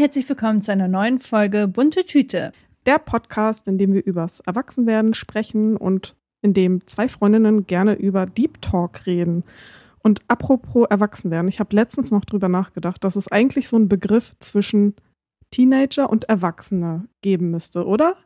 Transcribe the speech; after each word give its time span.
herzlich 0.00 0.26
willkommen 0.30 0.62
zu 0.62 0.72
einer 0.72 0.88
neuen 0.88 1.18
Folge 1.18 1.68
Bunte 1.68 2.06
Tüte. 2.06 2.52
Der 2.86 2.98
Podcast, 2.98 3.68
in 3.68 3.76
dem 3.76 3.92
wir 3.92 4.02
übers 4.02 4.40
Erwachsenwerden 4.40 5.12
sprechen 5.12 5.76
und 5.76 6.16
in 6.40 6.54
dem 6.54 6.86
zwei 6.86 7.06
Freundinnen 7.06 7.66
gerne 7.66 7.96
über 7.96 8.24
Deep 8.24 8.62
Talk 8.62 9.04
reden. 9.04 9.44
Und 10.02 10.22
apropos 10.26 10.86
Erwachsenwerden, 10.88 11.48
ich 11.48 11.60
habe 11.60 11.76
letztens 11.76 12.10
noch 12.10 12.24
drüber 12.24 12.48
nachgedacht, 12.48 13.04
dass 13.04 13.14
es 13.14 13.30
eigentlich 13.30 13.68
so 13.68 13.76
einen 13.76 13.90
Begriff 13.90 14.34
zwischen 14.38 14.94
Teenager 15.50 16.08
und 16.08 16.30
Erwachsene 16.30 17.06
geben 17.20 17.50
müsste, 17.50 17.84
oder? 17.84 18.16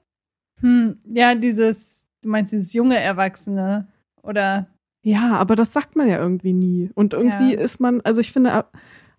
Hm, 0.60 0.98
ja, 1.06 1.34
dieses, 1.34 2.04
du 2.22 2.28
meinst 2.28 2.52
dieses 2.52 2.72
junge 2.72 3.00
Erwachsene 3.00 3.88
oder? 4.22 4.68
Ja, 5.02 5.32
aber 5.38 5.56
das 5.56 5.72
sagt 5.72 5.96
man 5.96 6.06
ja 6.08 6.18
irgendwie 6.18 6.52
nie. 6.52 6.92
Und 6.94 7.14
irgendwie 7.14 7.54
Ja. 7.54 7.60
ist 7.60 7.80
man, 7.80 8.00
also 8.02 8.20
ich 8.20 8.30
finde 8.30 8.64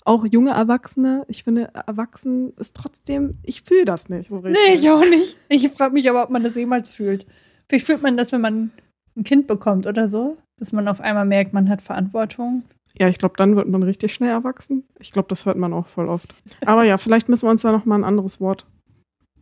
auch 0.05 0.26
junge 0.26 0.52
Erwachsene, 0.52 1.26
ich 1.27 1.44
finde 1.44 1.72
erwachsen 1.73 2.54
ist 2.58 2.76
trotzdem, 2.76 3.40
ich 3.44 3.63
fühle 3.63 3.86
das 3.86 4.08
nicht 4.08 4.30
so 4.30 4.38
richtig. 4.38 4.63
Nee, 4.68 4.76
ich 4.76 4.90
auch 4.90 5.04
nicht. 5.04 5.38
Ich 5.50 5.68
frage 5.70 5.94
mich 5.94 6.09
aber, 6.09 6.23
ob 6.23 6.30
man 6.30 6.44
das 6.44 6.55
jemals 6.55 6.90
fühlt. 6.90 7.26
Vielleicht 7.68 7.88
fühlt 7.88 8.02
man 8.04 8.16
das, 8.16 8.32
wenn 8.32 8.41
man 8.41 8.72
ein 9.18 9.23
Kind 9.23 9.48
bekommt 9.48 9.88
oder 9.88 10.08
so, 10.08 10.38
dass 10.58 10.72
man 10.72 10.88
auf 10.88 11.02
einmal 11.02 11.26
merkt, 11.26 11.54
man 11.54 11.70
hat 11.70 11.82
Verantwortung. 11.82 12.63
Ja, 12.98 13.10
ich 13.10 13.18
glaube, 13.18 13.36
dann 13.38 13.55
wird 13.55 13.68
man 13.68 13.84
richtig 13.84 14.13
schnell 14.13 14.30
erwachsen. 14.30 14.86
Ich 14.99 15.12
glaube, 15.12 15.27
das 15.27 15.46
hört 15.46 15.58
man 15.58 15.73
auch 15.73 15.88
voll 15.88 16.08
oft. 16.08 16.34
Aber 16.66 16.84
ja, 16.84 16.98
vielleicht 16.98 17.27
müssen 17.27 17.48
wir 17.48 17.52
uns 17.52 17.63
da 17.63 17.72
noch 17.72 17.85
mal 17.85 17.96
ein 17.96 18.05
anderes 18.05 18.40
Wort 18.40 18.66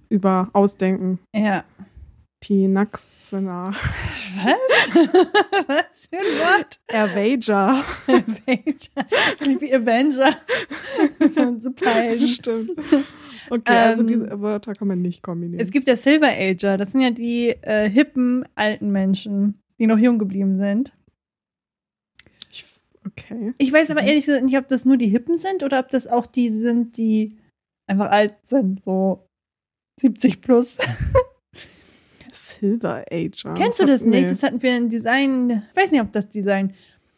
über 0.10 0.50
ausdenken. 0.54 1.20
Ja. 1.36 1.64
Tinaxena. 2.44 3.72
Was? 3.72 4.96
Was 5.68 6.08
für 6.08 6.18
ein 6.18 6.40
Wort? 6.40 6.80
Avenger. 6.92 7.86
Avenger. 8.06 9.62
Wie 9.62 9.74
Avenger. 9.74 10.36
Superhelden. 11.62 12.28
Stimmt. 12.28 12.72
Okay, 13.50 13.78
also 13.78 14.02
Ähm, 14.02 14.08
diese 14.08 14.42
Wörter 14.42 14.74
kann 14.74 14.90
man 14.90 15.02
nicht 15.02 15.24
kombinieren. 15.24 15.62
Es 15.62 15.72
gibt 15.72 15.88
ja 15.88 15.96
Silver 15.96 16.28
Ager. 16.38 16.78
Das 16.78 16.92
sind 16.92 17.00
ja 17.02 17.12
die 17.12 17.50
äh, 17.62 17.90
hippen 17.90 18.46
alten 18.56 18.92
Menschen, 18.92 19.60
die 19.80 19.88
noch 19.88 19.98
jung 19.98 20.20
geblieben 20.20 20.58
sind. 20.58 20.94
Ich, 22.52 22.66
okay. 23.06 23.54
Ich 23.58 23.72
weiß 23.72 23.90
aber 23.92 24.02
Mhm. 24.02 24.08
ehrlich 24.08 24.26
gesagt 24.26 24.44
nicht, 24.44 24.58
ob 24.58 24.68
das 24.68 24.84
nur 24.84 24.98
die 24.98 25.08
Hippen 25.08 25.38
sind 25.38 25.64
oder 25.64 25.80
ob 25.80 25.88
das 25.90 26.08
auch 26.08 26.26
die 26.26 26.50
sind, 26.50 26.98
die 26.98 27.38
einfach 27.88 28.12
alt 28.12 28.36
sind, 28.48 28.84
so 28.84 29.26
70 30.02 30.42
plus. 30.42 30.78
Silver 32.64 33.04
Ager. 33.12 33.54
Kennst 33.56 33.80
du 33.82 33.86
das 33.86 34.02
Nee. 34.04 34.22
nicht? 34.22 34.32
Das 34.32 34.42
hatten 34.42 34.62
wir 34.64 34.78
in 34.78 34.88
Design, 34.90 35.64
ich 35.76 35.82
weiß 35.82 35.92
nicht, 35.92 36.02
ob 36.02 36.12
das 36.14 36.30
Design 36.30 36.74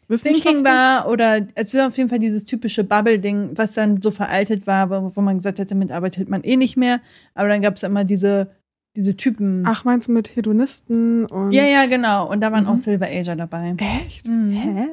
Thinking 0.08 0.64
war 0.64 1.08
oder 1.08 1.46
es 1.56 1.74
war 1.74 1.88
auf 1.88 1.96
jeden 1.96 2.08
Fall 2.08 2.18
dieses 2.20 2.44
typische 2.44 2.84
Bubble-Ding, 2.84 3.50
was 3.54 3.74
dann 3.74 4.00
so 4.02 4.10
veraltet 4.10 4.66
war, 4.66 4.90
wo, 4.90 5.16
wo 5.16 5.20
man 5.20 5.36
gesagt 5.36 5.58
hat, 5.60 5.70
damit 5.70 5.90
arbeitet 5.92 6.28
man 6.28 6.42
eh 6.44 6.56
nicht 6.56 6.76
mehr. 6.76 7.00
Aber 7.34 7.48
dann 7.48 7.60
gab 7.62 7.74
es 7.76 7.82
immer 7.82 8.04
diese, 8.04 8.50
diese 8.96 9.16
Typen. 9.16 9.64
Ach, 9.66 9.84
meinst 9.84 10.06
du 10.08 10.12
mit 10.12 10.34
Hedonisten 10.36 11.26
und. 11.26 11.50
ja, 11.52 11.64
ja, 11.64 11.86
genau. 11.86 12.30
Und 12.30 12.40
da 12.40 12.50
waren 12.52 12.64
Mhm. 12.64 12.70
auch 12.70 12.78
Silver 12.78 13.06
Ager 13.06 13.34
dabei. 13.36 13.74
Echt? 13.78 14.26
Mhm. 14.28 14.50
Hä? 14.52 14.86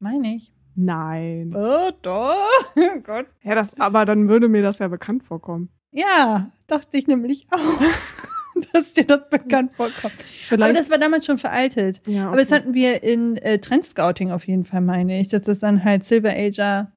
Meine 0.00 0.34
ich. 0.36 0.52
Nein. 0.74 1.50
Oh, 1.56 1.90
doch. 2.02 2.34
Oh 2.76 3.00
Gott. 3.02 3.26
Ja, 3.42 3.54
das, 3.54 3.78
aber 3.80 4.04
dann 4.04 4.28
würde 4.28 4.48
mir 4.48 4.62
das 4.62 4.78
ja 4.80 4.88
bekannt 4.88 5.24
vorkommen. 5.24 5.70
Ja, 5.92 6.50
dachte 6.66 6.98
ich 6.98 7.06
nämlich 7.06 7.46
auch, 7.50 7.58
dass 8.72 8.92
dir 8.92 9.04
das 9.04 9.28
bekannt 9.30 9.72
vorkommt. 9.76 10.14
Aber 10.14 10.22
Vielleicht. 10.24 10.78
das 10.78 10.90
war 10.90 10.98
damals 10.98 11.26
schon 11.26 11.38
veraltet. 11.38 12.00
ja, 12.06 12.28
Aber 12.28 12.36
das 12.36 12.48
okay. 12.48 12.56
hatten 12.60 12.74
wir 12.74 13.02
in 13.02 13.36
äh, 13.38 13.58
Trendscouting 13.58 14.30
auf 14.30 14.46
jeden 14.46 14.64
Fall, 14.64 14.80
meine 14.80 15.20
ich, 15.20 15.28
dass 15.28 15.42
das 15.42 15.58
dann 15.58 15.84
halt 15.84 16.04
Silver 16.04 16.30
Ager. 16.30 16.92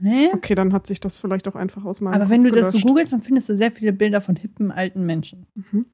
Ne? 0.00 0.30
Okay, 0.32 0.54
dann 0.54 0.72
hat 0.72 0.86
sich 0.86 0.98
das 1.00 1.18
vielleicht 1.20 1.46
auch 1.46 1.54
einfach 1.56 1.84
aus 1.84 2.00
meinem 2.00 2.14
Aber 2.14 2.24
Kopf 2.24 2.30
wenn 2.32 2.42
du 2.42 2.50
das 2.50 2.66
so 2.66 2.70
gelöscht. 2.72 2.86
googelst, 2.86 3.12
dann 3.12 3.22
findest 3.22 3.48
du 3.50 3.56
sehr 3.56 3.70
viele 3.70 3.92
Bilder 3.92 4.20
von 4.22 4.34
hippen 4.36 4.70
alten 4.72 5.04
Menschen. 5.04 5.46
Mhm. 5.54 5.86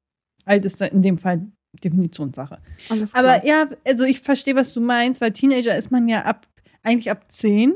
Alt 0.45 0.65
ist 0.65 0.81
in 0.81 1.03
dem 1.03 1.19
Fall 1.19 1.47
Definitionssache. 1.83 2.61
Alles 2.89 3.13
klar. 3.13 3.25
Aber 3.25 3.45
ja, 3.47 3.69
also 3.85 4.05
ich 4.05 4.21
verstehe, 4.21 4.55
was 4.55 4.73
du 4.73 4.81
meinst, 4.81 5.21
weil 5.21 5.33
Teenager 5.33 5.77
ist 5.77 5.91
man 5.91 6.07
ja 6.09 6.25
ab, 6.25 6.47
eigentlich 6.85 7.11
ab 7.11 7.31
10. 7.33 7.75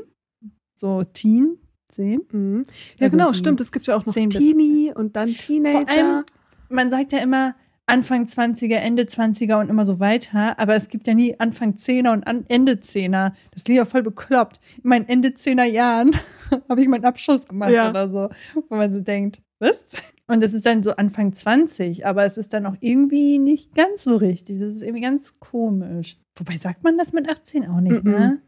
So 0.79 1.03
Teen, 1.03 1.57
10. 1.93 2.21
Mhm. 2.31 2.65
Ja, 2.97 3.05
Also 3.07 3.17
genau, 3.17 3.33
stimmt. 3.33 3.59
Es 3.61 3.71
gibt 3.73 3.87
ja 3.87 3.97
auch 3.97 4.05
noch 4.05 4.13
10 4.13 4.29
bis- 4.29 4.37
Teenie 4.39 4.93
und 4.95 5.15
dann 5.17 5.29
Teenager. 5.29 5.81
Vor 5.85 5.89
allem, 5.89 6.25
man 6.71 6.89
sagt 6.89 7.11
ja 7.13 7.19
immer 7.19 7.55
Anfang 7.87 8.25
20er, 8.25 8.75
Ende 8.75 9.03
20er 9.03 9.59
und 9.59 9.69
immer 9.69 9.85
so 9.85 9.99
weiter, 9.99 10.57
aber 10.59 10.75
es 10.75 10.87
gibt 10.87 11.07
ja 11.07 11.13
nie 11.13 11.37
Anfang 11.39 11.73
10er 11.75 12.13
und 12.13 12.25
an 12.25 12.45
Ende 12.47 12.73
10er. 12.73 13.33
Das 13.51 13.63
klingt 13.65 13.77
ja 13.77 13.85
voll 13.85 14.03
bekloppt. 14.03 14.59
In 14.83 14.89
meinen 14.89 15.09
Ende 15.09 15.29
10er 15.29 15.65
Jahren 15.65 16.15
habe 16.69 16.81
ich 16.81 16.87
meinen 16.87 17.03
Abschluss 17.05 17.47
gemacht 17.47 17.71
Ja. 17.71 17.89
oder 17.89 18.09
so, 18.09 18.29
wo 18.69 18.75
man 18.75 18.93
so 18.93 19.01
denkt, 19.01 19.41
was? 19.59 19.85
Und 20.27 20.41
das 20.41 20.53
ist 20.53 20.65
dann 20.65 20.83
so 20.83 20.91
Anfang 20.95 21.33
20, 21.33 22.05
aber 22.05 22.23
es 22.23 22.37
ist 22.37 22.53
dann 22.53 22.65
auch 22.65 22.75
irgendwie 22.79 23.37
nicht 23.39 23.75
ganz 23.75 24.03
so 24.05 24.15
richtig. 24.15 24.59
Das 24.59 24.73
ist 24.73 24.81
irgendwie 24.81 25.01
ganz 25.01 25.39
komisch. 25.39 26.17
Wobei 26.37 26.55
sagt 26.57 26.83
man 26.83 26.97
das 26.97 27.11
mit 27.11 27.29
18 27.29 27.67
auch 27.67 27.81
nicht, 27.81 28.03
Mhm. 28.03 28.11
ne? 28.11 28.41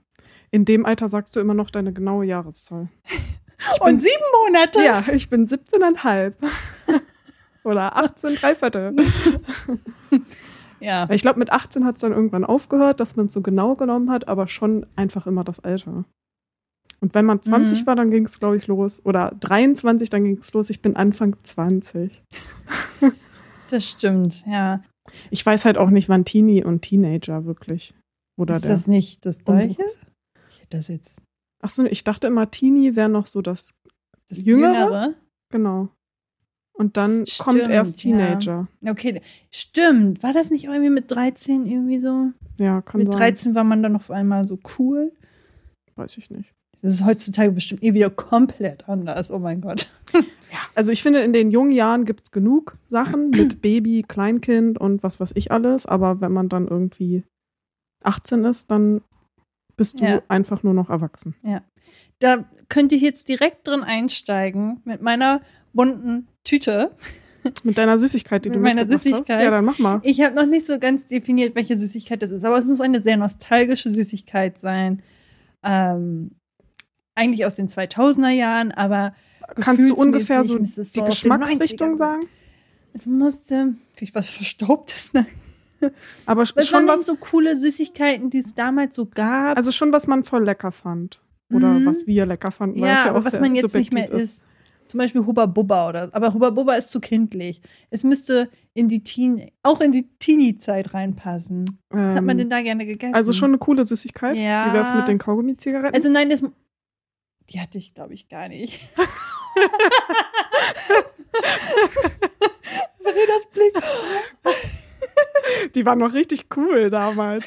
In 0.52 0.64
dem 0.66 0.86
Alter 0.86 1.10
sagst 1.10 1.36
du 1.36 1.40
immer 1.42 1.56
noch 1.56 1.70
deine 1.72 1.92
genaue 1.92 2.26
Jahreszahl. 2.26 2.88
Und 3.82 4.02
sieben 4.02 4.24
Monate? 4.46 4.84
Ja, 4.84 5.04
ich 5.12 5.30
bin 5.30 5.48
17,5. 5.48 6.34
Oder 7.64 7.96
18, 7.96 8.36
drei 8.36 8.56
Viertel. 8.56 8.96
Ja. 10.80 11.08
Ich 11.10 11.22
glaube, 11.22 11.40
mit 11.40 11.50
18 11.50 11.86
hat 11.86 11.96
es 11.96 12.02
dann 12.02 12.12
irgendwann 12.12 12.44
aufgehört, 12.44 13.00
dass 13.00 13.16
man 13.16 13.28
es 13.28 13.34
so 13.34 13.40
genau 13.42 13.76
genommen 13.76 14.12
hat, 14.12 14.28
aber 14.28 14.50
schon 14.50 14.86
einfach 14.98 15.26
immer 15.28 15.46
das 15.46 15.62
Alter. 15.62 16.04
Und 17.00 17.14
wenn 17.16 17.26
man 17.26 17.42
20 17.42 17.82
Mhm. 17.82 17.88
war, 17.88 17.96
dann 17.96 18.12
ging 18.12 18.26
es, 18.26 18.38
glaube 18.38 18.58
ich, 18.58 18.68
los. 18.68 19.02
Oder 19.06 19.34
23, 19.40 20.10
dann 20.10 20.26
ging 20.26 20.40
es 20.40 20.52
los. 20.52 20.70
Ich 20.70 20.82
bin 20.82 20.98
Anfang 20.98 21.38
20. 21.44 22.22
Das 23.70 23.90
stimmt, 23.90 24.46
ja. 24.46 24.84
Ich 25.32 25.44
weiß 25.44 25.66
halt 25.66 25.78
auch 25.78 25.90
nicht, 25.90 26.08
wann 26.10 26.26
Teenie 26.26 26.64
und 26.64 26.82
Teenager 26.82 27.46
wirklich. 27.46 27.96
Oder 28.38 28.56
ist 28.56 28.66
das 28.68 28.86
nicht 28.88 29.26
das 29.26 29.40
Gleiche? 29.40 29.86
das 30.70 30.90
jetzt. 30.90 31.24
Achso, 31.62 31.84
ich 31.86 32.04
dachte 32.04 32.28
immer, 32.28 32.52
Teenie 32.52 32.96
wäre 32.98 33.10
noch 33.10 33.26
so 33.26 33.42
das. 33.42 33.74
Das 34.28 34.44
Jüngere? 34.44 35.14
Genau. 35.50 35.90
Und 36.76 36.98
dann 36.98 37.26
kommt 37.40 37.58
Stimmt, 37.60 37.70
erst 37.70 38.04
ja. 38.04 38.12
Teenager. 38.12 38.68
Okay, 38.86 39.22
stimmt. 39.52 40.24
War 40.24 40.34
das 40.34 40.50
nicht 40.50 40.66
irgendwie 40.66 40.90
mit 40.90 41.12
13 41.12 41.66
irgendwie 41.68 42.00
so? 42.00 42.32
Ja, 42.60 42.82
kann 42.82 43.00
mit 43.00 43.12
sein. 43.12 43.20
13 43.20 43.56
war 43.56 43.64
man 43.64 43.84
dann 43.84 43.96
auf 43.96 44.10
einmal 44.10 44.48
so 44.48 44.58
cool. 44.80 45.12
Weiß 45.96 46.18
ich 46.18 46.30
nicht. 46.32 46.52
Das 46.82 46.94
ist 46.94 47.06
heutzutage 47.06 47.52
bestimmt 47.52 47.84
eh 47.84 47.94
wieder 47.94 48.10
komplett 48.10 48.90
anders. 48.90 49.32
Oh 49.32 49.40
mein 49.40 49.62
Gott. 49.62 49.90
Ja, 50.54 50.60
also 50.76 50.92
ich 50.92 51.02
finde, 51.02 51.22
in 51.22 51.34
den 51.34 51.50
jungen 51.50 51.72
Jahren 51.72 52.06
gibt 52.06 52.26
es 52.26 52.32
genug 52.32 52.78
Sachen 52.92 53.30
mit 53.32 53.64
Baby, 53.64 54.04
Kleinkind 54.08 54.78
und 54.78 55.02
was 55.02 55.20
weiß 55.20 55.32
ich 55.34 55.52
alles. 55.52 55.88
Aber 55.88 56.22
wenn 56.22 56.32
man 56.32 56.48
dann 56.48 56.68
irgendwie 56.68 57.24
18 58.04 58.46
ist, 58.46 58.70
dann 58.70 59.02
bist 59.78 60.00
du 60.00 60.06
Ja. 60.06 60.22
einfach 60.28 60.62
nur 60.62 60.76
noch 60.76 60.92
erwachsen. 60.92 61.34
Da 62.20 62.46
könnte 62.70 62.94
ich 62.94 63.02
jetzt 63.02 63.30
direkt 63.30 63.68
drin 63.68 63.82
einsteigen 63.82 64.80
mit 64.86 65.02
meiner 65.02 65.42
bunten 65.74 66.28
Tüte. 66.44 66.92
Mit 67.64 67.78
deiner 67.78 67.98
Süßigkeit, 67.98 68.46
die 68.46 68.50
Mit 68.50 68.58
du 68.58 68.62
meiner 68.62 68.82
mitgebracht 68.86 69.04
Süßigkeit. 69.04 69.38
Hast. 69.38 69.44
Ja, 69.44 69.52
dann 69.52 69.66
mach 69.66 69.80
mal. 69.80 70.00
Ich 70.04 70.22
habe 70.22 70.34
noch 70.36 70.46
nicht 70.46 70.66
so 70.66 70.80
ganz 70.80 71.08
definiert, 71.08 71.56
welche 71.56 71.78
Süßigkeit 71.78 72.22
das 72.22 72.32
ist, 72.32 72.46
aber 72.46 72.58
es 72.58 72.66
muss 72.66 72.80
eine 72.80 73.02
sehr 73.02 73.18
nostalgische 73.18 73.90
Süßigkeit 73.90 74.60
sein. 74.60 75.02
Ähm, 75.62 76.32
eigentlich 77.16 77.46
aus 77.46 77.56
den 77.56 77.68
2000er 77.70 78.30
Jahren, 78.30 78.72
aber 78.72 79.14
Kannst 79.60 79.90
du 79.90 79.94
ungefähr 79.96 80.46
so 80.46 80.58
es 80.58 80.76
die 80.76 81.00
den 81.00 81.06
Geschmacksrichtung 81.06 81.96
90ern 81.96 81.98
sagen? 81.98 82.28
Es 82.94 83.06
musste 83.06 83.74
vielleicht 83.96 84.16
was 84.16 84.30
Verstaubtes. 84.30 85.12
Ne? 85.14 85.26
Aber 86.26 86.42
Was 86.44 86.56
waren 86.56 86.64
schon 86.66 86.88
was, 86.88 87.06
so 87.06 87.16
coole 87.18 87.58
Süßigkeiten, 87.58 88.30
die 88.30 88.38
es 88.40 88.54
damals 88.54 88.96
so 88.96 89.06
gab? 89.06 89.58
also 89.58 89.72
schon 89.74 89.92
was 89.92 90.08
man 90.08 90.24
voll 90.24 90.46
lecker 90.46 90.72
fand. 90.72 91.20
Oder 91.54 91.68
Mhm. 91.74 91.86
was 91.86 92.08
wir 92.08 92.26
lecker 92.26 92.52
fanden. 92.52 92.80
weil 92.80 92.90
es 92.90 92.96
ja, 93.00 93.06
ja 93.08 93.16
auch 93.16 93.26
was 93.26 93.40
man 93.40 93.54
jetzt 93.54 93.76
nicht 93.76 93.94
mehr 93.94 94.10
isst. 94.12 94.46
Zum 94.94 95.00
Beispiel 95.00 95.26
Hubba 95.26 95.48
Bubba 95.48 95.90
oder. 95.90 96.10
Aber 96.12 96.36
Hubba 96.36 96.52
Bubba 96.52 96.76
ist 96.76 96.92
zu 96.92 97.00
kindlich. 97.00 97.62
Es 97.90 98.04
müsste 98.04 98.48
in 98.76 98.90
die 98.90 99.04
Teen, 99.04 99.50
auch 99.64 99.82
in 99.82 99.92
die 99.92 100.08
Teenie-Zeit 100.20 100.94
reinpassen. 100.94 101.80
Was 101.90 102.16
hat 102.16 102.24
man 102.24 102.38
denn 102.38 102.52
da 102.52 102.62
gerne 102.62 102.86
gegessen? 102.86 103.16
Also 103.16 103.34
schon 103.34 103.50
eine 103.50 103.58
coole 103.58 103.86
Süßigkeit. 103.86 104.36
Ja. 104.38 104.70
Wie 104.70 104.74
wär's 104.76 104.94
mit 104.94 105.08
den 105.08 105.18
Kaugummi-Zigaretten? 105.18 105.96
Also 105.96 106.10
nein, 106.10 106.30
das. 106.30 106.44
Die 107.50 107.60
hatte 107.60 107.80
ich, 107.80 107.96
glaube 107.96 108.14
ich, 108.14 108.30
gar 108.30 108.48
nicht. 108.50 108.80
Verenas 113.02 113.46
Blick. 113.52 113.74
die 115.74 115.86
waren 115.88 115.98
noch 115.98 116.14
richtig 116.14 116.46
cool 116.56 116.92
damals. 116.92 117.46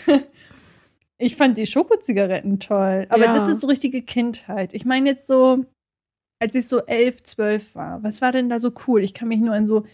Ich 1.19 1.37
fand 1.37 1.57
die 1.57 1.67
Schokozigaretten 1.67 2.59
toll. 2.61 3.07
Aber 3.09 3.25
Ja. 3.25 3.35
das 3.35 3.49
ist 3.49 3.61
so 3.61 3.69
richtige 3.69 4.03
Kindheit. 4.03 4.75
Ich 4.75 4.85
meine 4.85 5.09
jetzt 5.11 5.27
so, 5.29 5.65
als 6.39 6.55
ich 6.55 6.69
so 6.69 6.81
elf, 6.87 7.23
zwölf 7.23 7.75
war. 7.75 8.03
Was 8.03 8.21
war 8.21 8.33
denn 8.33 8.49
da 8.49 8.59
so 8.61 8.73
cool? 8.87 9.03
Ich 9.03 9.15
kann 9.15 9.29
mich 9.29 9.41
nur 9.41 9.55
an 9.55 9.67
so, 9.67 9.85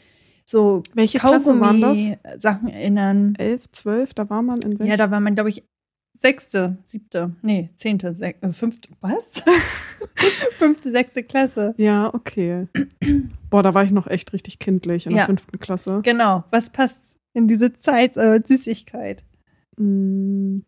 so 0.44 0.82
Welche 0.94 1.18
Klasse 1.18 1.58
waren 1.60 1.80
das? 1.80 1.98
Kaugummi-Sachen 1.98 2.68
erinnern. 2.68 3.34
11, 3.38 3.70
12, 3.70 4.14
da 4.14 4.28
war 4.30 4.42
man 4.42 4.60
in 4.62 4.78
welchem? 4.78 4.90
Ja, 4.90 4.96
da 4.96 5.10
war 5.10 5.20
man, 5.20 5.34
glaube 5.34 5.50
ich, 5.50 5.62
sechste, 6.18 6.78
siebte, 6.86 7.34
nee, 7.42 7.70
zehnte, 7.76 8.14
sech, 8.14 8.36
äh, 8.42 8.52
fünfte, 8.52 8.90
was? 9.00 9.42
fünfte, 10.56 10.90
sechste 10.92 11.22
Klasse. 11.24 11.74
Ja, 11.78 12.12
okay. 12.14 12.68
Boah, 13.50 13.62
da 13.62 13.74
war 13.74 13.84
ich 13.84 13.90
noch 13.90 14.06
echt 14.06 14.32
richtig 14.32 14.58
kindlich 14.58 15.06
in 15.06 15.12
Ja. 15.12 15.18
der 15.18 15.26
fünften 15.26 15.58
Klasse. 15.58 16.00
Genau. 16.02 16.44
Was 16.50 16.70
passt 16.70 17.16
in 17.34 17.48
diese 17.48 17.72
Zeit 17.78 18.16
äh, 18.16 18.40
Süßigkeit? 18.44 19.24
Mm, 19.78 20.58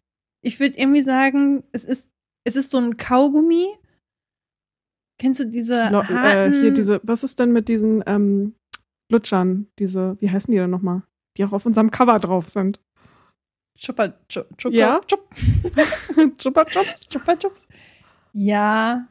Ich 0.43 0.59
würde 0.61 0.79
irgendwie 0.79 1.03
sagen, 1.03 1.62
es 1.73 1.85
ist, 1.85 2.11
es 2.44 2.56
ist 2.56 2.70
so 2.70 2.79
ein 2.79 2.97
Kaugummi. 2.97 3.67
Kennst 5.19 5.41
du 5.41 5.47
diese 5.47 5.89
Lo- 5.91 6.03
äh, 6.03 6.53
hier 6.53 6.73
diese, 6.75 7.01
was 7.05 7.23
ist 7.25 7.39
denn 7.39 7.53
mit 7.53 7.69
diesen 7.69 8.03
ähm, 8.07 8.55
Lutschern? 9.11 9.69
Diese, 9.79 10.17
wie 10.21 10.31
heißen 10.31 10.51
die 10.53 10.59
denn 10.59 10.71
nochmal? 10.71 11.03
Die 11.37 11.45
auch 11.45 11.53
auf 11.53 11.67
unserem 11.67 11.91
Cover 11.91 12.19
drauf 12.19 12.49
sind. 12.49 12.81
Chupa, 13.79 14.15
Chup, 14.29 14.47
Chupa, 14.59 14.75
Ja? 14.77 15.01
Chup, 15.07 15.29
Chupa 16.39 16.65
Chups? 16.65 17.09
Chupa 17.09 17.37
Chups? 17.37 17.67
Ja, 18.33 19.07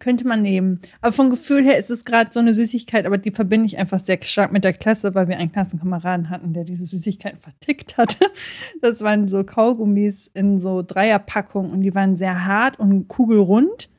könnte 0.00 0.26
man 0.26 0.42
nehmen. 0.42 0.80
Aber 1.00 1.12
vom 1.12 1.30
Gefühl 1.30 1.62
her 1.64 1.78
ist 1.78 1.90
es 1.90 2.04
gerade 2.04 2.32
so 2.32 2.40
eine 2.40 2.54
Süßigkeit, 2.54 3.04
aber 3.06 3.18
die 3.18 3.30
verbinde 3.30 3.66
ich 3.66 3.76
einfach 3.78 3.98
sehr 4.00 4.18
stark 4.22 4.50
mit 4.52 4.64
der 4.64 4.72
Klasse, 4.72 5.14
weil 5.14 5.28
wir 5.28 5.36
einen 5.38 5.52
Klassenkameraden 5.52 6.30
hatten, 6.30 6.52
der 6.54 6.64
diese 6.64 6.86
Süßigkeiten 6.86 7.38
vertickt 7.38 7.96
hatte. 7.98 8.26
Das 8.80 9.00
waren 9.02 9.28
so 9.28 9.44
Kaugummis 9.44 10.28
in 10.32 10.58
so 10.58 10.82
Dreierpackungen 10.82 11.70
und 11.70 11.82
die 11.82 11.94
waren 11.94 12.16
sehr 12.16 12.46
hart 12.46 12.78
und 12.78 13.08
kugelrund. 13.08 13.90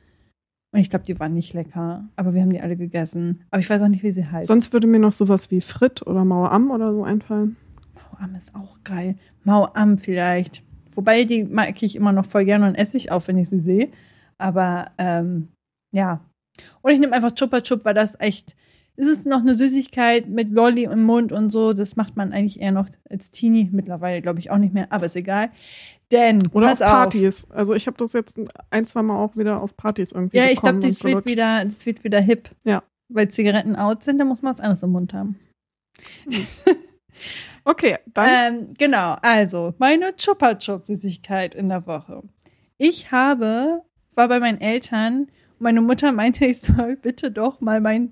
Und 0.72 0.80
ich 0.80 0.88
glaube, 0.88 1.04
die 1.04 1.20
waren 1.20 1.34
nicht 1.34 1.52
lecker. 1.52 2.08
Aber 2.16 2.32
wir 2.32 2.40
haben 2.40 2.50
die 2.50 2.60
alle 2.60 2.76
gegessen. 2.76 3.42
Aber 3.50 3.60
ich 3.60 3.68
weiß 3.68 3.82
auch 3.82 3.88
nicht, 3.88 4.02
wie 4.02 4.12
sie 4.12 4.24
heißen. 4.24 4.44
Sonst 4.44 4.72
würde 4.72 4.86
mir 4.86 4.98
noch 4.98 5.12
sowas 5.12 5.50
wie 5.50 5.60
Frit 5.60 6.06
oder 6.06 6.24
Mauer 6.24 6.50
Am 6.50 6.70
oder 6.70 6.94
so 6.94 7.04
einfallen. 7.04 7.56
Mauam 7.94 8.34
ist 8.36 8.54
auch 8.54 8.78
geil. 8.82 9.16
Mauam 9.44 9.98
vielleicht. 9.98 10.62
Wobei, 10.90 11.24
die 11.24 11.44
mag 11.44 11.82
ich 11.82 11.94
immer 11.94 12.12
noch 12.12 12.24
voll 12.24 12.46
gerne 12.46 12.66
und 12.66 12.74
esse 12.74 12.96
ich 12.96 13.10
auch, 13.12 13.26
wenn 13.28 13.36
ich 13.36 13.50
sie 13.50 13.60
sehe. 13.60 13.90
Aber 14.38 14.90
ähm, 14.96 15.48
ja. 15.90 16.20
Und 16.80 16.92
ich 16.92 17.00
nehme 17.00 17.12
einfach 17.12 17.32
Chupa 17.32 17.60
Chup, 17.60 17.84
weil 17.84 17.94
das 17.94 18.18
echt. 18.18 18.56
Es 19.02 19.08
ist 19.08 19.26
noch 19.26 19.40
eine 19.40 19.56
Süßigkeit 19.56 20.28
mit 20.28 20.52
Lolli 20.52 20.84
im 20.84 21.02
Mund 21.02 21.32
und 21.32 21.50
so. 21.50 21.72
Das 21.72 21.96
macht 21.96 22.16
man 22.16 22.32
eigentlich 22.32 22.60
eher 22.60 22.70
noch 22.70 22.88
als 23.10 23.32
Teenie. 23.32 23.68
Mittlerweile 23.72 24.22
glaube 24.22 24.38
ich 24.38 24.52
auch 24.52 24.58
nicht 24.58 24.72
mehr, 24.72 24.86
aber 24.90 25.06
ist 25.06 25.16
egal. 25.16 25.50
Denn, 26.12 26.46
Oder 26.52 26.68
pass 26.68 26.82
auf 26.82 26.86
auf. 26.86 26.92
Partys. 26.92 27.50
Also 27.50 27.74
ich 27.74 27.88
habe 27.88 27.96
das 27.96 28.12
jetzt 28.12 28.38
ein, 28.70 28.86
zwei 28.86 29.02
Mal 29.02 29.16
auch 29.16 29.36
wieder 29.36 29.60
auf 29.60 29.76
Partys 29.76 30.12
irgendwie 30.12 30.36
Ja, 30.36 30.44
ich 30.44 30.60
glaube, 30.60 30.78
das, 30.78 31.02
wird 31.02 31.26
wieder, 31.26 31.64
das 31.64 31.84
wird 31.84 32.04
wieder 32.04 32.20
hip. 32.20 32.50
Ja. 32.62 32.84
Weil 33.08 33.26
Zigaretten 33.26 33.74
out 33.74 34.04
sind, 34.04 34.18
da 34.18 34.24
muss 34.24 34.40
man 34.40 34.54
was 34.54 34.60
anderes 34.60 34.84
im 34.84 34.90
Mund 34.90 35.12
haben. 35.12 35.36
Okay, 37.64 37.98
dann 38.12 38.54
Ähm, 38.54 38.74
genau, 38.76 39.16
also 39.22 39.74
meine 39.78 40.16
Chupa 40.16 40.56
Chup 40.56 40.86
Süßigkeit 40.86 41.54
in 41.54 41.68
der 41.68 41.86
Woche. 41.86 42.22
Ich 42.76 43.12
habe, 43.12 43.82
war 44.14 44.28
bei 44.28 44.40
meinen 44.40 44.60
Eltern, 44.60 45.28
meine 45.60 45.80
Mutter 45.80 46.10
meinte, 46.10 46.44
ich 46.44 46.60
soll 46.60 46.96
bitte 46.96 47.30
doch 47.30 47.60
mal 47.60 47.80
mein, 47.80 48.10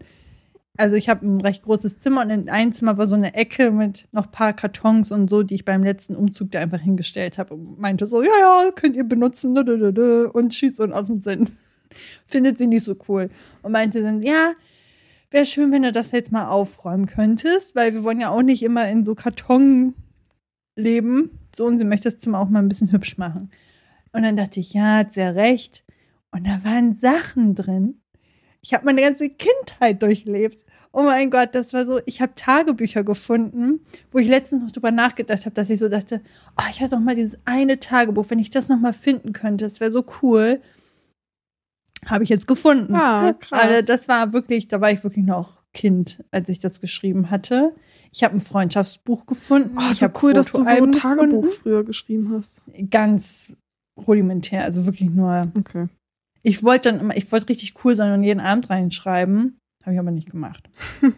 also 0.80 0.96
ich 0.96 1.08
habe 1.08 1.26
ein 1.26 1.40
recht 1.40 1.62
großes 1.62 2.00
Zimmer 2.00 2.22
und 2.22 2.30
in 2.30 2.48
einem 2.48 2.72
Zimmer 2.72 2.96
war 2.96 3.06
so 3.06 3.14
eine 3.14 3.34
Ecke 3.34 3.70
mit 3.70 4.08
noch 4.12 4.26
ein 4.26 4.30
paar 4.30 4.54
Kartons 4.54 5.12
und 5.12 5.28
so, 5.28 5.42
die 5.42 5.54
ich 5.54 5.64
beim 5.64 5.82
letzten 5.82 6.16
Umzug 6.16 6.50
da 6.50 6.60
einfach 6.60 6.80
hingestellt 6.80 7.38
habe 7.38 7.54
und 7.54 7.78
meinte 7.78 8.06
so, 8.06 8.22
ja, 8.22 8.30
ja, 8.40 8.70
könnt 8.74 8.96
ihr 8.96 9.04
benutzen, 9.04 9.56
und 9.56 10.50
tschüss 10.50 10.80
und 10.80 10.92
aus 10.92 11.06
dem 11.06 11.20
Sinn. 11.20 11.50
Findet 12.26 12.58
sie 12.58 12.66
nicht 12.66 12.84
so 12.84 12.96
cool. 13.08 13.28
Und 13.62 13.72
meinte 13.72 14.02
dann, 14.02 14.22
ja, 14.22 14.52
wäre 15.30 15.44
schön, 15.44 15.70
wenn 15.70 15.82
du 15.82 15.92
das 15.92 16.12
jetzt 16.12 16.32
mal 16.32 16.48
aufräumen 16.48 17.06
könntest, 17.06 17.74
weil 17.74 17.92
wir 17.92 18.02
wollen 18.02 18.20
ja 18.20 18.30
auch 18.30 18.42
nicht 18.42 18.62
immer 18.62 18.88
in 18.88 19.04
so 19.04 19.14
Karton 19.14 19.94
leben. 20.76 21.38
So, 21.54 21.66
und 21.66 21.78
sie 21.78 21.84
möchte 21.84 22.10
das 22.10 22.18
Zimmer 22.18 22.38
auch 22.38 22.48
mal 22.48 22.60
ein 22.60 22.68
bisschen 22.68 22.90
hübsch 22.90 23.18
machen. 23.18 23.50
Und 24.12 24.22
dann 24.22 24.36
dachte 24.36 24.60
ich, 24.60 24.72
ja, 24.72 24.98
hat 24.98 25.14
ja 25.16 25.30
recht. 25.30 25.84
Und 26.30 26.46
da 26.46 26.64
waren 26.64 26.96
Sachen 26.96 27.54
drin. 27.54 28.00
Ich 28.62 28.72
habe 28.72 28.86
meine 28.86 29.02
ganze 29.02 29.28
Kindheit 29.28 30.02
durchlebt. 30.02 30.64
Oh 30.92 31.02
mein 31.02 31.30
Gott, 31.30 31.54
das 31.54 31.72
war 31.72 31.86
so, 31.86 32.00
ich 32.04 32.20
habe 32.20 32.34
Tagebücher 32.34 33.04
gefunden, 33.04 33.80
wo 34.10 34.18
ich 34.18 34.26
letztens 34.26 34.64
noch 34.64 34.72
drüber 34.72 34.90
nachgedacht 34.90 35.46
habe, 35.46 35.54
dass 35.54 35.70
ich 35.70 35.78
so 35.78 35.88
dachte, 35.88 36.20
oh, 36.58 36.64
ich 36.70 36.80
hatte 36.80 36.96
doch 36.96 37.00
mal 37.00 37.14
dieses 37.14 37.38
eine 37.44 37.78
Tagebuch, 37.78 38.26
wenn 38.28 38.40
ich 38.40 38.50
das 38.50 38.68
noch 38.68 38.80
mal 38.80 38.92
finden 38.92 39.32
könnte, 39.32 39.64
das 39.64 39.78
wäre 39.78 39.92
so 39.92 40.04
cool. 40.22 40.60
Habe 42.06 42.24
ich 42.24 42.30
jetzt 42.30 42.48
gefunden. 42.48 42.94
Ah, 42.94 43.34
krass. 43.34 43.60
Also 43.60 43.86
das 43.86 44.08
war 44.08 44.32
wirklich, 44.32 44.68
da 44.68 44.80
war 44.80 44.90
ich 44.90 45.04
wirklich 45.04 45.24
noch 45.24 45.60
Kind, 45.72 46.24
als 46.32 46.48
ich 46.48 46.58
das 46.58 46.80
geschrieben 46.80 47.30
hatte. 47.30 47.74
Ich 48.10 48.24
habe 48.24 48.34
ein 48.34 48.40
Freundschaftsbuch 48.40 49.26
gefunden. 49.26 49.76
oh, 49.78 49.90
ich 49.92 49.98
so 49.98 50.08
cool, 50.22 50.32
dass 50.32 50.50
du 50.50 50.62
so 50.62 50.68
ein 50.68 50.92
Tagebuch 50.92 51.42
gefunden. 51.42 51.50
früher 51.50 51.84
geschrieben 51.84 52.32
hast. 52.34 52.62
Ganz 52.90 53.52
rudimentär, 53.96 54.64
also 54.64 54.86
wirklich 54.86 55.10
nur. 55.10 55.52
Okay. 55.56 55.86
Ich 56.42 56.64
wollte 56.64 56.90
dann 56.90 57.00
immer, 57.00 57.16
ich 57.16 57.30
wollte 57.30 57.50
richtig 57.50 57.74
cool 57.84 57.94
sein 57.94 58.12
und 58.12 58.24
jeden 58.24 58.40
Abend 58.40 58.70
reinschreiben. 58.70 59.59
Habe 59.82 59.94
ich 59.94 59.98
aber 60.00 60.10
nicht 60.10 60.30
gemacht. 60.30 60.68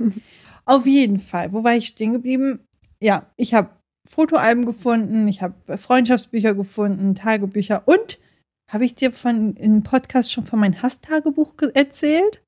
Auf 0.65 0.87
jeden 0.87 1.19
Fall. 1.19 1.53
Wo 1.53 1.65
war 1.65 1.75
ich 1.75 1.87
stehen 1.89 2.13
geblieben? 2.13 2.61
Ja, 3.01 3.27
ich 3.37 3.55
habe 3.55 3.71
Fotoalben 4.09 4.65
gefunden, 4.67 5.27
ich 5.29 5.43
habe 5.43 5.79
Freundschaftsbücher 5.79 6.55
gefunden, 6.55 7.15
Tagebücher 7.15 7.83
und 7.87 8.19
habe 8.71 8.85
ich 8.85 8.95
dir 8.95 9.13
von 9.13 9.55
im 9.55 9.83
Podcast 9.83 10.33
schon 10.33 10.45
von 10.45 10.59
meinem 10.61 10.81
Hasstagebuch 10.83 11.57
ge- 11.57 11.73
erzählt? 11.75 12.43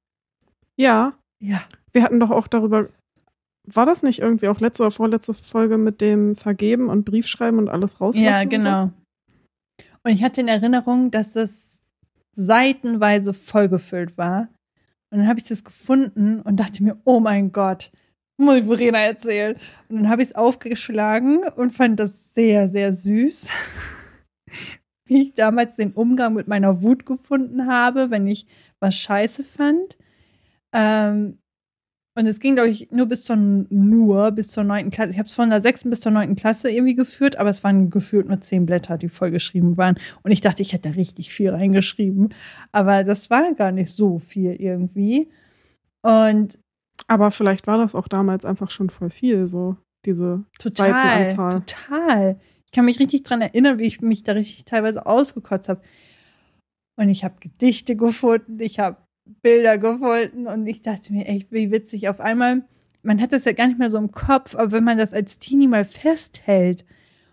Ja, 0.76 1.18
Ja. 1.40 1.64
wir 1.92 2.02
hatten 2.02 2.18
doch 2.20 2.30
auch 2.30 2.46
darüber. 2.48 2.88
War 3.66 3.86
das 3.86 4.02
nicht 4.02 4.18
irgendwie 4.20 4.48
auch 4.48 4.60
letzte 4.60 4.82
oder 4.84 4.90
vorletzte 4.90 5.34
Folge 5.34 5.78
mit 5.78 6.00
dem 6.00 6.34
Vergeben 6.36 6.88
und 6.88 7.04
Briefschreiben 7.04 7.58
und 7.58 7.68
alles 7.68 8.00
rauslassen? 8.00 8.24
Ja, 8.24 8.40
und 8.42 8.48
genau. 8.50 8.90
Und 10.04 10.12
ich 10.12 10.22
hatte 10.22 10.40
in 10.40 10.48
Erinnerung, 10.48 11.10
dass 11.10 11.34
es 11.36 11.80
seitenweise 12.36 13.32
vollgefüllt 13.32 14.18
war. 14.18 14.48
Und 15.14 15.20
dann 15.20 15.28
habe 15.28 15.38
ich 15.38 15.46
das 15.46 15.62
gefunden 15.62 16.40
und 16.40 16.58
dachte 16.58 16.82
mir, 16.82 17.00
oh 17.04 17.20
mein 17.20 17.52
Gott, 17.52 17.92
muss 18.36 18.56
ich 18.56 18.64
Verena 18.64 18.98
erzählen. 18.98 19.54
Und 19.88 19.98
dann 19.98 20.08
habe 20.08 20.22
ich 20.22 20.30
es 20.30 20.34
aufgeschlagen 20.34 21.44
und 21.54 21.70
fand 21.70 22.00
das 22.00 22.34
sehr, 22.34 22.68
sehr 22.68 22.92
süß. 22.92 23.46
Wie 25.06 25.22
ich 25.22 25.34
damals 25.34 25.76
den 25.76 25.92
Umgang 25.92 26.34
mit 26.34 26.48
meiner 26.48 26.82
Wut 26.82 27.06
gefunden 27.06 27.68
habe, 27.68 28.10
wenn 28.10 28.26
ich 28.26 28.48
was 28.80 28.96
scheiße 28.96 29.44
fand. 29.44 29.96
Ähm, 30.72 31.38
und 32.16 32.26
es 32.26 32.38
ging, 32.40 32.54
glaube 32.54 32.70
ich, 32.70 32.90
nur 32.92 33.06
bis 33.06 33.24
zur 33.24 33.36
nur 33.36 34.30
bis 34.32 34.48
zur 34.48 34.64
neunten 34.64 34.90
Klasse. 34.90 35.10
Ich 35.12 35.18
habe 35.18 35.26
es 35.28 35.34
von 35.34 35.50
der 35.50 35.62
sechsten 35.62 35.90
bis 35.90 36.00
zur 36.00 36.12
neunten 36.12 36.36
Klasse 36.36 36.70
irgendwie 36.70 36.94
geführt, 36.94 37.36
aber 37.36 37.50
es 37.50 37.64
waren 37.64 37.90
gefühlt 37.90 38.28
nur 38.28 38.40
zehn 38.40 38.66
Blätter, 38.66 38.98
die 38.98 39.08
vollgeschrieben 39.08 39.76
waren. 39.76 39.98
Und 40.22 40.30
ich 40.30 40.40
dachte, 40.40 40.62
ich 40.62 40.72
hätte 40.72 40.94
richtig 40.96 41.32
viel 41.34 41.50
reingeschrieben. 41.50 42.32
Aber 42.72 43.02
das 43.04 43.30
war 43.30 43.52
gar 43.54 43.72
nicht 43.72 43.90
so 43.92 44.18
viel 44.20 44.52
irgendwie. 44.52 45.28
Und 46.02 46.58
Aber 47.08 47.30
vielleicht 47.30 47.66
war 47.66 47.78
das 47.78 47.94
auch 47.94 48.08
damals 48.08 48.44
einfach 48.44 48.70
schon 48.70 48.90
voll 48.90 49.10
viel, 49.10 49.46
so 49.46 49.76
diese 50.06 50.44
total, 50.58 50.92
Seitenanzahl. 50.92 51.52
total. 51.62 52.40
Ich 52.66 52.72
kann 52.72 52.84
mich 52.86 53.00
richtig 53.00 53.22
dran 53.24 53.40
erinnern, 53.42 53.78
wie 53.78 53.84
ich 53.84 54.00
mich 54.00 54.22
da 54.22 54.32
richtig 54.32 54.64
teilweise 54.64 55.06
ausgekotzt 55.06 55.68
habe. 55.68 55.82
Und 56.96 57.08
ich 57.08 57.24
habe 57.24 57.34
Gedichte 57.40 57.96
gefunden, 57.96 58.60
ich 58.60 58.78
habe 58.78 58.98
Bilder 59.42 59.78
gefunden 59.78 60.46
und 60.46 60.66
ich 60.66 60.82
dachte 60.82 61.12
mir, 61.12 61.26
echt, 61.26 61.50
wie 61.52 61.70
witzig. 61.70 62.08
Auf 62.08 62.20
einmal, 62.20 62.64
man 63.02 63.20
hat 63.20 63.32
das 63.32 63.44
ja 63.44 63.52
gar 63.52 63.66
nicht 63.66 63.78
mehr 63.78 63.90
so 63.90 63.98
im 63.98 64.12
Kopf, 64.12 64.54
aber 64.54 64.72
wenn 64.72 64.84
man 64.84 64.98
das 64.98 65.12
als 65.12 65.38
Teenie 65.38 65.68
mal 65.68 65.84
festhält 65.84 66.84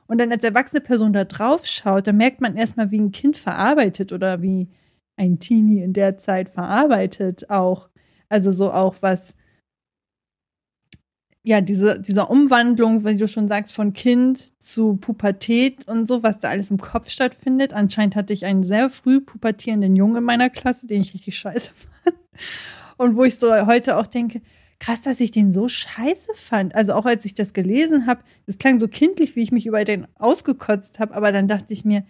und 0.07 0.17
dann 0.17 0.31
als 0.31 0.43
erwachsene 0.43 0.81
Person 0.81 1.13
da 1.13 1.25
drauf 1.25 1.65
schaut, 1.65 2.07
dann 2.07 2.17
merkt 2.17 2.41
man 2.41 2.55
erstmal, 2.55 2.91
wie 2.91 3.00
ein 3.00 3.12
Kind 3.12 3.38
verarbeitet 3.38 4.13
oder 4.13 4.41
wie 4.41 4.69
ein 5.17 5.39
Teenie 5.39 5.81
in 5.81 5.93
der 5.93 6.17
Zeit 6.17 6.50
verarbeitet 6.50 7.50
auch. 7.50 7.89
Also 8.29 8.51
so 8.51 8.71
auch 8.71 8.95
was, 9.01 9.36
ja, 11.43 11.60
diese, 11.60 12.00
diese 12.00 12.27
Umwandlung, 12.27 13.03
wie 13.03 13.15
du 13.15 13.27
schon 13.27 13.48
sagst, 13.48 13.74
von 13.74 13.93
Kind 13.93 14.62
zu 14.62 14.98
Pubertät 14.98 15.88
und 15.88 16.07
so, 16.07 16.21
was 16.21 16.39
da 16.39 16.50
alles 16.50 16.69
im 16.69 16.77
Kopf 16.77 17.10
stattfindet. 17.10 17.74
Anscheinend 17.74 18.15
hatte 18.15 18.33
ich 18.33 18.45
einen 18.45 18.63
sehr 18.63 18.91
früh 18.91 19.21
pubertierenden 19.21 19.95
Jungen 19.95 20.17
in 20.17 20.24
meiner 20.24 20.51
Klasse, 20.51 20.86
den 20.86 21.01
ich 21.01 21.13
richtig 21.13 21.38
scheiße 21.38 21.71
fand. 22.03 22.17
Und 22.98 23.15
wo 23.15 23.24
ich 23.24 23.39
so 23.39 23.65
heute 23.65 23.98
auch 23.98 24.05
denke, 24.05 24.41
krass, 24.77 25.01
dass 25.01 25.19
ich 25.19 25.31
den 25.31 25.51
so 25.51 25.67
scheiße 25.67 26.33
fand. 26.36 26.75
Also 26.75 26.93
auch 26.93 27.05
als 27.05 27.25
ich 27.25 27.33
das 27.33 27.53
gelesen 27.53 28.05
habe, 28.05 28.24
das 28.45 28.60
klang 28.60 28.77
so 28.77 28.88
kindlich, 28.88 29.36
wie 29.36 29.41
ich 29.41 29.51
mich 29.51 29.65
über 29.65 29.83
den 29.83 30.07
ausgekotzt 30.15 31.00
habe, 31.00 31.15
aber 31.15 31.31
dann 31.31 31.48
dachte 31.48 31.74
ich 31.74 31.86
mir, 31.86 32.05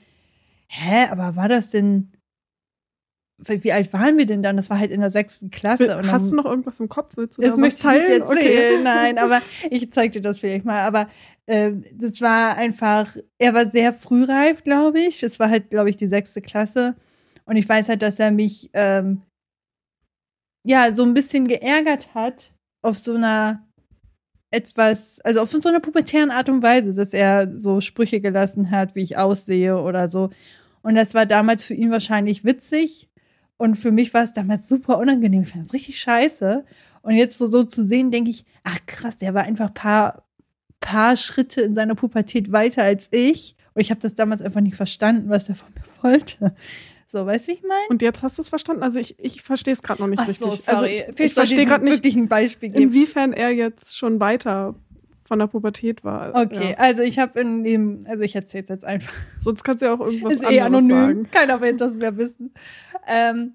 hä, 0.68 1.08
aber 1.10 1.38
war 1.38 1.48
das 1.48 1.70
denn, 1.70 2.12
wie 3.48 3.72
alt 3.72 3.92
waren 3.94 4.18
wir 4.18 4.26
denn 4.26 4.44
dann? 4.44 4.56
Das 4.56 4.70
war 4.70 4.80
halt 4.80 4.92
in 4.92 5.02
der 5.02 5.12
sechsten 5.12 5.50
Klasse. 5.50 6.02
Hast 6.08 6.26
dann, 6.26 6.30
du 6.30 6.36
noch 6.36 6.46
irgendwas 6.46 6.80
im 6.80 6.90
Kopf? 6.90 7.18
Willst 7.18 7.38
du 7.38 7.42
das 7.42 7.58
möchte 7.58 7.88
ich 7.88 7.94
nicht 7.94 8.10
erzählen, 8.10 8.84
nein, 8.84 9.18
aber 9.18 9.42
ich 9.70 9.92
zeig 9.92 10.12
dir 10.12 10.22
das 10.22 10.40
vielleicht 10.40 10.66
mal. 10.66 10.82
Aber 10.82 11.10
äh, 11.48 11.72
das 11.94 12.22
war 12.22 12.58
einfach, 12.58 13.16
er 13.38 13.54
war 13.54 13.66
sehr 13.68 13.94
frühreif, 13.94 14.64
glaube 14.64 15.00
ich. 15.00 15.20
Das 15.20 15.40
war 15.40 15.50
halt, 15.50 15.70
glaube 15.70 15.90
ich, 15.90 15.98
die 15.98 16.08
sechste 16.08 16.42
Klasse. 16.42 16.96
Und 17.46 17.58
ich 17.58 17.68
weiß 17.68 17.90
halt, 17.90 18.02
dass 18.02 18.20
er 18.20 18.32
mich 18.32 18.70
ähm, 18.74 19.24
ja 20.64 20.94
so 20.94 21.04
ein 21.04 21.14
bisschen 21.14 21.48
geärgert 21.48 22.14
hat 22.14 22.54
auf 22.84 22.98
so 22.98 23.16
einer 23.16 23.68
etwas, 24.52 25.20
also 25.22 25.42
auf 25.42 25.50
so 25.50 25.68
einer 25.68 25.80
pubertären 25.80 26.30
Art 26.30 26.50
und 26.50 26.62
Weise, 26.62 26.94
dass 26.94 27.14
er 27.14 27.56
so 27.56 27.82
Sprüche 27.82 28.20
gelassen 28.20 28.70
hat, 28.70 28.96
wie 28.96 29.02
ich 29.02 29.18
aussehe 29.18 29.82
oder 29.82 30.08
so. 30.08 30.30
Und 30.82 30.96
das 30.96 31.14
war 31.14 31.26
damals 31.26 31.64
für 31.64 31.74
ihn 31.74 31.92
wahrscheinlich 31.92 32.44
witzig. 32.44 33.11
Und 33.62 33.75
für 33.75 33.91
mich 33.91 34.12
war 34.15 34.24
es 34.24 34.34
damals 34.34 34.68
super 34.68 34.98
unangenehm. 34.98 35.44
Ich 35.44 35.50
fand 35.50 35.68
es 35.68 35.74
richtig 35.74 36.00
scheiße. 36.00 36.65
Und 37.03 37.13
jetzt 37.13 37.38
so, 37.38 37.46
so 37.46 37.63
zu 37.63 37.86
sehen, 37.86 38.10
denke 38.10 38.32
ich, 38.32 38.44
ach 38.63 38.80
krass, 38.88 39.20
der 39.20 39.36
war 39.36 39.44
einfach 39.44 39.68
ein 39.68 39.74
paar, 39.75 40.24
paar 40.80 41.15
Schritte 41.15 41.62
in 41.62 41.75
seiner 41.75 41.94
Pubertät 41.94 42.51
weiter 42.51 42.82
als 42.82 43.08
ich. 43.12 43.56
Und 43.75 43.82
ich 43.82 43.91
habe 43.91 44.01
das 44.01 44.15
damals 44.15 44.41
einfach 44.41 44.62
nicht 44.62 44.75
verstanden, 44.75 45.30
was 45.30 45.48
er 45.48 45.53
von 45.53 45.72
mir 45.75 45.84
wollte. 46.01 46.56
So, 47.06 47.24
weißt 47.24 47.48
du, 47.48 47.51
wie 47.51 47.56
ich 47.58 47.62
meine? 47.62 47.88
Und 47.89 48.01
jetzt 48.01 48.24
hast 48.24 48.39
du 48.39 48.41
es 48.41 48.48
verstanden? 48.48 48.82
Also 48.82 49.00
ich, 49.00 49.20
ich 49.20 49.44
verstehe 49.44 49.74
es 49.74 49.84
gerade 49.84 50.01
noch 50.01 50.08
nicht 50.08 50.24
Ach 50.24 50.27
richtig. 50.27 50.50
so, 50.51 50.58
sorry. 50.58 50.75
Also 50.75 50.86
ich, 50.88 51.20
ich 51.20 51.34
verstehe 51.36 51.65
gerade 51.68 51.84
nicht, 51.84 51.98
wirklich 51.98 52.15
ein 52.15 52.30
Beispiel 52.30 52.70
geben. 52.70 52.82
inwiefern 52.86 53.32
er 53.32 53.51
jetzt 53.51 53.96
schon 53.96 54.20
weiter 54.20 54.74
von 55.32 55.40
der 55.40 55.48
Pubertät 55.48 56.04
war. 56.04 56.36
Okay, 56.36 56.72
Ja. 56.72 56.78
also 56.78 57.04
ich 57.04 57.18
habe 57.18 57.40
in 57.40 57.64
dem, 57.64 58.04
also 58.06 58.22
ich 58.22 58.36
erzähle 58.36 58.64
es 58.64 58.70
jetzt 58.70 58.84
einfach. 58.84 59.14
Sonst 59.40 59.64
kannst 59.64 59.82
du 59.82 59.86
ja 59.86 59.94
auch 59.94 60.02
irgendwas 60.02 60.34
ist 60.34 60.44
eh 60.44 60.60
anonym. 60.60 60.90
sagen. 60.90 61.28
Keiner 61.32 61.62
wird 61.62 61.80
das 61.80 61.96
mehr 61.96 62.18
wissen. 62.18 62.54
Ähm, 63.08 63.54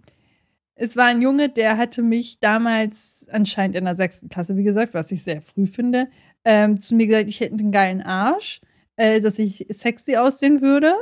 es 0.75 0.97
war 0.97 1.05
ein 1.05 1.21
Junge, 1.21 1.51
der 1.51 1.77
hatte 1.77 2.01
mich 2.01 2.41
damals 2.41 3.27
anscheinend 3.31 3.77
in 3.77 3.85
der 3.85 3.95
sechsten 3.95 4.31
Klasse, 4.31 4.57
wie 4.57 4.63
gesagt, 4.63 4.95
was 4.95 5.13
ich 5.13 5.23
sehr 5.23 5.43
früh 5.43 5.67
finde, 5.67 6.09
ähm, 6.47 6.81
zu 6.81 6.95
mir 6.95 7.09
gesagt, 7.09 7.29
ich 7.29 7.41
hätte 7.41 7.57
einen 7.57 7.73
geilen 7.73 8.01
Arsch, 8.01 8.63
äh, 8.97 9.21
dass 9.21 9.39
ich 9.39 9.67
sexy 9.69 10.17
aussehen 10.17 10.63
würde 10.63 10.95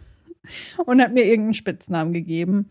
und 0.86 1.02
hat 1.02 1.12
mir 1.12 1.26
irgendeinen 1.26 1.52
Spitznamen 1.52 2.14
gegeben. 2.14 2.70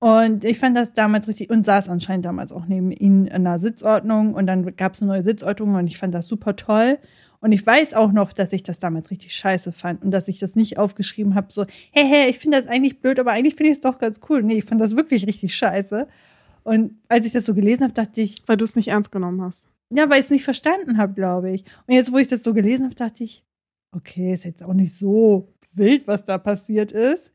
Und 0.00 0.44
ich 0.44 0.58
fand 0.60 0.76
das 0.76 0.92
damals 0.92 1.26
richtig 1.26 1.50
und 1.50 1.66
saß 1.66 1.88
anscheinend 1.88 2.24
damals 2.24 2.52
auch 2.52 2.66
neben 2.66 2.92
ihm 2.92 3.26
in 3.26 3.32
einer 3.32 3.58
Sitzordnung 3.58 4.34
und 4.34 4.46
dann 4.46 4.76
gab 4.76 4.94
es 4.94 5.02
eine 5.02 5.10
neue 5.10 5.24
Sitzordnung 5.24 5.74
und 5.74 5.88
ich 5.88 5.98
fand 5.98 6.14
das 6.14 6.28
super 6.28 6.54
toll. 6.54 6.98
Und 7.40 7.52
ich 7.52 7.64
weiß 7.66 7.94
auch 7.94 8.12
noch, 8.12 8.32
dass 8.32 8.52
ich 8.52 8.62
das 8.62 8.78
damals 8.78 9.10
richtig 9.10 9.34
scheiße 9.34 9.72
fand 9.72 10.02
und 10.04 10.10
dass 10.12 10.28
ich 10.28 10.38
das 10.38 10.54
nicht 10.56 10.78
aufgeschrieben 10.78 11.34
habe, 11.34 11.48
so, 11.50 11.66
hey, 11.92 12.04
hey, 12.06 12.30
ich 12.30 12.38
finde 12.38 12.58
das 12.58 12.68
eigentlich 12.68 13.00
blöd, 13.00 13.18
aber 13.18 13.32
eigentlich 13.32 13.54
finde 13.56 13.70
ich 13.70 13.78
es 13.78 13.80
doch 13.80 13.98
ganz 13.98 14.20
cool. 14.28 14.42
Nee, 14.42 14.58
ich 14.58 14.64
fand 14.64 14.80
das 14.80 14.96
wirklich 14.96 15.26
richtig 15.26 15.54
scheiße. 15.56 16.06
Und 16.64 16.98
als 17.08 17.26
ich 17.26 17.32
das 17.32 17.44
so 17.44 17.54
gelesen 17.54 17.84
habe, 17.84 17.94
dachte 17.94 18.20
ich, 18.20 18.42
Weil 18.46 18.56
du 18.56 18.64
es 18.64 18.76
nicht 18.76 18.88
ernst 18.88 19.10
genommen 19.10 19.40
hast. 19.42 19.68
ja, 19.90 20.08
weil 20.10 20.20
ich 20.20 20.26
es 20.26 20.30
nicht 20.30 20.44
verstanden 20.44 20.98
habe, 20.98 21.14
glaube 21.14 21.50
ich. 21.50 21.64
Und 21.86 21.94
jetzt, 21.94 22.12
wo 22.12 22.18
ich 22.18 22.28
das 22.28 22.42
so 22.42 22.54
gelesen 22.54 22.84
habe, 22.84 22.94
dachte 22.94 23.24
ich, 23.24 23.44
okay, 23.92 24.32
ist 24.32 24.44
jetzt 24.44 24.62
auch 24.62 24.74
nicht 24.74 24.94
so 24.94 25.48
wild, 25.72 26.06
was 26.06 26.24
da 26.24 26.38
passiert 26.38 26.92
ist. 26.92 27.32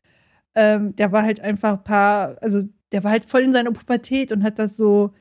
Ähm, 0.54 0.94
der 0.96 1.12
war 1.12 1.22
halt 1.22 1.40
einfach 1.40 1.72
ein 1.72 1.84
paar, 1.84 2.36
also 2.40 2.62
der 2.92 3.02
war 3.04 3.10
halt 3.10 3.24
voll 3.24 3.42
in 3.42 3.52
seiner 3.52 3.72
Pubertät 3.72 4.30
und 4.32 4.44
hat 4.44 4.58
das 4.58 4.76
so 4.76 5.12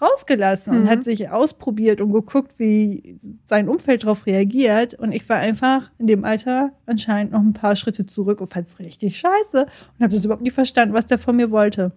rausgelassen 0.00 0.74
und 0.74 0.82
Mhm. 0.82 0.88
hat 0.88 1.04
sich 1.04 1.30
ausprobiert 1.30 2.00
und 2.00 2.12
geguckt, 2.12 2.58
wie 2.58 3.20
sein 3.46 3.68
Umfeld 3.68 4.02
darauf 4.02 4.26
reagiert. 4.26 4.94
Und 4.94 5.12
ich 5.12 5.28
war 5.28 5.36
einfach 5.36 5.92
in 5.98 6.08
dem 6.08 6.24
Alter 6.24 6.72
anscheinend 6.86 7.32
noch 7.32 7.40
ein 7.40 7.52
paar 7.52 7.76
Schritte 7.76 8.04
zurück 8.04 8.40
und 8.40 8.48
fand 8.48 8.66
es 8.66 8.80
richtig 8.80 9.16
scheiße 9.18 9.62
und 9.62 10.00
habe 10.02 10.12
das 10.12 10.24
überhaupt 10.24 10.42
nicht 10.42 10.54
verstanden, 10.54 10.94
was 10.94 11.06
der 11.06 11.18
von 11.18 11.36
mir 11.36 11.52
wollte. 11.52 11.92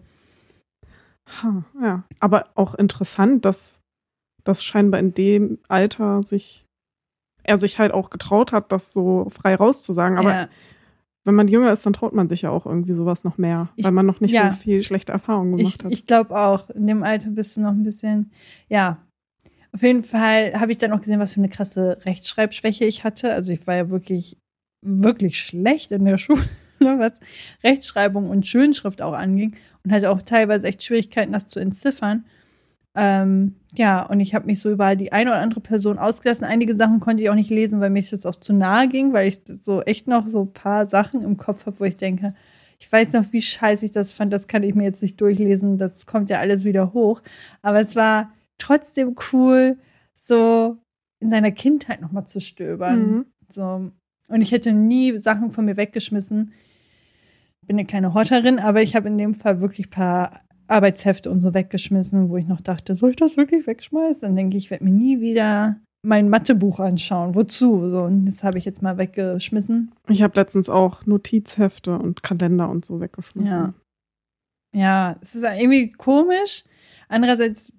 Ha, 1.42 1.64
ja. 1.82 2.04
Aber 2.20 2.50
auch 2.56 2.76
interessant, 2.76 3.44
dass 3.46 3.80
das 4.44 4.64
scheinbar 4.64 5.00
in 5.00 5.14
dem 5.14 5.58
Alter 5.68 6.24
sich 6.24 6.64
er 7.44 7.58
sich 7.58 7.80
halt 7.80 7.94
auch 7.94 8.10
getraut 8.10 8.52
hat, 8.52 8.74
das 8.74 8.92
so 8.94 9.28
frei 9.30 9.56
rauszusagen. 9.56 10.18
Aber 10.18 10.34
ja. 10.34 10.50
Wenn 11.28 11.36
man 11.36 11.48
jünger 11.48 11.72
ist, 11.72 11.86
dann 11.86 11.94
traut 11.94 12.14
man 12.14 12.28
sich 12.28 12.42
ja 12.42 12.50
auch 12.50 12.66
irgendwie 12.66 12.94
sowas 12.94 13.24
noch 13.24 13.38
mehr, 13.38 13.70
Ich- 13.76 13.86
weil 13.86 13.92
man 13.92 14.06
noch 14.06 14.22
nicht 14.22 14.32
ja. 14.34 14.52
so 14.52 14.58
viel 14.58 14.82
schlechte 14.82 15.12
Erfahrungen 15.12 15.58
gemacht 15.58 15.76
Ich, 15.80 15.86
hat. 15.86 15.92
ich 15.92 16.06
glaube 16.08 16.36
auch. 16.40 16.70
In 16.72 16.88
dem 16.88 17.04
Alter 17.04 17.30
bist 17.30 17.56
du 17.58 17.62
noch 17.62 17.72
ein 17.72 17.84
bisschen, 17.84 18.32
ja. 18.70 18.98
Auf 19.74 19.84
jeden 19.84 20.02
Fall 20.04 20.54
habe 20.60 20.72
ich 20.72 20.78
dann 20.80 20.92
auch 20.94 21.02
gesehen, 21.02 21.20
was 21.20 21.34
für 21.34 21.40
eine 21.42 21.50
krasse 21.50 22.00
Rechtschreibschwäche 22.06 22.86
ich 22.86 23.04
hatte. 23.04 23.32
Also 23.34 23.52
ich 23.52 23.68
war 23.68 23.76
ja 23.76 23.90
wirklich, 23.90 24.38
wirklich 24.82 25.38
schlecht 25.38 25.92
in 25.92 26.06
der 26.06 26.18
Schule, 26.18 26.40
was 26.80 27.14
Rechtschreibung 27.64 28.30
und 28.30 28.48
Schönschrift 28.48 29.02
auch 29.02 29.14
anging. 29.14 29.56
Und 29.84 29.92
hatte 29.92 30.10
auch 30.10 30.22
teilweise 30.22 30.66
echt 30.68 30.84
Schwierigkeiten, 30.84 31.34
das 31.34 31.48
zu 31.50 31.60
entziffern. 31.60 32.26
Ähm, 33.00 33.54
ja, 33.76 34.02
und 34.02 34.20
ich 34.20 34.34
habe 34.34 34.48
mich 34.48 34.60
so 34.60 34.72
über 34.72 34.96
die 34.96 35.12
eine 35.12 35.30
oder 35.30 35.40
andere 35.40 35.60
Person 35.60 36.00
ausgelassen. 36.00 36.46
Einige 36.46 36.76
Sachen 36.76 37.00
konnte 37.00 37.22
ich 37.22 37.30
auch 37.30 37.36
nicht 37.36 37.52
lesen, 37.52 37.80
weil 37.80 37.92
mir 37.92 38.02
das 38.02 38.26
auch 38.26 38.36
zu 38.36 38.54
nahe 38.54 38.88
ging, 38.88 39.14
weil 39.14 39.28
ich 39.28 39.40
so 39.62 39.84
echt 39.84 40.08
noch 40.08 40.28
so 40.28 40.42
ein 40.42 40.54
paar 40.54 40.88
Sachen 40.88 41.22
im 41.22 41.38
Kopf 41.38 41.68
habe, 41.68 41.80
wo 41.80 41.84
ich 41.84 41.96
denke, 41.96 42.34
ich 42.80 42.92
weiß 42.92 43.14
noch, 43.14 43.32
wie 43.32 43.42
scheiße 43.42 43.86
ich 43.86 43.92
das 43.92 44.14
fand, 44.14 44.34
das 44.34 44.48
kann 44.48 44.64
ich 44.64 44.74
mir 44.74 44.84
jetzt 44.84 45.04
nicht 45.04 45.22
durchlesen, 45.22 45.78
das 45.78 46.08
kommt 46.08 46.32
ja 46.32 46.40
alles 46.40 46.66
wieder 46.66 46.94
hoch. 46.94 47.22
Aber 47.62 47.80
es 47.80 47.96
war 47.96 48.32
trotzdem 48.58 49.16
cool, 49.32 49.78
so 50.24 50.78
in 51.20 51.30
seiner 51.30 51.52
Kindheit 51.52 52.02
nochmal 52.02 52.26
zu 52.26 52.42
stöbern. 52.42 53.12
Mhm. 53.12 53.26
So. 53.48 53.92
Und 54.28 54.42
ich 54.42 54.52
hätte 54.52 54.74
nie 54.74 55.20
Sachen 55.20 55.52
von 55.52 55.66
mir 55.66 55.78
weggeschmissen. 55.78 56.52
Bin 57.66 57.78
eine 57.78 57.86
kleine 57.86 58.16
Horterin, 58.16 58.60
aber 58.60 58.82
ich 58.82 58.96
habe 58.96 59.08
in 59.08 59.18
dem 59.18 59.36
Fall 59.36 59.62
wirklich 59.62 59.88
ein 59.88 59.92
paar 59.92 60.47
Arbeitshefte 60.68 61.30
und 61.30 61.42
so 61.42 61.54
weggeschmissen, 61.54 62.30
wo 62.30 62.38
ich 62.38 62.48
noch 62.48 62.62
dachte, 62.62 62.96
soll 62.96 63.12
ich 63.12 63.16
das 63.16 63.38
wirklich 63.38 63.68
wegschmeißen? 63.68 64.22
Dann 64.22 64.36
denke 64.36 64.58
ich, 64.58 64.66
ich 64.66 64.72
werde 64.72 64.84
mir 64.84 64.92
nie 64.92 65.20
wieder 65.22 65.78
mein 66.04 66.30
Mathebuch 66.30 66.80
anschauen. 66.80 67.36
Wozu? 67.36 67.90
So, 67.90 68.04
und 68.04 68.26
das 68.26 68.44
habe 68.44 68.58
ich 68.58 68.66
jetzt 68.66 68.82
mal 68.82 68.98
weggeschmissen. 68.98 69.92
Ich 70.08 70.22
habe 70.22 70.40
letztens 70.40 70.70
auch 70.70 71.06
Notizhefte 71.06 71.98
und 71.98 72.24
Kalender 72.24 72.70
und 72.70 72.86
so 72.86 73.00
weggeschmissen. 73.00 73.60
Ja. 73.60 73.74
Ja, 74.74 75.16
es 75.22 75.34
ist 75.34 75.44
irgendwie 75.44 75.92
komisch. 75.92 76.64
Andererseits, 77.08 77.72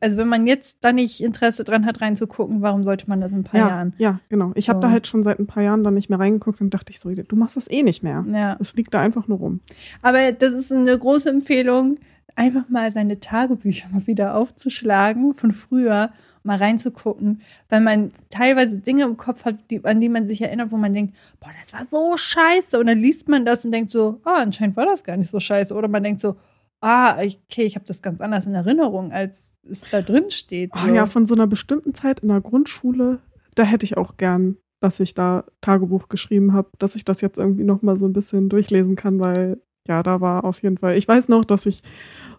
also 0.00 0.16
wenn 0.16 0.28
man 0.28 0.46
jetzt 0.46 0.78
da 0.80 0.92
nicht 0.92 1.20
Interesse 1.20 1.64
dran 1.64 1.84
hat, 1.84 2.00
reinzugucken, 2.00 2.62
warum 2.62 2.84
sollte 2.84 3.08
man 3.08 3.20
das 3.20 3.32
in 3.32 3.40
ein 3.40 3.44
paar 3.44 3.60
ja, 3.60 3.68
Jahren? 3.68 3.94
ja, 3.98 4.20
genau. 4.28 4.52
Ich 4.54 4.68
habe 4.68 4.78
So. 4.78 4.82
da 4.82 4.90
halt 4.90 5.06
schon 5.06 5.22
seit 5.22 5.38
ein 5.38 5.46
paar 5.46 5.62
Jahren 5.62 5.84
dann 5.84 5.94
nicht 5.94 6.08
mehr 6.08 6.18
reingeguckt 6.18 6.60
und 6.60 6.72
dachte 6.72 6.92
ich 6.92 7.00
so, 7.00 7.10
du 7.10 7.36
machst 7.36 7.56
das 7.56 7.70
eh 7.70 7.82
nicht 7.82 8.02
mehr. 8.02 8.24
Ja. 8.32 8.56
Es 8.60 8.74
liegt 8.74 8.94
da 8.94 9.00
einfach 9.00 9.28
nur 9.28 9.38
rum. 9.38 9.60
Aber 10.02 10.32
das 10.32 10.54
ist 10.54 10.72
eine 10.72 10.96
große 10.96 11.28
Empfehlung, 11.28 11.98
einfach 12.34 12.68
mal 12.68 12.92
seine 12.92 13.20
Tagebücher 13.20 13.88
mal 13.90 14.06
wieder 14.06 14.34
aufzuschlagen 14.34 15.34
von 15.34 15.52
früher, 15.52 16.10
mal 16.42 16.58
reinzugucken, 16.58 17.40
weil 17.68 17.80
man 17.80 18.12
teilweise 18.30 18.78
Dinge 18.78 19.04
im 19.04 19.16
Kopf 19.16 19.44
hat, 19.44 19.70
die, 19.70 19.84
an 19.84 20.00
die 20.00 20.08
man 20.08 20.26
sich 20.26 20.42
erinnert, 20.42 20.70
wo 20.70 20.76
man 20.76 20.92
denkt, 20.92 21.16
boah, 21.40 21.50
das 21.60 21.72
war 21.72 21.86
so 21.90 22.16
scheiße. 22.16 22.78
Und 22.78 22.86
dann 22.86 23.00
liest 23.00 23.28
man 23.28 23.44
das 23.44 23.64
und 23.64 23.72
denkt 23.72 23.90
so, 23.90 24.20
ah, 24.24 24.42
anscheinend 24.42 24.76
war 24.76 24.86
das 24.86 25.04
gar 25.04 25.16
nicht 25.16 25.30
so 25.30 25.40
scheiße. 25.40 25.74
Oder 25.74 25.88
man 25.88 26.02
denkt 26.02 26.20
so, 26.20 26.36
ah, 26.80 27.16
okay, 27.18 27.64
ich 27.64 27.74
habe 27.74 27.86
das 27.86 28.02
ganz 28.02 28.20
anders 28.20 28.46
in 28.46 28.54
Erinnerung, 28.54 29.12
als 29.12 29.50
es 29.68 29.82
da 29.90 30.02
drin 30.02 30.30
steht. 30.30 30.70
Oh 30.74 30.86
So. 30.86 30.94
ja, 30.94 31.06
von 31.06 31.26
so 31.26 31.34
einer 31.34 31.46
bestimmten 31.46 31.94
Zeit 31.94 32.20
in 32.20 32.28
der 32.28 32.40
Grundschule, 32.40 33.20
da 33.54 33.64
hätte 33.64 33.84
ich 33.84 33.96
auch 33.96 34.16
gern, 34.16 34.56
dass 34.80 35.00
ich 35.00 35.14
da 35.14 35.44
Tagebuch 35.60 36.08
geschrieben 36.08 36.52
habe, 36.52 36.70
dass 36.78 36.94
ich 36.94 37.04
das 37.04 37.20
jetzt 37.20 37.38
irgendwie 37.38 37.64
noch 37.64 37.82
mal 37.82 37.96
so 37.96 38.06
ein 38.06 38.12
bisschen 38.12 38.48
durchlesen 38.48 38.94
kann, 38.94 39.18
weil 39.18 39.60
ja, 39.86 40.02
da 40.02 40.20
war 40.20 40.44
auf 40.44 40.62
jeden 40.62 40.78
Fall. 40.78 40.96
Ich 40.96 41.06
weiß 41.08 41.28
noch, 41.28 41.44
dass 41.44 41.66
ich 41.66 41.78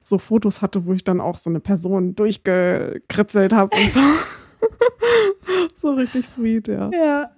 so 0.01 0.17
Fotos 0.19 0.61
hatte, 0.61 0.85
wo 0.85 0.93
ich 0.93 1.03
dann 1.03 1.19
auch 1.21 1.37
so 1.37 1.49
eine 1.49 1.59
Person 1.59 2.15
durchgekritzelt 2.15 3.53
habe 3.53 3.75
und 3.75 3.89
so. 3.91 3.99
so 5.81 5.91
richtig 5.93 6.25
sweet, 6.27 6.67
ja. 6.67 6.89
Ja. 6.91 7.31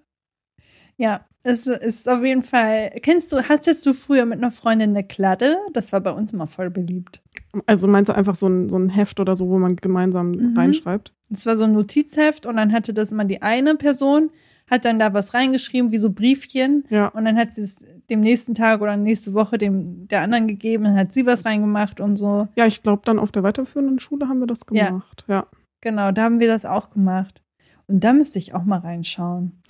Ja, 0.98 1.26
es 1.44 1.66
ist 1.66 2.10
auf 2.10 2.24
jeden 2.24 2.44
Fall. 2.44 2.92
Kennst 3.02 3.32
du, 3.32 3.38
hattest 3.48 3.86
du 3.86 3.94
früher 3.94 4.26
mit 4.26 4.40
einer 4.40 4.52
Freundin 4.52 4.90
eine 4.92 5.04
Kladde? 5.06 5.56
Das 5.74 5.94
war 5.94 6.02
bei 6.02 6.12
uns 6.12 6.34
immer 6.34 6.48
voll 6.48 6.70
beliebt. 6.70 7.22
Also 7.66 7.88
meinst 7.88 8.10
du 8.10 8.14
einfach 8.16 8.36
so 8.36 8.48
ein, 8.48 8.70
so 8.70 8.78
ein 8.78 8.90
Heft 8.90 9.20
oder 9.20 9.36
so, 9.36 9.48
wo 9.50 9.58
man 9.58 9.76
gemeinsam 9.78 10.32
Mhm. 10.32 10.58
reinschreibt? 10.58 11.14
Es 11.32 11.46
war 11.46 11.56
so 11.56 11.64
ein 11.64 11.72
Notizheft 11.74 12.46
und 12.46 12.58
dann 12.58 12.74
hatte 12.74 12.94
das 12.94 13.12
immer 13.12 13.26
die 13.26 13.42
eine 13.42 13.76
Person, 13.76 14.30
hat 14.70 14.84
dann 14.86 15.00
da 15.00 15.14
was 15.14 15.34
reingeschrieben, 15.34 15.92
wie 15.92 15.98
so 15.98 16.12
Briefchen. 16.12 16.84
Ja. 16.90 17.08
Und 17.08 17.26
dann 17.26 17.38
hat 17.38 17.54
sie 17.54 17.62
es 17.62 17.78
dem 18.10 18.20
nächsten 18.22 18.54
Tag 18.54 18.82
oder 18.82 18.98
nächste 18.98 19.34
Woche 19.34 19.58
dem 19.58 20.08
der 20.08 20.22
anderen 20.22 20.48
gegeben, 20.48 20.84
dann 20.86 20.96
hat 20.98 21.14
sie 21.14 21.26
was 21.26 21.46
reingemacht 21.46 22.00
und 22.00 22.18
so. 22.18 22.48
Ja, 22.56 22.66
ich 22.66 22.82
glaube, 22.84 23.02
dann 23.06 23.20
auf 23.20 23.32
der 23.32 23.44
weiterführenden 23.44 24.00
Schule 24.00 24.28
haben 24.28 24.40
wir 24.40 24.48
das 24.48 24.62
Ja. 24.72 24.88
gemacht. 24.90 25.24
ja. 25.28 25.46
Genau, 25.82 26.12
da 26.12 26.24
haben 26.24 26.40
wir 26.40 26.48
das 26.48 26.66
auch 26.66 26.90
gemacht. 26.90 27.42
Und 27.88 28.04
da 28.04 28.12
müsste 28.14 28.38
ich 28.38 28.54
auch 28.54 28.64
mal 28.66 28.80
reinschauen. 28.80 29.62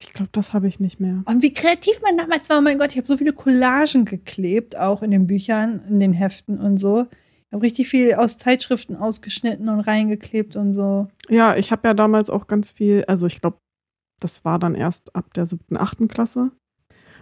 Ich 0.00 0.12
glaube, 0.12 0.28
das 0.32 0.52
habe 0.52 0.68
ich 0.68 0.80
nicht 0.80 1.00
mehr. 1.00 1.22
Und 1.24 1.42
wie 1.42 1.52
kreativ 1.54 2.02
man 2.02 2.18
damals 2.18 2.50
war, 2.50 2.58
oh 2.58 2.60
mein 2.62 2.78
Gott, 2.78 2.90
ich 2.92 2.98
habe 2.98 3.06
so 3.06 3.16
viele 3.16 3.32
Collagen 3.32 4.04
geklebt, 4.04 4.76
auch 4.78 5.02
in 5.02 5.10
den 5.10 5.26
Büchern, 5.26 5.80
in 5.88 5.98
den 6.00 6.12
Heften 6.12 6.58
und 6.60 6.76
so. 6.78 7.06
Ich 7.10 7.52
habe 7.54 7.62
richtig 7.62 7.88
viel 7.88 8.14
aus 8.14 8.36
Zeitschriften 8.36 8.96
ausgeschnitten 8.96 9.68
und 9.68 9.80
reingeklebt 9.80 10.56
und 10.56 10.74
so. 10.74 11.08
Ja, 11.28 11.56
ich 11.56 11.70
habe 11.70 11.88
ja 11.88 11.94
damals 11.94 12.28
auch 12.28 12.46
ganz 12.48 12.72
viel, 12.72 13.04
also 13.06 13.26
ich 13.26 13.40
glaube, 13.40 13.56
das 14.20 14.44
war 14.44 14.58
dann 14.58 14.74
erst 14.74 15.14
ab 15.16 15.32
der 15.34 15.46
siebten, 15.46 15.76
achten 15.76 16.08
Klasse. 16.08 16.50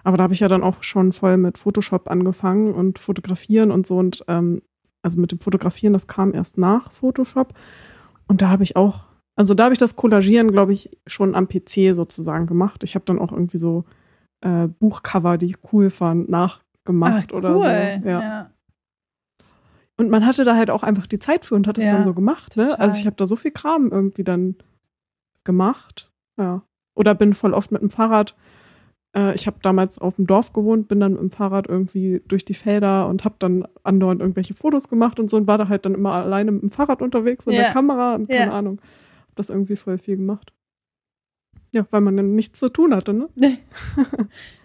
Aber 0.04 0.16
da 0.16 0.24
habe 0.24 0.34
ich 0.34 0.40
ja 0.40 0.48
dann 0.48 0.62
auch 0.62 0.82
schon 0.82 1.12
voll 1.12 1.36
mit 1.36 1.58
Photoshop 1.58 2.10
angefangen 2.10 2.74
und 2.74 2.98
fotografieren 2.98 3.70
und 3.70 3.86
so. 3.86 3.98
Und 3.98 4.24
ähm, 4.28 4.62
also 5.02 5.20
mit 5.20 5.32
dem 5.32 5.40
Fotografieren, 5.40 5.92
das 5.92 6.06
kam 6.06 6.34
erst 6.34 6.58
nach 6.58 6.92
Photoshop. 6.92 7.54
Und 8.26 8.42
da 8.42 8.48
habe 8.48 8.62
ich 8.62 8.76
auch, 8.76 9.04
also 9.36 9.54
da 9.54 9.64
habe 9.64 9.74
ich 9.74 9.78
das 9.78 9.96
Collagieren, 9.96 10.50
glaube 10.52 10.72
ich, 10.72 10.96
schon 11.06 11.34
am 11.34 11.48
PC 11.48 11.94
sozusagen 11.94 12.46
gemacht. 12.46 12.82
Ich 12.82 12.94
habe 12.94 13.04
dann 13.04 13.18
auch 13.18 13.32
irgendwie 13.32 13.58
so 13.58 13.84
äh, 14.40 14.68
Buchcover, 14.68 15.38
die 15.38 15.46
ich 15.46 15.72
cool 15.72 15.90
fand, 15.90 16.28
nachgemacht 16.28 17.28
Ach, 17.32 17.36
oder 17.36 17.54
so. 17.54 17.64
Ja. 17.64 18.20
ja. 18.20 18.50
Und 19.96 20.10
man 20.10 20.26
hatte 20.26 20.44
da 20.44 20.56
halt 20.56 20.70
auch 20.70 20.82
einfach 20.82 21.06
die 21.06 21.18
Zeit 21.18 21.44
für 21.44 21.54
und 21.54 21.66
hat 21.68 21.78
es 21.78 21.84
Ja, 21.84 21.92
dann 21.92 22.04
so 22.04 22.14
gemacht. 22.14 22.56
Ne? 22.56 22.78
Also 22.78 22.98
ich 22.98 23.06
habe 23.06 23.16
da 23.16 23.26
so 23.26 23.36
viel 23.36 23.50
Kram 23.50 23.90
irgendwie 23.90 24.24
dann 24.24 24.56
gemacht. 25.44 26.10
Ja. 26.38 26.62
Oder 26.94 27.14
bin 27.14 27.34
voll 27.34 27.54
oft 27.54 27.72
mit 27.72 27.82
dem 27.82 27.90
Fahrrad 27.90 28.34
Äh, 29.16 29.34
ich 29.34 29.46
habe 29.46 29.58
damals 29.62 29.98
auf 29.98 30.16
dem 30.16 30.26
Dorf 30.26 30.52
gewohnt, 30.52 30.88
bin 30.88 31.00
dann 31.00 31.12
mit 31.12 31.20
dem 31.20 31.30
Fahrrad 31.30 31.68
irgendwie 31.68 32.22
durch 32.28 32.44
die 32.44 32.54
Felder 32.54 33.06
und 33.08 33.24
habe 33.24 33.36
dann 33.38 33.66
andauernd 33.82 34.20
irgendwelche 34.20 34.54
Fotos 34.54 34.88
gemacht 34.88 35.18
und 35.20 35.30
so 35.30 35.36
und 35.36 35.46
war 35.46 35.58
da 35.58 35.68
halt 35.68 35.84
dann 35.84 35.94
immer 35.94 36.12
alleine 36.12 36.52
mit 36.52 36.62
dem 36.62 36.70
Fahrrad 36.70 37.02
unterwegs 37.02 37.46
und 37.46 37.52
Ja. 37.54 37.62
der 37.62 37.72
Kamera 37.72 38.14
und 38.14 38.28
keine 38.28 38.46
Ja. 38.46 38.52
Ahnung. 38.52 38.80
Hab 39.28 39.36
das 39.36 39.50
irgendwie 39.50 39.76
voll 39.76 39.98
viel 39.98 40.16
gemacht. 40.16 40.52
Ja, 41.74 41.86
weil 41.90 42.02
man 42.02 42.16
dann 42.16 42.34
nichts 42.34 42.58
zu 42.58 42.68
tun 42.68 42.94
hatte, 42.94 43.14
ne? 43.14 43.28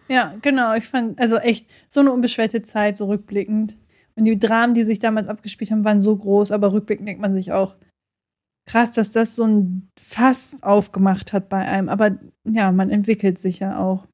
Ja, 0.09 0.35
genau. 0.41 0.73
Ich 0.75 0.87
fand, 0.87 1.19
also 1.19 1.35
echt, 1.37 1.69
so 1.89 1.99
eine 1.99 2.13
unbeschwerte 2.13 2.61
Zeit, 2.63 2.95
so 2.95 3.07
rückblickend. 3.07 3.77
Und 4.15 4.23
die 4.23 4.39
Dramen, 4.39 4.73
die 4.73 4.85
sich 4.85 4.99
damals 4.99 5.27
abgespielt 5.27 5.69
haben, 5.69 5.83
waren 5.83 6.01
so 6.01 6.15
groß, 6.15 6.51
aber 6.53 6.71
rückblickend 6.71 7.07
denkt 7.07 7.21
man 7.21 7.33
sich 7.33 7.51
auch, 7.51 7.75
krass, 8.69 8.93
dass 8.93 9.11
das 9.11 9.35
so 9.35 9.43
ein 9.43 9.89
Fass 9.99 10.57
aufgemacht 10.61 11.33
hat 11.33 11.49
bei 11.49 11.57
einem. 11.57 11.89
Aber 11.89 12.17
ja, 12.45 12.71
man 12.71 12.89
entwickelt 12.89 13.37
sich 13.37 13.59
ja 13.59 13.77
auch. 13.79 14.07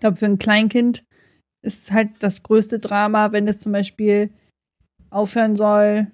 Ich 0.00 0.02
glaube, 0.02 0.16
für 0.16 0.24
ein 0.24 0.38
Kleinkind 0.38 1.04
ist 1.62 1.92
halt 1.92 2.08
das 2.20 2.42
größte 2.42 2.78
Drama, 2.78 3.32
wenn 3.32 3.46
es 3.46 3.58
zum 3.60 3.70
Beispiel 3.72 4.30
aufhören 5.10 5.56
soll 5.56 6.06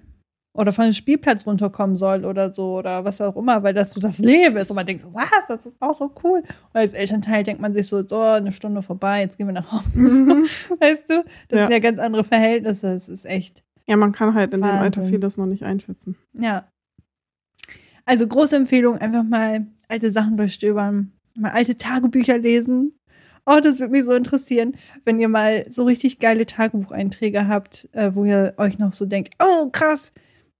oder 0.53 0.73
von 0.73 0.83
dem 0.83 0.91
Spielplatz 0.91 1.47
runterkommen 1.47 1.95
soll 1.95 2.25
oder 2.25 2.51
so 2.51 2.77
oder 2.79 3.05
was 3.05 3.21
auch 3.21 3.37
immer, 3.37 3.63
weil 3.63 3.73
das 3.73 3.93
so 3.93 4.01
das 4.01 4.19
Leben 4.19 4.57
ist 4.57 4.69
und 4.71 4.75
man 4.75 4.85
denkt 4.85 5.03
so, 5.03 5.13
was, 5.13 5.29
das 5.47 5.65
ist 5.65 5.77
auch 5.79 5.93
so 5.93 6.11
cool. 6.21 6.39
Und 6.39 6.73
als 6.73 6.91
Elternteil 6.91 7.43
denkt 7.45 7.61
man 7.61 7.73
sich 7.73 7.87
so, 7.87 8.05
so, 8.05 8.19
eine 8.19 8.51
Stunde 8.51 8.81
vorbei, 8.81 9.21
jetzt 9.21 9.37
gehen 9.37 9.47
wir 9.47 9.53
nach 9.53 9.71
Hause. 9.71 9.85
Weißt 10.79 11.09
du? 11.09 11.23
Das 11.47 11.57
Ja. 11.59 11.67
sind 11.67 11.71
ja 11.71 11.79
ganz 11.79 11.99
andere 11.99 12.25
Verhältnisse. 12.25 12.89
Es 12.91 13.07
ist 13.07 13.25
echt, 13.25 13.63
Ja, 13.87 13.95
man 13.95 14.11
kann 14.11 14.33
halt 14.33 14.53
in 14.53 14.59
dem 14.61 14.69
Alter 14.69 14.97
Wahnsinn. 14.97 15.05
vieles 15.05 15.37
noch 15.37 15.45
nicht 15.45 15.63
einschätzen. 15.63 16.17
ja. 16.33 16.67
Also 18.05 18.27
große 18.27 18.55
Empfehlung, 18.55 18.97
einfach 18.97 19.23
mal 19.23 19.65
alte 19.87 20.11
Sachen 20.11 20.35
durchstöbern, 20.37 21.11
mal 21.35 21.51
alte 21.51 21.77
Tagebücher 21.77 22.37
lesen. 22.37 22.93
Oh, 23.49 23.61
das 23.63 23.79
würde 23.79 23.93
mich 23.93 24.03
so 24.03 24.11
interessieren, 24.11 24.75
wenn 25.05 25.21
ihr 25.21 25.29
mal 25.29 25.65
so 25.69 25.85
richtig 25.85 26.19
geile 26.19 26.45
Tagebucheinträge 26.45 27.47
habt, 27.47 27.87
äh, 27.93 28.11
wo 28.13 28.25
ihr 28.25 28.53
euch 28.57 28.77
noch 28.77 28.91
so 28.91 29.05
denkt, 29.05 29.35
oh 29.39 29.69
krass, 29.71 30.11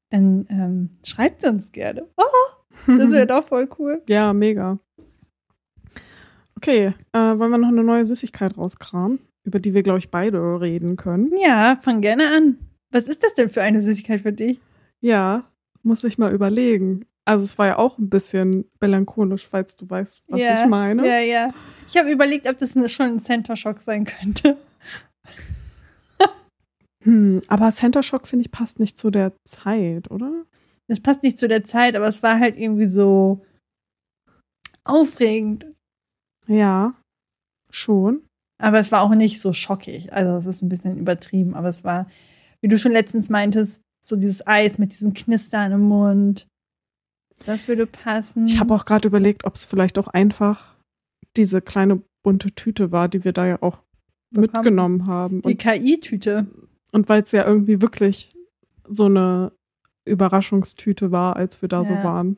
dann 0.10 0.48
ähm, 0.50 0.90
schreibt 1.06 1.44
uns 1.44 1.74
gerne. 1.74 2.08
Oh, 2.16 2.24
das 2.88 3.12
wäre 3.12 3.28
doch 3.28 3.44
voll 3.44 3.68
cool. 3.78 4.02
ja, 4.08 4.32
mega. 4.32 4.80
Okay, 6.56 6.94
äh, 7.12 7.20
wollen 7.20 7.52
wir 7.52 7.58
noch 7.58 7.68
eine 7.68 7.84
neue 7.84 8.06
Süßigkeit 8.06 8.58
rauskramen, 8.58 9.20
über 9.44 9.60
die 9.60 9.74
wir, 9.74 9.84
glaube 9.84 10.00
ich, 10.00 10.10
beide 10.10 10.40
reden 10.62 10.96
können? 10.96 11.32
Ja, 11.40 11.78
fang 11.82 12.00
gerne 12.02 12.30
an. 12.30 12.58
Was 12.90 13.10
ist 13.10 13.22
das 13.22 13.34
denn 13.34 13.50
für 13.50 13.62
eine 13.62 13.82
Süßigkeit 13.82 14.22
für 14.22 14.32
dich? 14.32 14.62
Ja, 15.02 15.44
muss 15.84 16.06
ich 16.06 16.18
mal 16.18 16.34
überlegen. 16.34 17.06
Also 17.28 17.44
es 17.44 17.58
war 17.58 17.68
ja 17.68 17.78
auch 17.78 17.98
ein 17.98 18.10
bisschen 18.10 18.72
melancholisch, 18.80 19.50
falls 19.50 19.76
du 19.76 19.90
weißt, 19.90 20.24
was 20.30 20.40
Ja, 20.40 20.64
ich 20.64 20.70
meine. 20.70 21.06
Ja, 21.06 21.20
ja. 21.20 21.54
Ich 21.86 21.98
habe 21.98 22.10
überlegt, 22.10 22.50
ob 22.50 22.58
das 22.58 22.72
schon 22.90 23.06
ein 23.06 23.20
Center 23.20 23.58
Shock 23.58 23.82
sein 23.82 24.06
könnte. 24.06 24.58
Hm, 27.04 27.42
aber 27.48 27.70
Center 27.72 28.04
Shock, 28.04 28.28
finde 28.28 28.44
ich, 28.44 28.52
passt 28.52 28.80
nicht 28.80 28.98
zu 28.98 29.12
der 29.12 29.32
Zeit, 29.46 30.12
oder? 30.12 30.44
Das 30.90 31.00
passt 31.00 31.24
nicht 31.24 31.40
zu 31.40 31.48
der 31.48 31.64
Zeit, 31.64 31.96
aber 31.96 32.08
es 32.08 32.22
war 32.22 32.38
halt 32.38 32.58
irgendwie 32.58 32.88
so 32.88 33.46
aufregend. 34.84 35.68
Ja, 36.48 36.96
schon. 37.72 38.28
Aber 38.62 38.80
es 38.80 38.92
war 38.92 39.04
auch 39.04 39.16
nicht 39.16 39.40
so 39.40 39.54
schockig. 39.54 40.12
Also 40.12 40.36
es 40.36 40.48
ist 40.48 40.62
ein 40.62 40.70
bisschen 40.70 40.98
übertrieben, 40.98 41.56
aber 41.56 41.70
es 41.70 41.86
war, 41.86 42.10
wie 42.62 42.68
du 42.68 42.78
schon 42.78 42.92
letztens 42.92 43.30
meintest, 43.30 43.80
so 44.06 44.18
dieses 44.18 44.46
Eis 44.46 44.78
mit 44.78 44.92
diesem 44.92 45.14
Knistern 45.14 45.72
im 45.72 45.82
Mund. 45.82 46.48
Das 47.46 47.68
würde 47.68 47.86
passen. 47.86 48.48
Ich 48.48 48.60
habe 48.60 48.74
auch 48.74 48.86
gerade 48.86 49.08
überlegt, 49.08 49.46
ob 49.46 49.56
es 49.56 49.66
vielleicht 49.66 49.98
auch 50.00 50.08
einfach 50.08 50.76
diese 51.38 51.62
kleine 51.62 52.02
bunte 52.24 52.52
Tüte 52.52 52.92
war, 52.92 53.08
die 53.08 53.24
wir 53.24 53.32
da 53.32 53.46
ja 53.46 53.58
auch 53.62 53.78
Bekommen. 54.32 54.42
mitgenommen 54.64 55.08
haben. 55.08 55.42
die 55.44 55.56
KI-Tüte. 55.56 56.48
und 56.92 57.08
weil 57.10 57.22
es 57.24 57.32
ja 57.32 57.46
irgendwie 57.46 57.82
wirklich 57.82 58.30
so 58.90 59.06
eine 59.06 59.52
Überraschungstüte 60.06 61.12
war, 61.12 61.36
als 61.36 61.62
wir 61.62 61.70
da 61.70 61.86
so 61.86 61.94
Ja. 61.94 62.04
waren, 62.04 62.38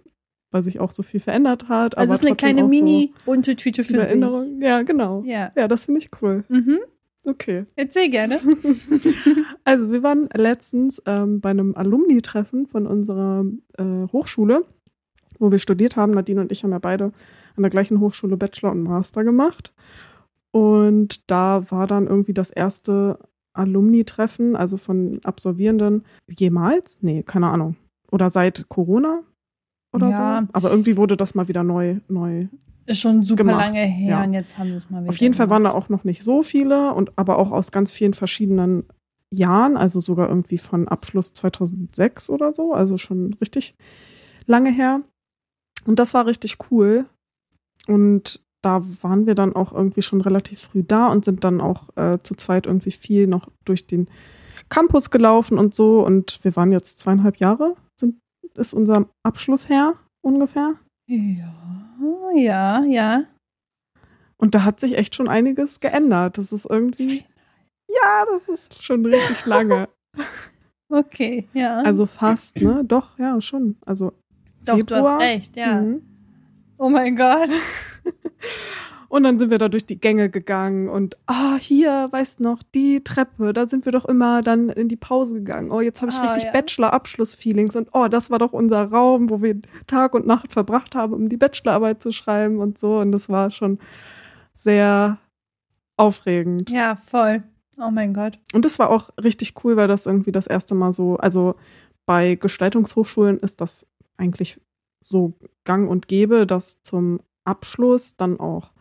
weil 0.51 0.63
sich 0.63 0.79
auch 0.79 0.91
so 0.91 1.03
viel 1.03 1.19
verändert 1.19 1.69
hat. 1.69 1.97
Also 1.97 2.13
es 2.13 2.21
ist 2.21 2.25
eine 2.27 2.35
kleine 2.35 2.63
auch 2.65 2.67
mini 2.69 3.13
bunte 3.25 3.55
Tüte 3.55 3.83
so 3.83 3.87
für 3.89 3.93
eine 3.95 4.03
sich. 4.03 4.09
Erinnerung. 4.09 4.61
Ja, 4.61 4.81
genau. 4.81 5.23
Ja. 5.23 5.51
Ja, 5.55 5.67
das 5.67 5.85
finde 5.85 5.99
ich 6.01 6.09
cool. 6.21 6.43
Mhm. 6.49 6.79
Okay. 7.23 7.65
Erzähl 7.75 8.09
gerne. 8.09 8.39
Also 9.63 9.91
wir 9.91 10.01
waren 10.01 10.29
letztens 10.33 11.01
ähm, 11.05 11.41
bei 11.41 11.49
einem 11.51 11.75
Alumni-Treffen 11.75 12.65
von 12.65 12.87
unserer 12.87 13.45
äh, 13.77 14.07
Hochschule, 14.11 14.65
wo 15.39 15.51
wir 15.51 15.59
studiert 15.59 15.95
haben. 15.95 16.11
Nadine 16.13 16.41
und 16.41 16.51
ich 16.51 16.63
haben 16.63 16.71
ja 16.71 16.79
beide 16.79 17.05
an 17.55 17.63
der 17.63 17.69
gleichen 17.69 17.99
Hochschule 17.99 18.37
Bachelor 18.37 18.71
und 18.71 18.83
Master 18.83 19.23
gemacht. 19.23 19.73
Und 20.51 21.29
da 21.29 21.69
war 21.71 21.87
dann 21.87 22.07
irgendwie 22.07 22.33
das 22.33 22.49
erste 22.49 23.19
Alumni-Treffen, 23.53 24.55
also 24.55 24.77
von 24.77 25.19
Absolvierenden 25.23 26.03
jemals? 26.27 26.99
Nee, 27.01 27.23
keine 27.23 27.47
Ahnung. 27.47 27.75
Oder 28.11 28.29
seit 28.29 28.67
Corona 28.69 29.21
oder 29.93 30.09
Ja. 30.09 30.41
so. 30.43 30.47
Aber 30.53 30.71
irgendwie 30.71 30.97
wurde 30.97 31.17
das 31.17 31.35
mal 31.35 31.47
wieder 31.47 31.63
neu, 31.63 31.97
neu 32.07 32.47
Ist 32.85 32.99
schon 33.01 33.23
super 33.23 33.43
Gemacht, 33.43 33.59
lange 33.65 33.81
her 33.85 34.09
ja. 34.09 34.23
und 34.23 34.33
jetzt 34.33 34.57
haben 34.57 34.69
wir 34.69 34.75
es 34.77 34.89
mal 34.89 35.01
wieder 35.01 35.09
Auf 35.09 35.17
jeden 35.17 35.33
Fall 35.35 35.49
waren 35.49 35.63
da 35.63 35.69
gemacht. 35.71 35.85
auch 35.85 35.89
noch 35.89 36.03
nicht 36.03 36.23
so 36.23 36.41
viele 36.43 36.93
und 36.93 37.11
aber 37.17 37.37
auch 37.37 37.51
aus 37.51 37.71
ganz 37.71 37.91
vielen 37.91 38.13
verschiedenen 38.13 38.83
Jahren, 39.31 39.77
also 39.77 39.99
sogar 39.99 40.27
irgendwie 40.29 40.57
von 40.57 40.87
Abschluss 40.87 41.33
2006 41.33 42.31
oder 42.31 42.51
so, 42.53 42.73
also 42.73 42.97
schon 42.97 43.33
richtig 43.41 43.75
lange 44.47 44.71
her. 44.71 45.01
Und 45.89 45.97
das 45.97 46.13
war 46.13 46.27
richtig 46.27 46.57
cool. 46.69 47.07
Und 47.87 48.43
da 48.63 48.79
waren 49.01 49.25
wir 49.25 49.33
dann 49.33 49.55
auch 49.55 49.73
irgendwie 49.73 50.03
schon 50.03 50.21
relativ 50.21 50.59
früh 50.59 50.83
da 50.83 51.07
und 51.07 51.25
sind 51.25 51.43
dann 51.43 51.59
auch 51.59 51.89
äh, 51.97 52.19
zu 52.19 52.35
zweit 52.35 52.67
irgendwie 52.67 52.91
viel 52.91 53.25
noch 53.25 53.49
durch 53.65 53.87
den 53.87 54.07
Campus 54.69 55.09
gelaufen 55.09 55.57
und 55.57 55.73
so. 55.73 56.05
Und 56.05 56.43
wir 56.43 56.55
waren 56.55 56.71
jetzt 56.71 56.99
zweieinhalb 56.99 57.37
Jahre, 57.37 57.75
sind, 57.99 58.19
ist 58.53 58.75
unser 58.75 59.09
Abschluss 59.25 59.67
her 59.67 59.95
ungefähr. 60.21 60.75
Ja, 61.07 61.55
ja, 62.35 62.83
ja. 62.85 63.23
Und 64.37 64.53
da 64.53 64.63
hat 64.63 64.79
sich 64.79 64.95
echt 64.95 65.15
schon 65.15 65.27
einiges 65.27 65.79
geändert. 65.79 66.37
Das 66.37 66.51
ist 66.51 66.67
irgendwie. 66.69 67.25
Ja, 67.89 68.25
das 68.31 68.47
ist 68.47 68.83
schon 68.83 69.03
richtig 69.07 69.43
lange. 69.47 69.89
Okay, 70.91 71.47
ja. 71.53 71.81
Also 71.81 72.07
fast, 72.07 72.59
ne? 72.59 72.83
Doch, 72.83 73.19
ja, 73.19 73.39
schon. 73.41 73.77
Also 73.85 74.11
Doch, 74.69 74.77
du 74.79 74.95
Februar. 74.95 75.13
hast 75.13 75.21
recht, 75.21 75.55
ja. 75.55 75.81
Mhm. 75.81 76.01
Oh 76.77 76.89
mein 76.89 77.15
Gott. 77.15 77.49
Und 79.09 79.23
dann 79.23 79.39
sind 79.39 79.49
wir 79.49 79.57
da 79.57 79.69
durch 79.69 79.87
die 79.87 79.99
Gänge 79.99 80.29
gegangen 80.29 80.87
und 80.87 81.17
ah, 81.25 81.55
hier, 81.59 82.09
weißt 82.11 82.39
du 82.39 82.43
noch, 82.43 82.61
die 82.61 83.03
Treppe, 83.03 83.53
da 83.53 83.65
sind 83.65 83.85
wir 83.85 83.91
doch 83.91 84.05
immer 84.05 84.43
dann 84.43 84.69
in 84.69 84.87
die 84.87 84.95
Pause 84.97 85.33
gegangen. 85.33 85.71
Oh, 85.71 85.81
jetzt 85.81 86.01
habe 86.03 86.11
ich 86.11 86.17
Ah, 86.19 86.25
richtig 86.27 86.43
ja. 86.43 86.51
Bachelor-Abschluss-Feelings 86.51 87.75
und 87.75 87.89
oh, 87.93 88.07
das 88.07 88.29
war 88.29 88.37
doch 88.37 88.53
unser 88.53 88.83
Raum, 88.83 89.31
wo 89.31 89.41
wir 89.41 89.59
Tag 89.87 90.13
und 90.13 90.27
Nacht 90.27 90.53
verbracht 90.53 90.93
haben, 90.93 91.13
um 91.13 91.27
die 91.27 91.37
Bachelorarbeit 91.37 92.03
zu 92.03 92.11
schreiben 92.11 92.59
und 92.59 92.77
so. 92.77 92.99
Und 92.99 93.11
das 93.11 93.29
war 93.29 93.49
schon 93.49 93.79
sehr 94.55 95.17
aufregend. 95.97 96.69
Ja, 96.69 96.95
voll. 96.95 97.41
Oh 97.77 97.89
mein 97.89 98.13
Gott. 98.13 98.37
Und 98.53 98.63
das 98.63 98.77
war 98.77 98.91
auch 98.91 99.09
richtig 99.23 99.55
cool, 99.63 99.75
weil 99.75 99.87
das 99.87 100.05
irgendwie 100.05 100.31
das 100.31 100.45
erste 100.45 100.75
Mal 100.75 100.93
so, 100.93 101.17
also 101.17 101.55
bei 102.05 102.35
Gestaltungshochschulen 102.35 103.39
ist 103.39 103.59
das 103.59 103.87
eigentlich 104.19 104.61
so 105.03 105.33
gang 105.63 105.89
und 105.89 106.07
gäbe, 106.07 106.45
dass 106.45 106.81
zum 106.83 107.21
Abschluss 107.45 108.17
dann 108.17 108.39
auch 108.39 108.71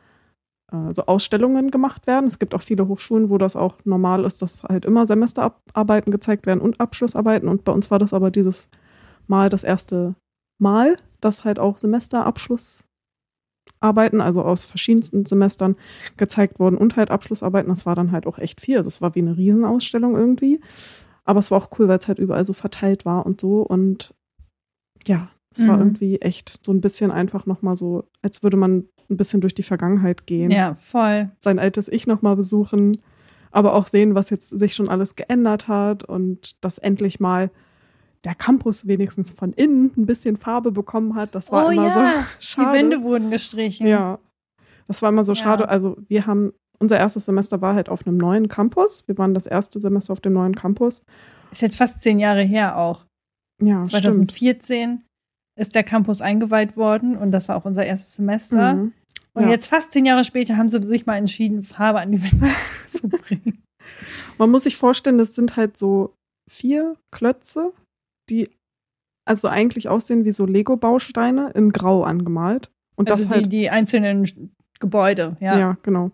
äh, 0.73 0.93
so 0.93 1.07
Ausstellungen 1.07 1.71
gemacht 1.71 2.07
werden. 2.07 2.27
Es 2.27 2.39
gibt 2.39 2.55
auch 2.55 2.63
viele 2.63 2.89
Hochschulen, 2.89 3.31
wo 3.31 3.39
das 3.39 3.57
auch 3.57 3.77
normal 3.85 4.25
ist, 4.25 4.43
dass 4.43 4.63
halt 4.65 4.85
immer 4.85 5.07
Semesterarbeiten 5.07 6.13
gezeigt 6.13 6.47
werden 6.47 6.61
und 6.61 6.81
Abschlussarbeiten. 6.81 7.49
Und 7.49 7.65
bei 7.65 7.73
uns 7.73 7.91
war 7.91 7.99
das 7.99 8.13
aber 8.13 8.31
dieses 8.31 8.69
Mal 9.27 9.49
das 9.49 9.65
erste 9.65 10.15
Mal, 10.59 10.97
dass 11.21 11.45
halt 11.45 11.59
auch 11.59 11.79
Semesterabschlussarbeiten, 11.79 14.21
also 14.21 14.43
aus 14.43 14.65
verschiedensten 14.65 15.27
Semestern 15.27 15.77
gezeigt 16.17 16.59
wurden 16.59 16.77
und 16.77 16.97
halt 16.97 17.11
Abschlussarbeiten. 17.11 17.69
Das 17.69 17.87
war 17.87 17.95
dann 17.95 18.13
halt 18.13 18.27
auch 18.27 18.39
echt 18.39 18.61
viel. 18.61 18.77
Also 18.77 18.89
es 18.89 19.01
war 19.01 19.15
wie 19.15 19.21
eine 19.21 19.37
Riesenausstellung 19.37 20.17
irgendwie. 20.17 20.61
Aber 21.25 21.41
es 21.41 21.51
war 21.51 21.59
auch 21.59 21.71
cool, 21.79 21.89
weil 21.89 21.99
es 21.99 22.09
halt 22.09 22.19
überall 22.19 22.45
so 22.45 22.55
verteilt 22.55 23.05
war 23.05 23.27
und 23.27 23.41
so. 23.41 23.61
Und 23.61 24.15
ja, 25.09 25.29
es 25.55 25.67
war 25.67 25.77
Mhm. 25.77 25.83
irgendwie 25.83 26.21
echt 26.21 26.65
so 26.65 26.73
ein 26.73 26.81
bisschen 26.81 27.11
einfach 27.11 27.47
nochmal 27.47 27.77
so, 27.77 28.05
als 28.23 28.43
würde 28.43 28.57
man 28.57 28.85
ein 29.11 29.17
bisschen 29.17 29.41
durch 29.41 29.55
die 29.55 29.63
Vergangenheit 29.63 30.27
gehen. 30.27 30.51
Ja, 30.51 30.75
voll. 30.77 31.31
Sein 31.41 31.59
altes 31.59 31.89
Ich 31.89 32.07
nochmal 32.07 32.37
besuchen, 32.37 32.99
aber 33.51 33.73
auch 33.75 33.87
sehen, 33.87 34.15
was 34.15 34.31
jetzt 34.31 34.51
sich 34.51 34.75
schon 34.75 34.89
alles 34.89 35.17
geändert 35.17 35.67
hat 35.69 36.05
und 36.05 36.63
dass 36.65 36.79
endlich 36.79 37.19
mal 37.19 37.51
der 38.25 38.35
Campus 38.35 38.87
wenigstens 38.87 39.31
von 39.31 39.53
innen 39.53 39.93
ein 39.97 40.05
bisschen 40.05 40.37
Farbe 40.37 40.73
bekommen 40.73 41.15
hat. 41.15 41.35
Das 41.35 41.51
war 41.51 41.67
oh 41.67 41.71
immer 41.71 41.87
ja, 41.87 41.91
so 41.93 42.01
die 42.41 42.45
schade. 42.45 42.73
Wände 42.79 43.03
wurden 43.03 43.31
gestrichen. 43.31 43.87
Ja. 43.87 44.19
Das 44.87 45.01
war 45.03 45.09
immer 45.09 45.25
so 45.25 45.33
Ja. 45.33 45.37
schade. 45.37 45.69
Also 45.69 45.97
wir 46.09 46.27
haben, 46.27 46.53
unser 46.79 46.99
erstes 46.99 47.25
Semester 47.27 47.61
war 47.63 47.75
halt 47.75 47.89
auf 47.89 48.07
einem 48.07 48.17
neuen 48.19 48.49
Campus. 48.49 49.05
Wir 49.07 49.17
waren 49.19 49.35
das 49.35 49.47
erste 49.47 49.81
Semester 49.81 50.13
auf 50.13 50.21
dem 50.21 50.33
neuen 50.35 50.55
Campus. 50.55 51.03
Ist 51.53 51.63
jetzt 51.63 51.77
fast 51.77 52.01
zehn 52.03 52.19
Jahre 52.19 52.43
her 52.43 52.77
auch. 52.77 53.07
Ja, 53.63 53.87
stimmt. 53.87 54.05
2014 54.05 55.03
ist 55.59 55.75
der 55.75 55.83
Campus 55.85 56.21
eingeweiht 56.21 56.77
worden 56.77 57.17
und 57.17 57.33
das 57.33 57.49
war 57.49 57.57
auch 57.57 57.65
unser 57.65 57.85
erstes 57.85 58.15
Semester. 58.17 58.75
Mhm. 58.75 58.93
Und 59.35 59.45
Ja. 59.45 59.51
jetzt 59.51 59.67
fast 59.67 59.93
zehn 59.93 60.07
Jahre 60.07 60.25
später 60.25 60.57
haben 60.57 60.69
sie 60.69 60.83
sich 60.83 61.07
mal 61.07 61.17
entschieden, 61.17 61.63
Farbe 61.63 62.01
an 62.01 62.13
die 62.13 62.23
Wände 62.23 62.49
zu 62.87 63.09
bringen. 63.09 63.63
Man 64.39 64.51
muss 64.51 64.65
sich 64.65 64.77
vorstellen, 64.77 65.19
das 65.19 65.35
sind 65.35 65.57
halt 65.57 65.77
so 65.77 66.15
vier 66.51 66.97
Klötze, 67.13 67.73
die 68.31 68.51
also 69.27 69.49
eigentlich 69.49 69.89
aussehen 69.89 70.25
wie 70.25 70.33
so 70.33 70.47
Lego-Bausteine 70.47 71.51
in 71.55 71.71
Grau 71.71 72.05
angemalt. 72.05 72.71
Und 72.97 73.11
also 73.11 73.25
das 73.25 73.33
die, 73.33 73.35
halt, 73.35 73.53
die 73.53 73.71
einzelnen 73.71 74.53
Gebäude, 74.81 75.37
ja. 75.41 75.59
ja. 75.59 75.77
genau. 75.83 76.11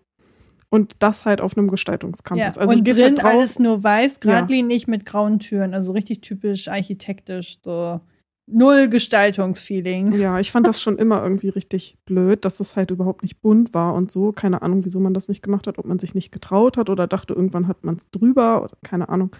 Und 0.69 0.95
das 0.99 1.25
halt 1.25 1.41
auf 1.41 1.57
einem 1.57 1.69
Gestaltungscampus. 1.69 2.55
Ja, 2.55 2.61
Also 2.61 2.73
und 2.75 2.83
gehst 2.83 2.99
drin 2.99 3.15
halt 3.15 3.23
drauf, 3.23 3.31
alles 3.33 3.59
nur 3.59 3.83
weiß, 3.83 4.15
Ja. 4.15 4.19
geradlinig 4.31 4.87
mit 4.87 5.05
grauen 5.05 5.39
Türen. 5.39 5.73
Also 5.73 5.93
richtig 5.93 6.21
typisch 6.21 6.67
architektisch, 6.67 7.59
so 7.63 8.01
null 8.47 8.89
Gestaltungsfeeling. 8.89 10.13
Ja, 10.19 10.39
ich 10.39 10.51
fand 10.51 10.67
das 10.67 10.81
schon 10.81 10.97
immer 10.97 11.23
irgendwie 11.23 11.49
richtig 11.49 11.97
blöd, 12.05 12.45
dass 12.45 12.59
es 12.59 12.75
halt 12.75 12.91
überhaupt 12.91 13.23
nicht 13.23 13.41
bunt 13.41 13.73
war 13.73 13.93
und 13.93 14.11
so. 14.11 14.31
Keine 14.31 14.61
Ahnung, 14.61 14.85
wieso 14.85 14.99
man 14.99 15.13
das 15.13 15.27
nicht 15.29 15.41
gemacht 15.41 15.67
hat, 15.67 15.77
ob 15.79 15.85
man 15.85 15.99
sich 15.99 16.13
nicht 16.15 16.31
getraut 16.31 16.77
hat 16.77 16.89
oder 16.89 17.07
dachte, 17.07 17.33
irgendwann 17.33 17.67
hat 17.67 17.83
man 17.83 17.95
es 17.95 18.09
drüber 18.11 18.63
oder 18.63 18.77
keine 18.83 19.09
Ahnung. 19.09 19.31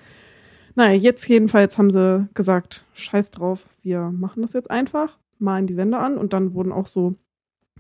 Naja, 0.76 0.94
jetzt 0.98 1.28
jedenfalls 1.28 1.78
haben 1.78 1.92
sie 1.92 2.28
gesagt, 2.34 2.86
scheiß 2.94 3.32
drauf, 3.32 3.66
wir 3.82 4.12
machen 4.12 4.42
das 4.42 4.54
jetzt 4.54 4.70
einfach, 4.70 5.18
malen 5.40 5.68
die 5.68 5.78
Wände 5.78 5.98
an 5.98 6.18
und 6.18 6.34
dann 6.34 6.54
wurden 6.54 6.72
auch 6.72 6.88
so 6.88 7.16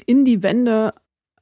in 0.06 0.26
die 0.26 0.44
Wände 0.44 0.92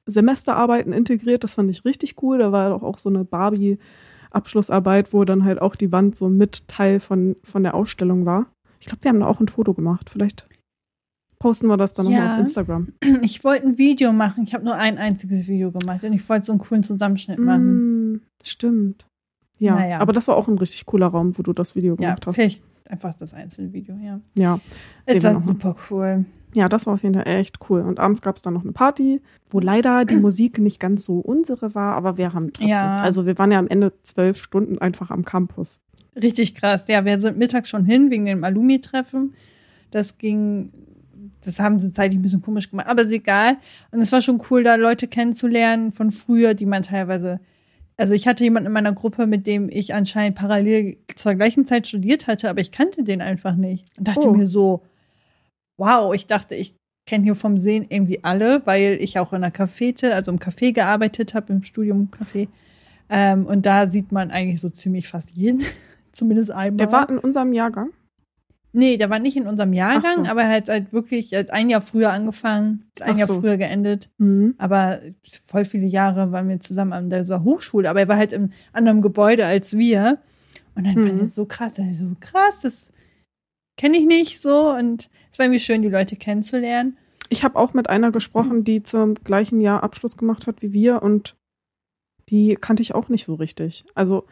Semesterarbeiten 0.05 0.91
integriert. 0.93 1.43
Das 1.43 1.53
fand 1.55 1.69
ich 1.71 1.85
richtig 1.85 2.21
cool. 2.21 2.37
Da 2.39 2.51
war 2.51 2.73
auch, 2.75 2.83
auch 2.83 2.97
so 2.97 3.09
eine 3.09 3.23
Barbie-Abschlussarbeit, 3.25 5.13
wo 5.13 5.23
dann 5.25 5.43
halt 5.43 5.61
auch 5.61 5.75
die 5.75 5.91
Wand 5.91 6.15
so 6.15 6.29
mit 6.29 6.67
Teil 6.67 6.99
von, 6.99 7.35
von 7.43 7.63
der 7.63 7.73
Ausstellung 7.75 8.25
war. 8.25 8.47
Ich 8.79 8.87
glaube, 8.87 9.03
wir 9.03 9.09
haben 9.09 9.19
da 9.21 9.27
auch 9.27 9.39
ein 9.39 9.47
Foto 9.47 9.73
gemacht. 9.73 10.09
Vielleicht 10.09 10.47
posten 11.39 11.67
wir 11.67 11.77
das 11.77 11.93
dann 11.93 12.05
nochmal 12.05 12.25
Ja. 12.27 12.33
auf 12.33 12.39
Instagram. 12.39 12.87
Ich 13.21 13.43
wollte 13.43 13.67
ein 13.67 13.77
Video 13.77 14.11
machen. 14.13 14.43
Ich 14.45 14.53
habe 14.53 14.63
nur 14.65 14.75
ein 14.75 14.97
einziges 14.97 15.47
Video 15.47 15.71
gemacht 15.71 16.03
und 16.03 16.13
ich 16.13 16.27
wollte 16.29 16.45
so 16.45 16.51
einen 16.53 16.59
coolen 16.61 16.83
Zusammenschnitt 16.83 17.39
machen. 17.39 18.13
Mm, 18.13 18.21
stimmt. 18.43 19.05
Ja, 19.57 19.75
Naja. 19.75 19.99
aber 19.99 20.13
das 20.13 20.27
war 20.27 20.35
auch 20.35 20.47
ein 20.47 20.57
richtig 20.57 20.85
cooler 20.85 21.07
Raum, 21.07 21.37
wo 21.37 21.43
du 21.43 21.53
das 21.53 21.75
Video 21.75 21.93
Ja, 21.93 22.07
gemacht 22.07 22.27
hast. 22.27 22.35
vielleicht 22.35 22.63
einfach 22.89 23.13
das 23.13 23.33
einzelne 23.33 23.71
Video, 23.71 23.95
ja. 24.03 24.19
Ja, 24.37 24.59
Es 25.05 25.23
war 25.23 25.39
super 25.39 25.75
cool. 25.89 26.25
Ja, 26.55 26.69
das 26.69 26.85
war 26.85 26.93
auf 26.95 27.03
jeden 27.03 27.15
Fall 27.15 27.27
echt 27.27 27.57
cool. 27.69 27.81
Und 27.81 27.99
abends 27.99 28.21
gab 28.21 28.35
es 28.35 28.41
dann 28.41 28.53
noch 28.53 28.63
eine 28.63 28.71
Party, 28.71 29.21
wo 29.49 29.59
leider 29.59 30.05
die 30.05 30.15
Musik 30.27 30.59
nicht 30.59 30.79
ganz 30.79 31.05
so 31.05 31.19
unsere 31.19 31.73
war, 31.75 31.95
aber 31.95 32.17
wir 32.17 32.33
haben 32.33 32.47
trotzdem. 32.51 32.69
Ja. 32.69 32.97
Also 32.97 33.25
wir 33.25 33.37
waren 33.37 33.51
ja 33.51 33.59
am 33.59 33.67
Ende 33.67 33.93
zwölf 34.03 34.37
Stunden 34.37 34.77
einfach 34.79 35.11
am 35.11 35.25
Campus. 35.25 35.79
Richtig 36.15 36.55
krass. 36.55 36.87
Ja, 36.87 37.05
wir 37.05 37.19
sind 37.19 37.37
mittags 37.37 37.69
schon 37.69 37.85
hin 37.85 38.11
wegen 38.11 38.25
dem 38.25 38.43
Alumi-Treffen. 38.43 39.33
Das 39.91 40.17
ging, 40.19 40.71
das 41.43 41.59
haben 41.59 41.79
sie 41.79 41.91
zeitlich 41.91 42.19
ein 42.19 42.21
bisschen 42.21 42.41
komisch 42.41 42.69
gemacht, 42.69 42.87
aber 42.87 43.01
ist 43.03 43.11
egal. 43.11 43.57
Und 43.91 43.99
es 43.99 44.11
war 44.11 44.21
schon 44.21 44.41
cool, 44.49 44.63
da 44.63 44.75
Leute 44.75 45.07
kennenzulernen 45.07 45.91
von 45.91 46.11
früher, 46.11 46.53
die 46.53 46.65
man 46.67 46.83
teilweise. 46.83 47.39
Also 47.97 48.13
ich 48.15 48.27
hatte 48.27 48.43
jemanden 48.43 48.67
in 48.67 48.73
meiner 48.73 48.93
Gruppe, 48.93 49.27
mit 49.27 49.45
dem 49.45 49.69
ich 49.69 49.93
anscheinend 49.93 50.35
parallel 50.37 50.97
zur 51.15 51.35
gleichen 51.35 51.65
Zeit 51.67 51.85
studiert 51.87 52.25
hatte, 52.27 52.49
aber 52.49 52.59
ich 52.61 52.71
kannte 52.71 53.03
den 53.03 53.21
einfach 53.21 53.55
nicht. 53.55 53.85
Und 53.97 54.07
dachte 54.07 54.29
Oh. 54.29 54.33
mir 54.33 54.45
so, 54.47 54.81
wow, 55.83 56.13
ich 56.13 56.25
dachte, 56.27 56.55
ich 56.55 56.75
kenne 57.05 57.23
hier 57.25 57.35
vom 57.35 57.57
Sehen 57.57 57.85
irgendwie 57.89 58.23
alle, 58.23 58.65
weil 58.65 58.97
ich 59.01 59.19
auch 59.19 59.33
in 59.33 59.37
einer 59.43 59.51
Cafete, 59.51 60.15
also 60.15 60.31
im 60.31 60.39
Café 60.39 60.71
gearbeitet 60.73 61.33
habe, 61.33 61.51
im 61.51 61.63
Studium 61.63 62.09
Café. 62.11 62.47
Ähm, 63.09 63.45
und 63.45 63.65
da 63.65 63.89
sieht 63.89 64.11
man 64.11 64.31
eigentlich 64.31 64.61
so 64.61 64.69
ziemlich 64.69 65.07
fast 65.07 65.31
jeden. 65.31 65.61
Zumindest 66.13 66.51
einmal. 66.51 66.77
Der 66.77 66.91
war 66.91 67.09
in 67.09 67.17
unserem 67.17 67.51
Jahrgang. 67.53 67.89
Nee, 68.75 68.97
der 68.97 69.09
war 69.11 69.19
nicht 69.19 69.37
in 69.37 69.45
unserem 69.47 69.73
Jahrgang, 69.73 70.25
so. 70.25 70.31
aber 70.31 70.43
er 70.43 70.55
hat 70.55 70.69
halt 70.69 70.93
wirklich 70.93 71.35
als 71.35 71.51
ein 71.51 71.69
Jahr 71.69 71.81
früher 71.81 72.11
angefangen, 72.11 72.85
ein 73.01 73.15
Ach 73.15 73.19
Jahr 73.19 73.27
so. 73.27 73.39
früher 73.41 73.57
geendet. 73.57 74.09
Mhm. 74.17 74.55
Aber 74.57 74.99
voll 75.45 75.65
viele 75.65 75.85
Jahre 75.85 76.31
waren 76.31 76.49
wir 76.49 76.59
zusammen 76.59 76.93
an 76.93 77.09
dieser 77.09 77.43
Hochschule, 77.43 77.87
aber 77.89 77.99
er 77.99 78.07
war 78.07 78.17
halt 78.17 78.33
im 78.33 78.49
anderen 78.71 79.01
Gebäude 79.03 79.45
als 79.45 79.77
wir. 79.77 80.17
Und 80.75 80.85
dann 80.87 80.95
Mhm. 80.95 81.03
fand 81.07 81.15
ich 81.17 81.27
es 81.27 81.35
so 81.35 81.45
krass, 81.45 81.77
ist 81.77 81.99
so 81.99 82.15
krass, 82.19 82.61
das 82.61 82.93
kenne 83.77 83.97
ich 83.97 84.05
nicht 84.05 84.41
so. 84.41 84.69
Und 84.71 85.09
es 85.31 85.39
war 85.39 85.45
irgendwie 85.45 85.59
schön, 85.59 85.81
die 85.81 85.89
Leute 85.89 86.15
kennenzulernen. 86.15 86.97
Ich 87.29 87.43
habe 87.43 87.57
auch 87.57 87.73
mit 87.73 87.89
einer 87.89 88.11
gesprochen, 88.11 88.63
die 88.63 88.83
zum 88.83 89.15
gleichen 89.15 89.59
Jahr 89.59 89.81
Abschluss 89.83 90.17
gemacht 90.17 90.45
hat 90.47 90.61
wie 90.61 90.73
wir 90.73 91.01
und 91.01 91.35
die 92.29 92.55
kannte 92.59 92.81
ich 92.83 92.93
auch 92.95 93.09
nicht 93.09 93.25
so 93.25 93.35
richtig. 93.35 93.85
Also 93.95 94.25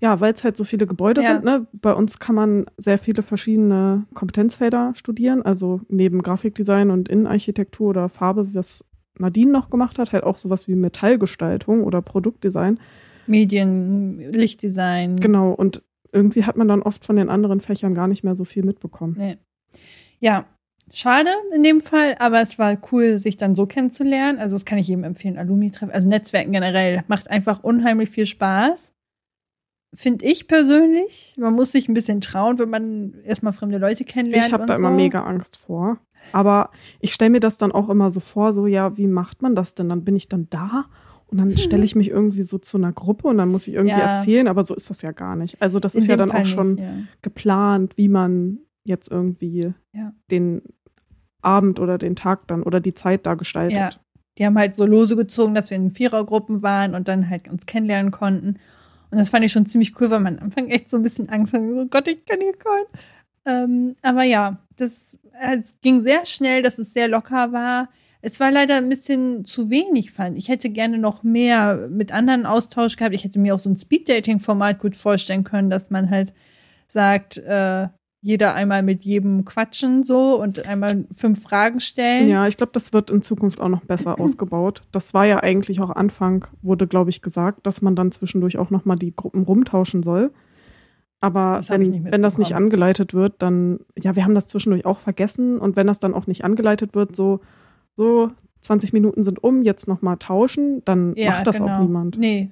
ja, 0.00 0.20
weil 0.20 0.32
es 0.32 0.44
halt 0.44 0.56
so 0.56 0.64
viele 0.64 0.86
Gebäude 0.86 1.22
Ja. 1.22 1.26
sind. 1.34 1.44
Ne? 1.44 1.66
Bei 1.72 1.92
uns 1.92 2.18
kann 2.18 2.34
man 2.34 2.66
sehr 2.76 2.98
viele 2.98 3.22
verschiedene 3.22 4.06
Kompetenzfelder 4.14 4.92
studieren. 4.94 5.42
Also 5.42 5.80
neben 5.88 6.22
Grafikdesign 6.22 6.90
und 6.90 7.08
Innenarchitektur 7.08 7.88
oder 7.90 8.08
Farbe, 8.08 8.54
was 8.54 8.84
Nadine 9.18 9.50
noch 9.50 9.70
gemacht 9.70 9.98
hat, 9.98 10.12
halt 10.12 10.22
auch 10.22 10.38
sowas 10.38 10.68
wie 10.68 10.76
Metallgestaltung 10.76 11.82
oder 11.82 12.00
Produktdesign. 12.00 12.78
Medien, 13.26 14.30
Lichtdesign. 14.30 15.16
Genau. 15.16 15.50
Und 15.52 15.82
irgendwie 16.12 16.44
hat 16.44 16.56
man 16.56 16.68
dann 16.68 16.82
oft 16.82 17.04
von 17.04 17.16
den 17.16 17.28
anderen 17.28 17.60
Fächern 17.60 17.94
gar 17.94 18.08
nicht 18.08 18.24
mehr 18.24 18.36
so 18.36 18.44
viel 18.44 18.64
mitbekommen. 18.64 19.14
Nee. 19.18 19.38
Ja, 20.20 20.46
schade 20.92 21.30
in 21.54 21.62
dem 21.62 21.80
Fall, 21.80 22.16
aber 22.18 22.40
es 22.40 22.58
war 22.58 22.76
cool, 22.92 23.18
sich 23.18 23.36
dann 23.36 23.54
so 23.54 23.66
kennenzulernen. 23.66 24.38
Also 24.38 24.56
das 24.56 24.64
kann 24.64 24.78
ich 24.78 24.88
jedem 24.88 25.04
empfehlen, 25.04 25.38
Alumni-Treffen. 25.38 25.92
Also 25.92 26.08
Netzwerken 26.08 26.52
generell 26.52 27.04
macht 27.08 27.30
einfach 27.30 27.62
unheimlich 27.62 28.10
viel 28.10 28.26
Spaß. 28.26 28.92
Finde 29.94 30.26
ich 30.26 30.48
persönlich. 30.48 31.34
Man 31.38 31.54
muss 31.54 31.72
sich 31.72 31.88
ein 31.88 31.94
bisschen 31.94 32.20
trauen, 32.20 32.58
wenn 32.58 32.68
man 32.68 33.14
erstmal 33.24 33.52
fremde 33.52 33.78
Leute 33.78 34.04
kennenlernt. 34.04 34.48
Ich 34.48 34.52
habe 34.52 34.66
da 34.66 34.74
immer 34.74 34.90
so. 34.90 34.96
mega 34.96 35.22
Angst 35.22 35.56
vor. 35.56 35.98
Aber 36.32 36.70
ich 37.00 37.14
stelle 37.14 37.30
mir 37.30 37.40
das 37.40 37.56
dann 37.56 37.72
auch 37.72 37.88
immer 37.88 38.10
so 38.10 38.20
vor, 38.20 38.52
so 38.52 38.66
ja, 38.66 38.96
wie 38.98 39.06
macht 39.06 39.40
man 39.40 39.54
das 39.54 39.74
denn? 39.74 39.88
Dann 39.88 40.04
bin 40.04 40.14
ich 40.14 40.28
dann 40.28 40.46
da 40.50 40.86
und 41.30 41.38
dann 41.38 41.56
stelle 41.56 41.84
ich 41.84 41.94
mich 41.94 42.08
irgendwie 42.10 42.42
so 42.42 42.58
zu 42.58 42.76
einer 42.78 42.92
Gruppe 42.92 43.28
und 43.28 43.38
dann 43.38 43.48
muss 43.50 43.68
ich 43.68 43.74
irgendwie 43.74 43.96
Ja. 43.98 44.14
erzählen, 44.16 44.48
aber 44.48 44.64
so 44.64 44.74
ist 44.74 44.90
das 44.90 45.02
ja 45.02 45.12
gar 45.12 45.36
nicht. 45.36 45.60
Also 45.60 45.78
das 45.80 45.94
In 45.94 46.00
ist 46.02 46.06
ja 46.08 46.16
dann 46.16 46.30
Fall 46.30 46.42
auch 46.42 46.46
schon 46.46 46.74
nicht, 46.74 46.84
ja. 46.84 46.92
geplant, 47.22 47.96
wie 47.96 48.08
man 48.08 48.58
jetzt 48.84 49.10
irgendwie 49.10 49.72
Ja. 49.94 50.12
den 50.30 50.62
Abend 51.42 51.78
oder 51.80 51.98
den 51.98 52.16
Tag 52.16 52.46
dann 52.48 52.62
oder 52.62 52.80
die 52.80 52.94
Zeit 52.94 53.26
da 53.26 53.34
gestaltet. 53.34 53.76
Ja. 53.78 53.90
Die 54.38 54.46
haben 54.46 54.56
halt 54.58 54.74
so 54.74 54.86
Lose 54.86 55.16
gezogen, 55.16 55.54
dass 55.54 55.70
wir 55.70 55.76
in 55.76 55.90
Vierergruppen 55.90 56.62
waren 56.62 56.94
und 56.94 57.08
dann 57.08 57.28
halt 57.28 57.48
uns 57.48 57.66
kennenlernen 57.66 58.12
konnten. 58.12 58.56
Und 59.10 59.18
das 59.18 59.30
fand 59.30 59.44
ich 59.44 59.52
schon 59.52 59.66
ziemlich 59.66 60.00
cool, 60.00 60.10
weil 60.10 60.20
man 60.20 60.38
am 60.38 60.44
Anfang 60.46 60.68
echt 60.68 60.90
so 60.90 60.96
ein 60.96 61.02
bisschen 61.02 61.28
Angst 61.28 61.52
hatte. 61.54 61.66
So, 61.74 61.86
Gott, 61.86 62.06
ich 62.08 62.24
kann 62.26 62.38
hier 62.40 62.52
keinen. 62.52 62.86
Ähm, 63.46 63.96
aber 64.02 64.22
ja, 64.24 64.58
das 64.76 65.16
es 65.40 65.74
ging 65.82 66.02
sehr 66.02 66.24
schnell, 66.24 66.62
dass 66.62 66.78
es 66.78 66.92
sehr 66.92 67.08
locker 67.08 67.52
war. 67.52 67.88
Es 68.20 68.40
war 68.40 68.50
leider 68.50 68.76
ein 68.76 68.88
bisschen 68.88 69.44
zu 69.44 69.70
wenig, 69.70 70.10
fand 70.10 70.36
ich. 70.36 70.48
Hätte 70.48 70.70
gerne 70.70 70.98
noch 70.98 71.22
mehr 71.22 71.88
mit 71.88 72.12
anderen 72.12 72.46
Austausch 72.46 72.96
gehabt. 72.96 73.14
Ich 73.14 73.24
hätte 73.24 73.38
mir 73.38 73.54
auch 73.54 73.60
so 73.60 73.70
ein 73.70 73.76
Speed-Dating-Format 73.76 74.80
gut 74.80 74.96
vorstellen 74.96 75.44
können, 75.44 75.70
dass 75.70 75.90
man 75.90 76.10
halt 76.10 76.32
sagt, 76.88 77.36
äh, 77.36 77.88
jeder 78.20 78.54
einmal 78.54 78.82
mit 78.82 79.04
jedem 79.04 79.44
quatschen 79.44 80.02
so 80.02 80.40
und 80.40 80.66
einmal 80.66 81.04
fünf 81.14 81.42
Fragen 81.42 81.78
stellen. 81.78 82.28
Ja, 82.28 82.48
ich 82.48 82.56
glaube, 82.56 82.72
das 82.72 82.92
wird 82.92 83.10
in 83.10 83.22
Zukunft 83.22 83.60
auch 83.60 83.68
noch 83.68 83.84
besser 83.84 84.18
ausgebaut. 84.20 84.82
Das 84.90 85.14
war 85.14 85.24
ja 85.24 85.40
eigentlich 85.40 85.80
auch 85.80 85.90
Anfang, 85.90 86.46
wurde, 86.60 86.88
glaube 86.88 87.10
ich, 87.10 87.22
gesagt, 87.22 87.66
dass 87.66 87.82
man 87.82 87.94
dann 87.94 88.10
zwischendurch 88.10 88.58
auch 88.58 88.70
nochmal 88.70 88.98
die 88.98 89.14
Gruppen 89.14 89.42
rumtauschen 89.44 90.02
soll. 90.02 90.32
Aber 91.20 91.60
wenn, 91.68 92.10
wenn 92.10 92.22
das 92.22 92.38
nicht 92.38 92.54
angeleitet 92.54 93.12
wird, 93.12 93.34
dann, 93.42 93.80
ja, 94.00 94.14
wir 94.14 94.24
haben 94.24 94.36
das 94.36 94.46
zwischendurch 94.46 94.86
auch 94.86 95.00
vergessen. 95.00 95.58
Und 95.58 95.76
wenn 95.76 95.86
das 95.86 95.98
dann 96.00 96.14
auch 96.14 96.26
nicht 96.26 96.44
angeleitet 96.44 96.94
wird, 96.94 97.16
so, 97.16 97.40
so 97.98 98.30
20 98.60 98.92
Minuten 98.92 99.24
sind 99.24 99.42
um, 99.42 99.62
jetzt 99.62 99.88
nochmal 99.88 100.16
tauschen, 100.18 100.82
dann 100.84 101.14
macht 101.14 101.46
das 101.46 101.60
auch 101.60 101.80
niemand. 101.80 102.14
genau. 102.14 102.26
Nee. 102.26 102.50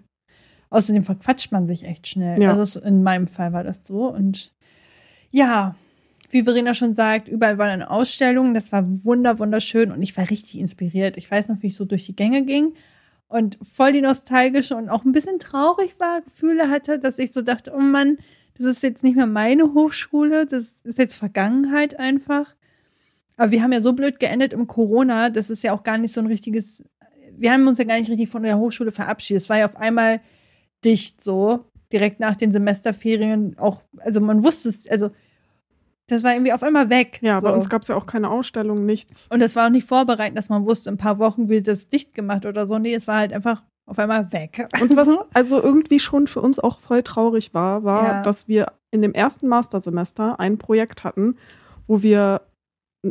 Außerdem 0.71 1.05
verquatscht 1.05 1.53
man 1.53 1.69
sich 1.69 1.85
echt 1.85 2.09
schnell. 2.09 2.43
Ja. 2.43 2.53
Also 2.55 2.81
in 2.81 3.05
meinem 3.05 3.29
Fall 3.29 3.53
war 3.53 3.63
das 3.63 3.83
so. 3.87 4.13
Und 4.13 4.53
ja, 5.31 5.77
wie 6.31 6.43
Verena 6.43 6.75
schon 6.75 6.95
sagt, 6.95 7.29
überall 7.29 7.59
waren 7.59 7.71
eine 7.71 7.91
Ausstellung. 7.91 8.55
Das 8.55 8.73
war 8.73 8.85
wunder, 9.05 9.39
wunderschön 9.39 9.93
und 9.93 10.03
ich 10.03 10.17
war 10.17 10.29
richtig 10.29 10.59
inspiriert. 10.59 11.17
Ich 11.17 11.31
weiß 11.31 11.49
noch, 11.49 11.63
wie 11.63 11.69
ich 11.69 11.77
so 11.77 11.85
durch 11.85 12.07
die 12.07 12.17
Gänge 12.17 12.45
ging 12.45 12.75
und 13.29 13.57
voll 13.63 13.93
die 13.93 14.01
nostalgische 14.01 14.77
und 14.77 14.89
auch 14.89 15.05
ein 15.05 15.13
bisschen 15.13 15.39
traurig 15.39 15.95
war, 16.01 16.23
Gefühle 16.23 16.69
hatte, 16.69 16.99
dass 16.99 17.21
ich 17.21 17.33
so 17.33 17.43
dachte, 17.43 17.73
oh 17.73 17.81
Mann, 17.81 18.19
das 18.57 18.67
ist 18.67 18.83
jetzt 18.83 19.05
nicht 19.05 19.17
mehr 19.17 19.27
meine 19.27 19.75
Hochschule, 19.75 20.47
das 20.47 20.73
ist 20.83 20.99
jetzt 20.99 21.15
Vergangenheit 21.15 21.99
einfach. 22.01 22.57
Aber 23.37 23.51
wir 23.51 23.63
haben 23.63 23.73
ja 23.73 23.83
so 23.83 23.93
blöd 23.93 24.19
geendet 24.19 24.53
im 24.53 24.67
Corona, 24.67 25.31
das 25.31 25.51
ist 25.51 25.63
ja 25.63 25.73
auch 25.73 25.83
gar 25.83 25.99
nicht 25.99 26.13
so 26.13 26.21
ein 26.21 26.27
richtiges, 26.27 26.83
wir 27.37 27.53
haben 27.53 27.67
uns 27.67 27.79
ja 27.79 27.85
gar 27.85 27.99
nicht 27.99 28.11
richtig 28.11 28.29
von 28.29 28.43
der 28.43 28.59
Hochschule 28.59 28.93
verabschiedet. 28.93 29.43
Es 29.43 29.49
war 29.49 29.59
ja 29.59 29.67
auf 29.67 29.77
einmal 29.77 30.21
dicht 30.85 31.23
so, 31.23 31.65
direkt 31.93 32.19
nach 32.21 32.37
den 32.37 32.53
Semesterferien 32.53 33.57
auch, 33.59 33.83
also 33.99 34.21
man 34.21 34.43
wusste 34.43 34.69
es, 34.69 34.89
also 34.89 35.11
das 36.09 36.23
war 36.23 36.33
irgendwie 36.35 36.53
auf 36.53 36.63
einmal 36.63 36.89
weg. 36.89 37.19
Ja, 37.21 37.41
so. 37.41 37.47
bei 37.49 37.53
uns 37.53 37.69
gab 37.69 37.83
es 37.83 37.89
ja 37.89 37.97
auch 37.97 38.07
keine 38.07 38.31
Ausstellung, 38.31 38.87
nichts. 38.87 39.29
Und 39.33 39.41
es 39.43 39.57
war 39.57 39.67
auch 39.67 39.71
nicht 39.71 39.87
vorbereitet, 39.89 40.39
dass 40.39 40.49
man 40.49 40.65
wusste, 40.65 40.89
in 40.91 40.95
ein 40.95 40.99
paar 40.99 41.19
Wochen 41.19 41.49
wird 41.49 41.67
das 41.67 41.89
dicht 41.89 42.15
gemacht 42.15 42.47
oder 42.47 42.67
so. 42.67 42.79
Nee, 42.79 42.95
es 42.95 43.09
war 43.09 43.17
halt 43.19 43.33
einfach 43.33 43.65
auf 43.87 43.99
einmal 43.99 44.33
weg. 44.33 44.69
Und 44.81 44.97
was 44.97 45.09
also 45.35 45.61
irgendwie 45.61 45.99
schon 45.99 46.27
für 46.29 46.41
uns 46.41 46.59
auch 46.59 46.81
voll 46.81 47.03
traurig 47.03 47.55
war, 47.55 47.83
war, 47.85 48.05
Ja. 48.05 48.23
dass 48.23 48.47
wir 48.47 48.73
in 48.93 49.03
dem 49.03 49.15
ersten 49.15 49.49
Mastersemester 49.49 50.39
ein 50.39 50.59
Projekt 50.59 51.03
hatten, 51.03 51.37
wo 51.89 52.03
wir 52.03 52.43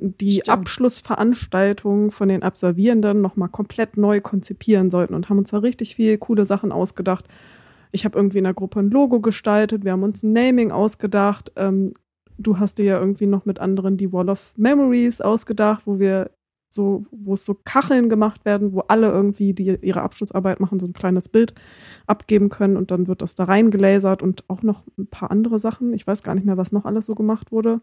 die 0.01 0.33
Stimmt. 0.33 0.49
Abschlussveranstaltung 0.49 2.11
von 2.11 2.29
den 2.29 2.43
Absolvierenden 2.43 3.21
nochmal 3.21 3.49
komplett 3.49 3.97
neu 3.97 4.21
konzipieren 4.21 4.89
sollten 4.89 5.13
und 5.13 5.29
haben 5.29 5.37
uns 5.37 5.51
da 5.51 5.59
richtig 5.59 5.95
viel 5.95 6.17
coole 6.17 6.45
Sachen 6.45 6.71
ausgedacht. 6.71 7.25
Ich 7.91 8.05
habe 8.05 8.17
irgendwie 8.17 8.39
in 8.39 8.43
der 8.43 8.53
Gruppe 8.53 8.79
ein 8.79 8.89
Logo 8.89 9.19
gestaltet, 9.21 9.85
wir 9.85 9.93
haben 9.93 10.03
uns 10.03 10.23
ein 10.23 10.33
Naming 10.33 10.71
ausgedacht. 10.71 11.51
Ähm, 11.55 11.93
du 12.37 12.59
hast 12.59 12.77
dir 12.77 12.85
ja 12.85 12.99
irgendwie 12.99 13.27
noch 13.27 13.45
mit 13.45 13.59
anderen 13.59 13.97
die 13.97 14.11
Wall 14.11 14.29
of 14.29 14.53
Memories 14.57 15.21
ausgedacht, 15.21 15.83
wo 15.85 15.99
wir 15.99 16.31
so, 16.75 17.05
wo 17.11 17.33
es 17.33 17.45
so 17.45 17.55
Kacheln 17.55 18.09
gemacht 18.09 18.45
werden, 18.45 18.73
wo 18.73 18.81
alle 18.81 19.07
irgendwie 19.07 19.53
die 19.53 19.79
ihre 19.81 20.01
Abschlussarbeit 20.01 20.59
machen, 20.59 20.79
so 20.79 20.85
ein 20.85 20.93
kleines 20.93 21.29
Bild 21.29 21.53
abgeben 22.05 22.49
können 22.49 22.77
und 22.77 22.91
dann 22.91 23.07
wird 23.07 23.21
das 23.21 23.33
da 23.33 23.45
reingelasert 23.45 24.21
und 24.21 24.43
auch 24.49 24.61
noch 24.61 24.83
ein 24.97 25.07
paar 25.07 25.31
andere 25.31 25.57
Sachen. 25.57 25.93
Ich 25.93 26.05
weiß 26.05 26.21
gar 26.21 26.35
nicht 26.35 26.45
mehr, 26.45 26.57
was 26.57 26.73
noch 26.73 26.85
alles 26.85 27.05
so 27.05 27.15
gemacht 27.15 27.51
wurde. 27.51 27.81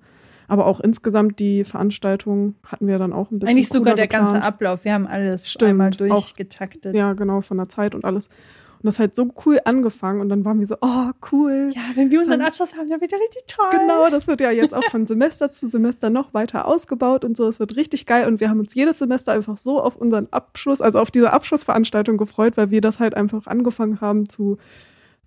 Aber 0.48 0.66
auch 0.66 0.80
insgesamt 0.80 1.38
die 1.38 1.64
Veranstaltung 1.64 2.54
hatten 2.66 2.86
wir 2.86 2.98
dann 2.98 3.12
auch 3.12 3.30
ein 3.30 3.38
bisschen. 3.38 3.48
Eigentlich 3.48 3.68
sogar 3.68 3.94
der 3.94 4.08
ganze 4.08 4.34
geplant. 4.34 4.46
Ablauf. 4.54 4.84
Wir 4.84 4.94
haben 4.94 5.06
alles 5.06 5.50
Stimmt, 5.50 5.70
einmal 5.70 5.90
auch- 5.90 5.96
durchgetaktet. 5.96 6.94
Ja, 6.94 7.12
genau, 7.14 7.40
von 7.40 7.56
der 7.58 7.68
Zeit 7.68 7.94
und 7.94 8.04
alles. 8.04 8.28
Und 8.28 8.86
das 8.86 8.98
hat 8.98 9.14
so 9.14 9.32
cool 9.46 9.60
angefangen 9.64 10.20
und 10.20 10.28
dann 10.28 10.44
waren 10.44 10.58
wir 10.58 10.66
so, 10.66 10.74
oh, 10.80 11.10
cool. 11.30 11.70
Ja, 11.72 11.82
wenn 11.94 12.10
wir 12.10 12.18
unseren 12.20 12.40
Abschluss 12.40 12.76
haben, 12.76 12.90
dann 12.90 13.00
wird 13.00 13.12
er 13.12 13.20
richtig 13.20 13.44
toll. 13.46 13.66
Genau, 13.70 14.10
das 14.10 14.26
wird 14.26 14.40
ja 14.40 14.50
jetzt 14.50 14.74
auch 14.74 14.82
von 14.82 15.06
Semester 15.06 15.52
zu 15.52 15.68
Semester 15.68 16.10
noch 16.10 16.34
weiter 16.34 16.66
ausgebaut 16.66 17.24
und 17.24 17.36
so. 17.36 17.46
Es 17.46 17.60
wird 17.60 17.76
richtig 17.76 18.06
geil 18.06 18.26
und 18.26 18.40
wir 18.40 18.50
haben 18.50 18.58
uns 18.58 18.74
jedes 18.74 18.98
Semester 18.98 19.30
einfach 19.30 19.56
so 19.56 19.80
auf 19.80 19.94
unseren 19.94 20.26
Abschluss, 20.32 20.80
also 20.80 20.98
auf 20.98 21.12
diese 21.12 21.32
Abschlussveranstaltung 21.32 22.16
gefreut, 22.16 22.56
weil 22.56 22.72
wir 22.72 22.80
das 22.80 22.98
halt 22.98 23.14
einfach 23.14 23.46
angefangen 23.46 24.00
haben 24.00 24.28
zu 24.28 24.56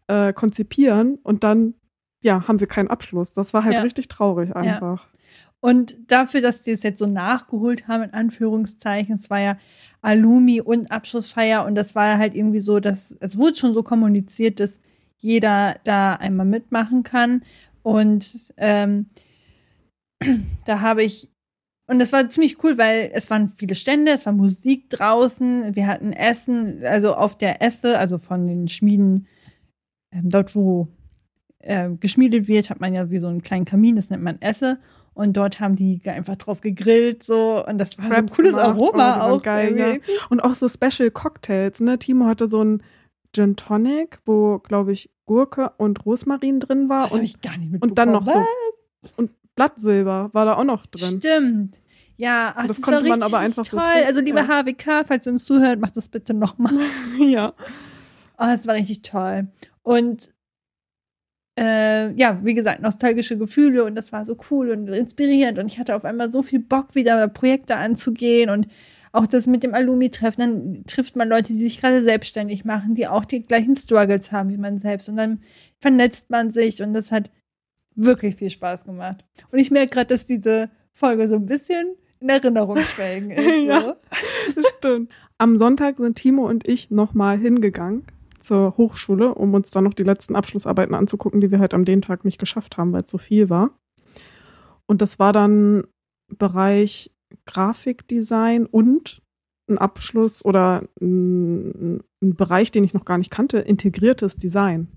äh, 0.07 0.33
konzipieren 0.33 1.17
und 1.23 1.45
dann, 1.45 1.75
ja, 2.21 2.47
haben 2.47 2.59
wir 2.59 2.67
keinen 2.67 2.89
Abschluss. 2.89 3.31
Das 3.31 3.53
war 3.53 3.63
halt 3.63 3.75
Ja. 3.75 3.81
richtig 3.81 4.07
traurig 4.07 4.55
einfach. 4.55 5.07
Und 5.59 5.97
dafür, 6.11 6.41
dass 6.41 6.61
die 6.61 6.71
es 6.71 6.83
jetzt 6.83 6.99
so 6.99 7.07
nachgeholt 7.07 7.87
haben, 7.87 8.03
in 8.03 8.13
Anführungszeichen, 8.13 9.15
es 9.15 9.29
war 9.29 9.39
ja 9.39 9.57
Alumi 10.01 10.61
und 10.61 10.91
Abschlussfeier 10.91 11.65
und 11.65 11.73
das 11.73 11.95
war 11.95 12.19
halt 12.19 12.35
irgendwie 12.35 12.59
so, 12.59 12.79
dass 12.79 13.15
es 13.19 13.37
wurde 13.37 13.55
schon 13.55 13.73
so 13.73 13.81
kommuniziert, 13.81 14.59
dass 14.59 14.79
jeder 15.17 15.77
da 15.83 16.13
einmal 16.13 16.45
mitmachen 16.45 17.01
kann. 17.01 17.41
Und 17.81 18.53
ähm, 18.57 19.07
da 20.65 20.81
habe 20.81 21.03
ich, 21.03 21.29
und 21.87 21.97
das 21.99 22.13
war 22.13 22.29
ziemlich 22.29 22.63
cool, 22.63 22.77
weil 22.77 23.09
es 23.13 23.29
waren 23.31 23.47
viele 23.47 23.75
Stände, 23.75 24.11
es 24.11 24.25
war 24.27 24.33
Musik 24.33 24.89
draußen, 24.91 25.75
wir 25.75 25.87
hatten 25.87 26.13
Essen, 26.13 26.83
also 26.85 27.15
auf 27.15 27.37
der 27.37 27.61
Esse, 27.63 27.97
also 27.97 28.17
von 28.19 28.45
den 28.45 28.67
Schmieden, 28.67 29.27
ähm, 30.11 30.29
dort 30.29 30.55
wo 30.55 30.87
äh, 31.65 31.89
geschmiedet 31.99 32.47
wird, 32.47 32.69
hat 32.69 32.79
man 32.79 32.93
ja 32.93 33.09
wie 33.09 33.19
so 33.19 33.27
einen 33.27 33.41
kleinen 33.41 33.65
Kamin, 33.65 33.95
das 33.95 34.09
nennt 34.09 34.23
man 34.23 34.41
Esse. 34.41 34.79
Und 35.13 35.37
dort 35.37 35.59
haben 35.59 35.75
die 35.75 36.01
einfach 36.05 36.35
drauf 36.35 36.61
gegrillt 36.61 37.23
so 37.23 37.65
und 37.65 37.77
das 37.77 37.97
war 37.97 38.09
Crabs 38.09 38.33
so 38.35 38.41
ein 38.41 38.45
cooles 38.45 38.51
gemacht, 38.51 38.67
oh, 38.67 38.85
Aroma 38.85 39.17
waren 39.17 39.31
auch. 39.31 39.41
geil, 39.41 39.77
ja. 39.77 39.95
Und 40.29 40.41
auch 40.41 40.53
so 40.55 40.67
Special 40.67 41.09
Cocktails, 41.09 41.79
ne? 41.79 41.97
Timo 41.97 42.25
hatte 42.25 42.47
so 42.49 42.61
ein 42.63 42.83
Gin 43.33 43.55
Tonic, 43.55 44.19
wo, 44.25 44.59
glaube 44.59 44.91
ich, 44.91 45.09
Gurke 45.25 45.71
und 45.77 46.05
Rosmarin 46.05 46.59
drin 46.59 46.89
war 46.89 47.01
Das 47.01 47.11
habe 47.11 47.19
und, 47.19 47.25
ich 47.25 47.41
gar 47.41 47.57
nicht 47.57 47.71
mitbekommen. 47.71 47.89
und 47.91 47.97
dann 47.97 48.11
noch 48.11 48.25
so 48.25 48.43
und 49.17 49.31
Blattsilber 49.55 50.29
war 50.33 50.45
da 50.45 50.55
auch 50.57 50.63
noch 50.65 50.85
drin. 50.85 51.19
Stimmt. 51.19 51.79
Ja, 52.17 52.53
ach, 52.55 52.67
Das 52.67 52.81
war 52.81 52.91
konnte 52.93 53.09
man 53.09 53.23
aber 53.23 53.39
einfach 53.39 53.65
so 53.65 53.77
toll. 53.77 53.85
trinken, 53.85 54.07
also 54.07 54.19
liebe 54.21 54.39
ja. 54.39 54.47
HWK, 54.47 55.05
falls 55.07 55.25
ihr 55.25 55.33
uns 55.33 55.45
zuhört, 55.45 55.79
macht 55.79 55.97
das 55.97 56.07
bitte 56.09 56.33
nochmal. 56.33 56.73
ja. 57.19 57.53
Oh, 58.37 58.45
das 58.45 58.67
war 58.67 58.75
richtig 58.75 59.01
toll. 59.01 59.47
Und 59.83 60.29
äh, 61.57 62.11
ja, 62.13 62.39
wie 62.43 62.53
gesagt, 62.53 62.81
nostalgische 62.81 63.37
Gefühle 63.37 63.85
und 63.85 63.95
das 63.95 64.11
war 64.11 64.25
so 64.25 64.37
cool 64.49 64.71
und 64.71 64.87
inspirierend 64.89 65.57
und 65.57 65.67
ich 65.67 65.79
hatte 65.79 65.95
auf 65.95 66.03
einmal 66.03 66.31
so 66.31 66.41
viel 66.41 66.59
Bock, 66.59 66.95
wieder 66.95 67.27
Projekte 67.27 67.77
anzugehen 67.77 68.49
und 68.49 68.67
auch 69.13 69.25
das 69.25 69.47
mit 69.47 69.63
dem 69.63 69.73
Alumi-Treffen, 69.73 70.41
dann 70.41 70.83
trifft 70.87 71.15
man 71.15 71.29
Leute, 71.29 71.53
die 71.53 71.59
sich 71.59 71.79
gerade 71.79 72.03
selbstständig 72.03 72.65
machen, 72.65 72.95
die 72.95 73.07
auch 73.07 73.23
die 73.23 73.45
gleichen 73.45 73.75
Struggles 73.75 74.33
haben 74.33 74.49
wie 74.49 74.57
man 74.57 74.79
selbst 74.79 75.07
und 75.07 75.15
dann 75.15 75.39
vernetzt 75.79 76.29
man 76.29 76.51
sich 76.51 76.81
und 76.81 76.93
das 76.93 77.13
hat 77.13 77.31
wirklich 77.95 78.35
viel 78.35 78.49
Spaß 78.49 78.83
gemacht. 78.83 79.23
Und 79.51 79.59
ich 79.59 79.71
merke 79.71 79.91
gerade, 79.91 80.07
dass 80.07 80.25
diese 80.25 80.69
Folge 80.91 81.29
so 81.29 81.35
ein 81.35 81.45
bisschen 81.45 81.95
in 82.19 82.27
Erinnerung 82.27 82.77
schwelgen 82.77 83.31
ist. 83.31 83.65
Ja. 83.65 83.81
So. 83.81 83.93
Das 84.55 84.65
stimmt. 84.77 85.11
Am 85.37 85.55
Sonntag 85.55 85.97
sind 85.97 86.17
Timo 86.17 86.47
und 86.47 86.67
ich 86.67 86.91
nochmal 86.91 87.37
hingegangen 87.37 88.05
zur 88.45 88.77
Hochschule, 88.77 89.33
um 89.33 89.53
uns 89.53 89.71
dann 89.71 89.83
noch 89.83 89.93
die 89.93 90.03
letzten 90.03 90.35
Abschlussarbeiten 90.35 90.95
anzugucken, 90.95 91.41
die 91.41 91.51
wir 91.51 91.59
halt 91.59 91.73
am 91.73 91.85
den 91.85 92.01
Tag 92.01 92.23
nicht 92.25 92.39
geschafft 92.39 92.77
haben, 92.77 92.93
weil 92.93 93.03
es 93.03 93.11
so 93.11 93.17
viel 93.17 93.49
war. 93.49 93.77
Und 94.87 95.01
das 95.01 95.19
war 95.19 95.33
dann 95.33 95.85
Bereich 96.37 97.11
Grafikdesign 97.45 98.65
und 98.65 99.21
ein 99.69 99.77
Abschluss 99.77 100.45
oder 100.45 100.83
ein, 101.01 102.01
ein 102.21 102.35
Bereich, 102.35 102.71
den 102.71 102.83
ich 102.83 102.93
noch 102.93 103.05
gar 103.05 103.17
nicht 103.17 103.31
kannte, 103.31 103.57
integriertes 103.59 104.37
Design. 104.37 104.87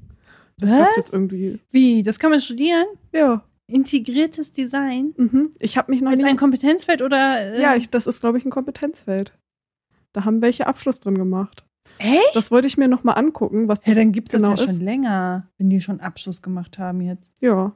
Das 0.58 0.70
gab 0.70 0.96
jetzt 0.96 1.12
irgendwie. 1.12 1.60
Wie? 1.70 2.02
Das 2.02 2.18
kann 2.18 2.30
man 2.30 2.40
studieren? 2.40 2.84
Ja. 3.12 3.44
Integriertes 3.70 4.52
Design? 4.52 5.14
Mhm. 5.16 5.50
Ich 5.58 5.76
habe 5.78 5.90
mich 5.92 6.00
noch 6.02 6.10
Als 6.10 6.22
nie 6.22 6.28
ein 6.28 6.36
Kompetenzfeld 6.36 7.00
oder? 7.02 7.54
äh, 7.54 7.60
Ja, 7.62 7.76
ich, 7.76 7.90
das 7.90 8.06
ist, 8.06 8.20
glaube 8.20 8.38
ich, 8.38 8.44
ein 8.44 8.50
Kompetenzfeld. 8.50 9.38
Da 10.14 10.24
haben 10.24 10.42
welche 10.42 10.66
Abschluss 10.66 11.00
drin 11.00 11.16
gemacht. 11.18 11.64
Echt? 11.98 12.34
Das 12.34 12.50
wollte 12.50 12.66
ich 12.66 12.76
mir 12.76 12.88
noch 12.88 13.04
mal 13.04 13.12
angucken, 13.14 13.68
was 13.68 13.80
ja, 13.80 13.86
das 13.86 13.96
dann 13.96 14.12
gibt 14.12 14.28
es 14.28 14.36
genau 14.36 14.50
das 14.50 14.60
ja 14.60 14.66
ist. 14.66 14.76
schon 14.76 14.84
länger, 14.84 15.48
wenn 15.58 15.70
die 15.70 15.80
schon 15.80 16.00
Abschluss 16.00 16.42
gemacht 16.42 16.78
haben 16.78 17.00
jetzt. 17.00 17.34
Ja. 17.40 17.72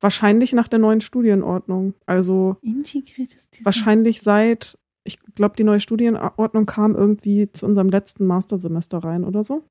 Wahrscheinlich 0.00 0.52
nach 0.52 0.68
der 0.68 0.78
neuen 0.78 1.00
Studienordnung. 1.00 1.94
Also 2.06 2.56
Integriertes 2.62 3.48
Design. 3.50 3.64
wahrscheinlich 3.64 4.22
seit, 4.22 4.78
ich 5.04 5.18
glaube, 5.34 5.56
die 5.56 5.64
neue 5.64 5.80
Studienordnung 5.80 6.66
kam 6.66 6.96
irgendwie 6.96 7.50
zu 7.52 7.66
unserem 7.66 7.88
letzten 7.88 8.26
Mastersemester 8.26 8.98
rein 8.98 9.24
oder 9.24 9.44
so. 9.44 9.62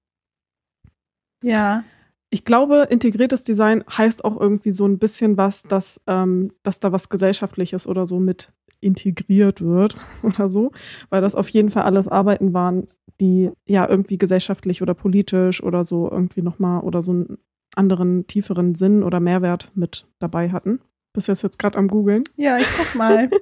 Ja. 1.44 1.84
Ich 2.30 2.46
glaube, 2.46 2.88
integriertes 2.90 3.44
Design 3.44 3.84
heißt 3.90 4.24
auch 4.24 4.40
irgendwie 4.40 4.72
so 4.72 4.86
ein 4.86 5.00
bisschen 5.00 5.36
was, 5.36 5.64
dass, 5.64 6.00
ähm, 6.08 6.54
dass 6.64 6.80
da 6.80 6.94
was 6.94 7.10
Gesellschaftliches 7.10 7.88
oder 7.88 8.06
so 8.06 8.20
mit 8.20 8.54
integriert 8.82 9.62
wird 9.62 9.96
oder 10.24 10.50
so, 10.50 10.72
weil 11.10 11.22
das 11.22 11.36
auf 11.36 11.50
jeden 11.50 11.70
Fall 11.70 11.84
alles 11.84 12.08
Arbeiten 12.08 12.54
waren, 12.54 12.88
die 13.20 13.52
ja 13.66 13.88
irgendwie 13.88 14.18
gesellschaftlich 14.18 14.82
oder 14.82 14.94
politisch 14.94 15.64
oder 15.64 15.86
so 15.86 16.10
irgendwie 16.12 16.42
nochmal 16.42 16.82
oder 16.82 17.02
so 17.02 17.12
einen 17.12 17.38
anderen, 17.76 18.28
tieferen 18.28 18.76
Sinn 18.76 19.04
oder 19.04 19.20
Mehrwert 19.20 19.72
mit 19.76 20.08
dabei 20.20 20.50
hatten. 20.52 20.80
Bist 21.14 21.28
jetzt 21.28 21.44
jetzt 21.44 21.60
gerade 21.60 21.78
am 21.78 21.88
googeln. 21.88 22.24
Ja, 22.36 22.58
ich 22.58 22.68
guck 22.78 22.96
mal. 22.96 23.30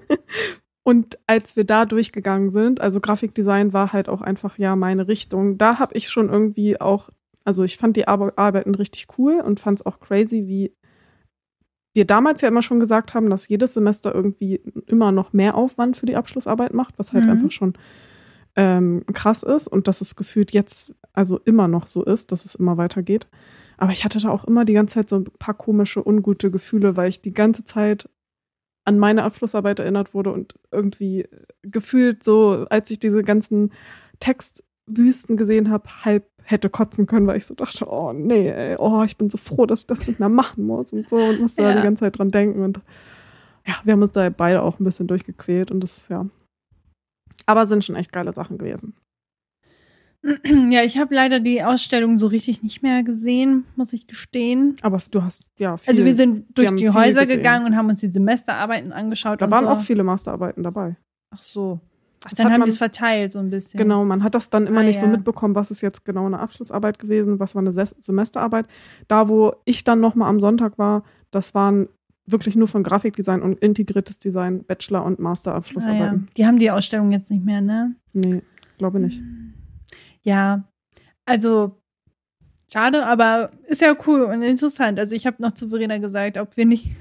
Und 0.83 1.19
als 1.27 1.55
wir 1.55 1.65
da 1.65 1.85
durchgegangen 1.85 2.49
sind, 2.49 2.81
also 2.81 2.99
Grafikdesign 2.99 3.73
war 3.73 3.93
halt 3.93 4.09
auch 4.09 4.21
einfach 4.21 4.57
ja 4.57 4.75
meine 4.75 5.07
Richtung, 5.07 5.57
da 5.57 5.77
habe 5.77 5.95
ich 5.95 6.09
schon 6.09 6.29
irgendwie 6.29 6.81
auch, 6.81 7.09
also 7.43 7.63
ich 7.63 7.77
fand 7.77 7.95
die 7.95 8.07
Ar 8.07 8.33
Arbeiten 8.37 8.73
richtig 8.73 9.07
cool 9.17 9.41
und 9.45 9.59
fand 9.59 9.79
es 9.79 9.85
auch 9.85 9.99
crazy, 9.99 10.47
wie 10.47 10.73
wir 11.99 12.05
damals 12.05 12.39
ja 12.39 12.47
immer 12.47 12.61
schon 12.61 12.79
gesagt 12.79 13.13
haben, 13.13 13.29
dass 13.29 13.49
jedes 13.49 13.73
Semester 13.73 14.15
irgendwie 14.15 14.61
immer 14.87 15.11
noch 15.11 15.33
mehr 15.33 15.55
Aufwand 15.55 15.97
für 15.97 16.05
die 16.05 16.15
Abschlussarbeit 16.15 16.73
macht, 16.73 16.97
was 16.97 17.11
halt 17.11 17.25
Mhm. 17.25 17.29
einfach 17.29 17.51
schon 17.51 17.73
ähm, 18.55 19.03
krass 19.13 19.43
ist 19.43 19.67
und 19.67 19.89
dass 19.89 19.99
es 19.99 20.15
gefühlt 20.15 20.53
jetzt 20.53 20.93
also 21.11 21.39
immer 21.43 21.67
noch 21.67 21.87
so 21.87 22.05
ist, 22.05 22.31
dass 22.31 22.45
es 22.45 22.55
immer 22.55 22.77
weitergeht. 22.77 23.27
Aber 23.77 23.91
ich 23.91 24.05
hatte 24.05 24.19
da 24.19 24.29
auch 24.29 24.45
immer 24.45 24.63
die 24.63 24.73
ganze 24.73 24.95
Zeit 24.95 25.09
so 25.09 25.17
ein 25.17 25.25
paar 25.39 25.55
komische, 25.55 26.05
ungute 26.07 26.49
Gefühle, 26.51 26.95
weil 26.95 27.09
ich 27.09 27.21
die 27.21 27.33
ganze 27.33 27.65
Zeit 27.65 28.07
an 28.85 28.97
meine 28.97 29.23
Abschlussarbeit 29.23 29.79
erinnert 29.79 30.13
wurde 30.13 30.31
und 30.31 30.55
irgendwie 30.71 31.27
gefühlt 31.63 32.23
so, 32.23 32.65
als 32.69 32.89
ich 32.91 32.99
diese 32.99 33.23
ganzen 33.23 33.73
Textwüsten 34.21 35.35
gesehen 35.35 35.69
habe, 35.69 35.89
halb 36.05 36.25
hätte 36.49 36.69
kotzen 36.69 37.05
können, 37.05 37.27
weil 37.27 37.37
ich 37.37 37.45
so 37.45 37.53
dachte, 37.53 37.85
oh 37.87 38.11
nee, 38.13 38.49
ey, 38.49 38.75
oh, 38.79 39.03
ich 39.03 39.17
bin 39.17 39.29
so 39.29 39.37
froh, 39.37 39.65
dass 39.65 39.81
ich 39.81 39.87
das 39.87 40.07
nicht 40.07 40.19
mehr 40.19 40.29
machen 40.29 40.65
muss 40.65 40.91
und 40.93 41.07
so 41.07 41.17
und 41.17 41.39
musste 41.39 41.61
da 41.61 41.69
Ja. 41.69 41.75
die 41.77 41.83
ganze 41.83 42.01
Zeit 42.01 42.17
dran 42.17 42.31
denken 42.31 42.63
und 42.63 42.79
ja, 43.67 43.75
wir 43.83 43.93
haben 43.93 44.01
uns 44.01 44.11
da 44.11 44.29
beide 44.29 44.61
auch 44.63 44.79
ein 44.79 44.83
bisschen 44.83 45.07
durchgequält 45.07 45.69
und 45.71 45.81
das, 45.81 46.07
ja. 46.09 46.25
Aber 47.45 47.65
sind 47.65 47.85
schon 47.85 47.95
echt 47.95 48.11
geile 48.11 48.33
Sachen 48.33 48.57
gewesen. 48.57 48.93
ja, 50.69 50.83
ich 50.83 50.97
habe 50.97 51.15
leider 51.15 51.39
die 51.39 51.63
Ausstellung 51.63 52.19
so 52.19 52.27
richtig 52.27 52.61
nicht 52.63 52.83
mehr 52.83 53.03
gesehen, 53.03 53.65
muss 53.75 53.93
ich 53.93 54.07
gestehen. 54.07 54.75
Aber 54.81 54.99
du 55.11 55.23
hast, 55.23 55.43
ja, 55.57 55.77
viel. 55.77 55.91
Also 55.91 56.03
wir 56.05 56.15
sind 56.15 56.45
durch 56.57 56.67
haben 56.67 56.77
die 56.77 56.89
Häuser 56.89 57.21
gesehen. 57.21 57.37
gegangen 57.37 57.65
und 57.65 57.75
haben 57.75 57.89
uns 57.89 58.01
die 58.01 58.09
Semesterarbeiten 58.09 58.91
angeschaut. 58.91 59.41
da 59.41 59.49
waren 59.49 59.65
so. 59.65 59.71
auch 59.71 59.81
viele 59.81 60.03
Masterarbeiten 60.03 60.63
dabei. 60.63 60.97
Ach 61.33 61.41
so. 61.41 61.79
Ach, 62.25 62.31
dann 62.35 62.51
haben 62.51 62.63
die 62.65 62.69
es 62.69 62.77
verteilt 62.77 63.31
so 63.31 63.39
ein 63.39 63.49
bisschen. 63.49 63.77
Genau, 63.77 64.03
man 64.03 64.23
hat 64.23 64.35
das 64.35 64.49
dann 64.49 64.67
immer 64.67 64.81
Ah, 64.81 64.83
nicht 64.83 64.99
so 64.99 65.05
ja. 65.05 65.11
mitbekommen, 65.13 65.55
was 65.55 65.71
ist 65.71 65.81
jetzt 65.81 66.03
genau 66.05 66.25
eine 66.25 66.39
Abschlussarbeit 66.39 66.99
gewesen, 66.99 67.39
was 67.39 67.55
war 67.55 67.61
eine 67.61 67.71
Ses 67.73 67.95
Semesterarbeit. 67.99 68.67
Da, 69.07 69.29
wo 69.29 69.53
ich 69.65 69.83
dann 69.85 69.99
nochmal 70.01 70.29
am 70.29 70.39
Sonntag 70.39 70.77
war, 70.77 71.03
das 71.31 71.55
waren 71.55 71.87
wirklich 72.25 72.55
nur 72.55 72.67
von 72.67 72.83
Grafikdesign 72.83 73.41
und 73.41 73.57
integriertes 73.59 74.19
Design, 74.19 74.63
Bachelor- 74.65 75.03
und 75.05 75.13
Ah, 75.13 75.17
ja. 75.17 75.23
Masterabschlussarbeiten. 75.23 76.27
Die 76.37 76.45
haben 76.45 76.59
die 76.59 76.69
Ausstellung 76.71 77.11
jetzt 77.11 77.31
nicht 77.31 77.43
mehr, 77.45 77.61
ne? 77.61 77.95
Nee, 78.13 78.41
glaube 78.77 78.99
nicht. 78.99 79.21
Ja, 80.21 80.63
also 81.25 81.77
schade, 82.71 83.05
aber 83.05 83.51
ist 83.67 83.81
ja 83.81 83.95
cool 84.05 84.21
und 84.23 84.41
interessant. 84.43 84.99
Also 84.99 85.15
ich 85.15 85.25
habe 85.25 85.41
noch 85.41 85.53
zu 85.53 85.69
Verena 85.69 85.97
gesagt, 85.97 86.37
ob 86.37 86.55
wir 86.57 86.65
nicht 86.65 86.91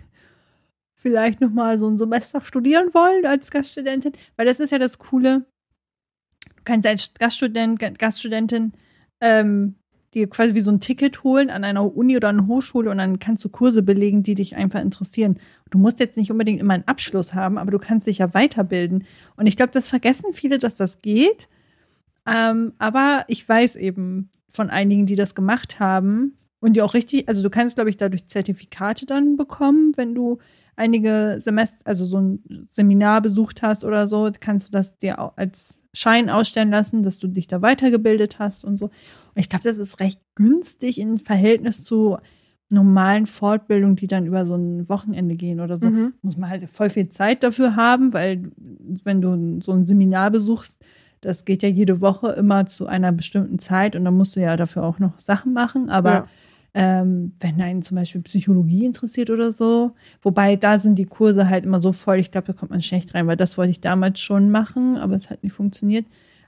vielleicht 0.99 1.41
noch 1.41 1.51
mal 1.51 1.79
so 1.79 1.89
ein 1.89 1.97
Semester 1.97 2.41
studieren 2.43 2.93
wollen 2.93 3.25
als 3.25 3.51
Gaststudentin, 3.51 4.13
weil 4.37 4.47
das 4.47 4.61
ist 4.61 4.71
ja 4.71 4.79
das 4.79 4.99
Coole. 4.99 5.47
Du 6.57 6.63
kannst 6.65 6.87
als 6.87 7.13
Gaststudent, 7.15 7.79
Gaststudentin 7.99 8.73
ähm, 9.21 9.77
dir 10.15 10.29
quasi 10.29 10.55
wie 10.55 10.61
so 10.61 10.71
ein 10.71 10.81
Ticket 10.81 11.23
holen 11.23 11.51
an 11.51 11.65
einer 11.65 11.97
Uni 11.97 12.17
oder 12.17 12.29
einer 12.29 12.47
Hochschule 12.47 12.91
und 12.91 12.99
dann 12.99 13.19
kannst 13.19 13.45
du 13.45 13.49
Kurse 13.49 13.83
belegen, 13.83 14.23
die 14.23 14.35
dich 14.35 14.57
einfach 14.57 14.81
interessieren. 14.81 15.39
Du 15.71 15.79
musst 15.79 16.01
jetzt 16.01 16.17
nicht 16.17 16.31
unbedingt 16.31 16.61
immer 16.61 16.75
einen 16.75 16.89
Abschluss 16.89 17.35
haben, 17.35 17.59
aber 17.59 17.71
du 17.71 17.79
kannst 17.79 18.07
dich 18.07 18.19
ja 18.19 18.35
weiterbilden. 18.35 19.05
Und 19.37 19.47
ich 19.47 19.57
glaube, 19.57 19.73
das 19.73 19.89
vergessen 19.89 20.33
viele, 20.33 20.59
dass 20.59 20.75
das 20.75 21.01
geht. 21.03 21.49
Ähm, 22.27 22.73
aber 22.79 23.25
ich 23.29 23.49
weiß 23.49 23.77
eben 23.77 24.31
von 24.51 24.71
einigen, 24.71 25.07
die 25.07 25.17
das 25.17 25.35
gemacht 25.35 25.79
haben 25.79 26.39
und 26.61 26.75
die 26.75 26.83
auch 26.83 26.95
richtig, 26.95 27.29
also 27.29 27.43
du 27.43 27.51
kannst, 27.51 27.77
glaube 27.77 27.91
ich, 27.91 27.97
dadurch 27.97 28.27
Zertifikate 28.27 29.07
dann 29.07 29.37
bekommen, 29.37 29.93
wenn 29.97 30.15
du 30.15 30.39
einige 30.79 31.37
Semester, 31.39 31.79
also 31.85 32.07
so 32.07 32.19
ein 32.19 32.69
Seminar 32.71 33.21
besucht 33.21 33.63
hast 33.63 33.85
oder 33.85 34.09
so, 34.09 34.31
kannst 34.41 34.69
du 34.69 34.73
das 34.73 34.99
dir 34.99 35.19
auch 35.19 35.37
als 35.37 35.79
Schein 35.93 36.31
ausstellen 36.31 36.71
lassen, 36.71 37.03
dass 37.03 37.19
du 37.19 37.27
dich 37.27 37.47
da 37.47 37.61
weitergebildet 37.63 38.39
hast 38.39 38.65
und 38.65 38.79
so. 38.79 38.87
Und 38.87 38.93
ich 39.37 39.49
glaube, 39.49 39.65
das 39.65 39.79
ist 39.79 40.01
recht 40.01 40.21
günstig 40.35 41.01
im 41.01 41.19
Verhältnis 41.19 41.83
zu 41.83 42.19
normalen 42.71 43.27
Fortbildungen, 43.27 43.97
die 43.97 44.07
dann 44.07 44.27
über 44.27 44.45
so 44.45 44.55
ein 44.55 44.89
Wochenende 44.89 45.37
gehen 45.37 45.61
oder 45.61 45.79
so. 45.79 45.89
Mhm. 45.89 46.15
Muss 46.23 46.37
man 46.37 46.51
halt 46.51 46.69
voll 46.69 46.91
viel 46.91 47.09
Zeit 47.09 47.43
dafür 47.43 47.77
haben, 47.77 48.13
weil 48.13 48.51
wenn 49.05 49.21
du 49.21 49.61
so 49.63 49.73
ein 49.73 49.87
Seminar 49.87 50.31
besuchst, 50.31 50.79
das 51.21 51.45
geht 51.45 51.63
ja 51.63 51.69
jede 51.69 52.01
Woche 52.01 52.29
immer 52.33 52.67
zu 52.67 52.87
einer 52.87 53.11
bestimmten 53.11 53.59
Zeit 53.59 53.97
und 53.97 54.05
dann 54.05 54.17
musst 54.17 54.37
du 54.37 54.41
ja 54.41 54.57
dafür 54.57 54.85
auch 54.85 54.99
noch 54.99 55.19
Sachen 55.19 55.53
machen. 55.53 55.89
Aber 55.89 56.13
Ja. 56.13 56.27
Ähm, 56.81 57.33
wenn 57.41 57.61
einen 57.61 57.83
zum 57.83 57.97
Beispiel 57.97 58.21
Psychologie 58.23 58.85
interessiert 58.85 59.31
oder 59.31 59.51
so, 59.51 59.97
wobei 60.23 60.55
da 60.55 60.79
sind 60.79 60.97
die 60.97 61.07
Kurse 61.07 61.49
halt 61.49 61.65
immer 61.65 61.81
so 61.81 61.93
voll, 61.93 62.19
ich 62.19 62.31
glaube, 62.31 62.47
da 62.47 62.53
kommt 62.53 62.71
man 62.71 62.83
schlecht 62.83 63.15
rein, 63.17 63.27
weil 63.27 63.37
das 63.37 63.59
wollte 63.59 63.73
ich 63.73 63.81
damals 63.81 64.21
schon 64.21 64.51
machen, 64.53 64.97
aber 64.97 65.17
es 65.17 65.29
hat 65.29 65.43
nicht 65.43 65.55
funktioniert. 65.55 66.07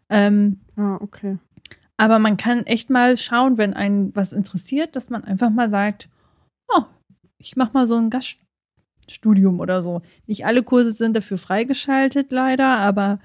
Ähm, 0.09 0.61
Ah, 0.77 0.99
okay. 1.01 1.39
aber 1.97 2.21
man 2.21 2.37
kann 2.37 2.65
echt 2.65 2.91
mal 2.91 3.17
schauen, 3.17 3.59
wenn 3.59 3.75
einen 3.75 4.15
was 4.15 4.33
interessiert, 4.33 4.95
dass 4.95 5.11
man 5.11 5.25
einfach 5.25 5.51
mal 5.51 5.69
sagt, 5.69 6.09
oh, 6.69 6.83
ich 7.39 7.57
mache 7.57 7.73
mal 7.75 7.89
so 7.89 7.97
ein 7.97 8.11
Gaststudium 8.11 9.59
oder 9.59 9.83
so. 9.83 10.01
Nicht 10.29 10.47
alle 10.47 10.63
Kurse 10.63 10.93
sind 10.93 11.17
dafür 11.17 11.39
freigeschaltet, 11.39 12.31
leider, 12.31 12.79
aber 12.79 13.19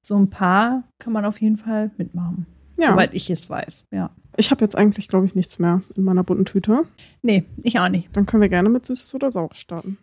so 0.00 0.16
ein 0.16 0.30
paar 0.30 0.84
kann 1.00 1.12
man 1.12 1.24
auf 1.24 1.40
jeden 1.40 1.56
Fall 1.56 1.90
mitmachen. 1.96 2.46
Ja. 2.82 2.88
Soweit 2.88 3.14
ich 3.14 3.30
es 3.30 3.48
weiß, 3.48 3.84
ja. 3.92 4.10
Ich 4.36 4.50
habe 4.50 4.64
jetzt 4.64 4.76
eigentlich, 4.76 5.08
glaube 5.08 5.26
ich, 5.26 5.34
nichts 5.34 5.58
mehr 5.58 5.82
in 5.94 6.02
meiner 6.02 6.24
bunten 6.24 6.46
Tüte. 6.46 6.84
Nee, 7.20 7.44
ich 7.62 7.78
auch 7.78 7.88
nicht. 7.88 8.08
Dann 8.16 8.26
können 8.26 8.40
wir 8.40 8.48
gerne 8.48 8.68
mit 8.68 8.86
Süßes 8.86 9.14
oder 9.14 9.30
Saures 9.30 9.58
starten. 9.58 9.98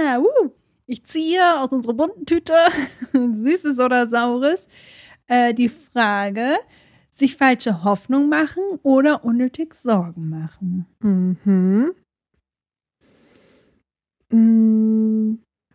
Ah, 0.00 0.18
uh, 0.18 0.50
ich 0.86 1.04
ziehe 1.04 1.60
aus 1.60 1.72
unserer 1.72 1.94
bunten 1.94 2.24
Tüte 2.24 2.54
Süßes 3.12 3.78
oder 3.78 4.08
Saures 4.08 4.66
äh, 5.26 5.52
die 5.52 5.68
Frage, 5.68 6.56
sich 7.10 7.36
falsche 7.36 7.84
Hoffnung 7.84 8.28
machen 8.28 8.62
oder 8.82 9.24
unnötig 9.24 9.74
Sorgen 9.74 10.30
machen. 10.30 10.86
Mhm. 11.00 11.94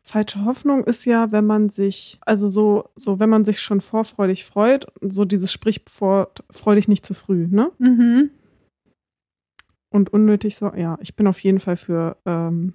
Falsche 0.06 0.44
Hoffnung 0.44 0.84
ist 0.84 1.06
ja, 1.06 1.32
wenn 1.32 1.46
man 1.46 1.70
sich, 1.70 2.20
also 2.26 2.50
so, 2.50 2.90
so, 2.96 3.20
wenn 3.20 3.30
man 3.30 3.46
sich 3.46 3.62
schon 3.62 3.80
vorfreudig 3.80 4.44
freut, 4.44 4.88
so 5.02 5.24
dieses 5.24 5.52
Sprichwort, 5.52 6.44
freu 6.52 6.76
dich 6.76 6.90
nicht 6.90 7.06
zu 7.06 7.14
früh, 7.14 7.48
ne? 7.50 7.72
Mhm. 7.80 8.30
Und 9.90 10.12
unnötig 10.12 10.56
so, 10.58 10.74
ja, 10.76 10.98
ich 11.02 11.16
bin 11.16 11.26
auf 11.28 11.40
jeden 11.40 11.60
Fall 11.62 11.78
für, 11.78 12.18
ähm, 12.26 12.74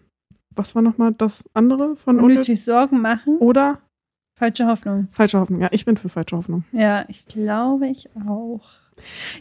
was 0.54 0.74
war 0.74 0.80
nochmal 0.82 1.12
das 1.12 1.50
andere 1.52 1.96
von 1.96 2.16
unnötig? 2.16 2.36
Unnötig 2.36 2.64
Sorgen 2.64 3.00
machen, 3.02 3.36
Oder 3.38 3.78
falsche 4.38 4.66
Hoffnung. 4.66 5.08
falsche 5.10 5.38
Hoffnung. 5.38 5.60
Ja, 5.60 5.68
ich 5.70 5.84
bin 5.84 5.96
für 5.98 6.08
falsche 6.08 6.36
Hoffnung. 6.36 6.64
Ja, 6.72 7.04
ich 7.08 7.26
glaube 7.26 7.88
ich 7.88 8.08
auch. 8.26 8.62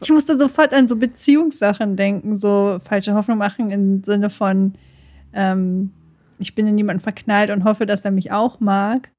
Ich 0.01 0.09
musste 0.11 0.37
sofort 0.37 0.73
an 0.73 0.87
so 0.87 0.97
Beziehungssachen 0.97 1.95
denken, 1.95 2.37
so 2.37 2.79
falsche 2.83 3.13
Hoffnung 3.13 3.37
machen 3.37 3.71
im 3.71 4.03
Sinne 4.03 4.29
von, 4.29 4.73
ähm, 5.33 5.91
ich 6.39 6.55
bin 6.55 6.67
in 6.67 6.77
jemanden 6.77 7.01
verknallt 7.01 7.49
und 7.49 7.63
hoffe, 7.63 7.85
dass 7.85 8.05
er 8.05 8.11
mich 8.11 8.31
auch 8.31 8.59
mag. 8.59 9.11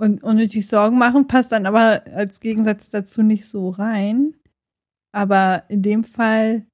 Und 0.00 0.22
unnötig 0.22 0.66
Sorgen 0.66 0.98
machen 0.98 1.26
passt 1.26 1.52
dann 1.52 1.66
aber 1.66 2.06
als 2.06 2.40
Gegensatz 2.40 2.88
dazu 2.88 3.22
nicht 3.22 3.46
so 3.46 3.70
rein. 3.70 4.34
Aber 5.12 5.64
in 5.68 5.82
dem 5.82 6.04
Fall, 6.04 6.66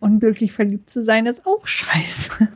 unglücklich 0.00 0.52
verliebt 0.52 0.90
zu 0.90 1.02
sein, 1.02 1.26
ist 1.26 1.44
auch 1.46 1.66
scheiße. 1.66 2.48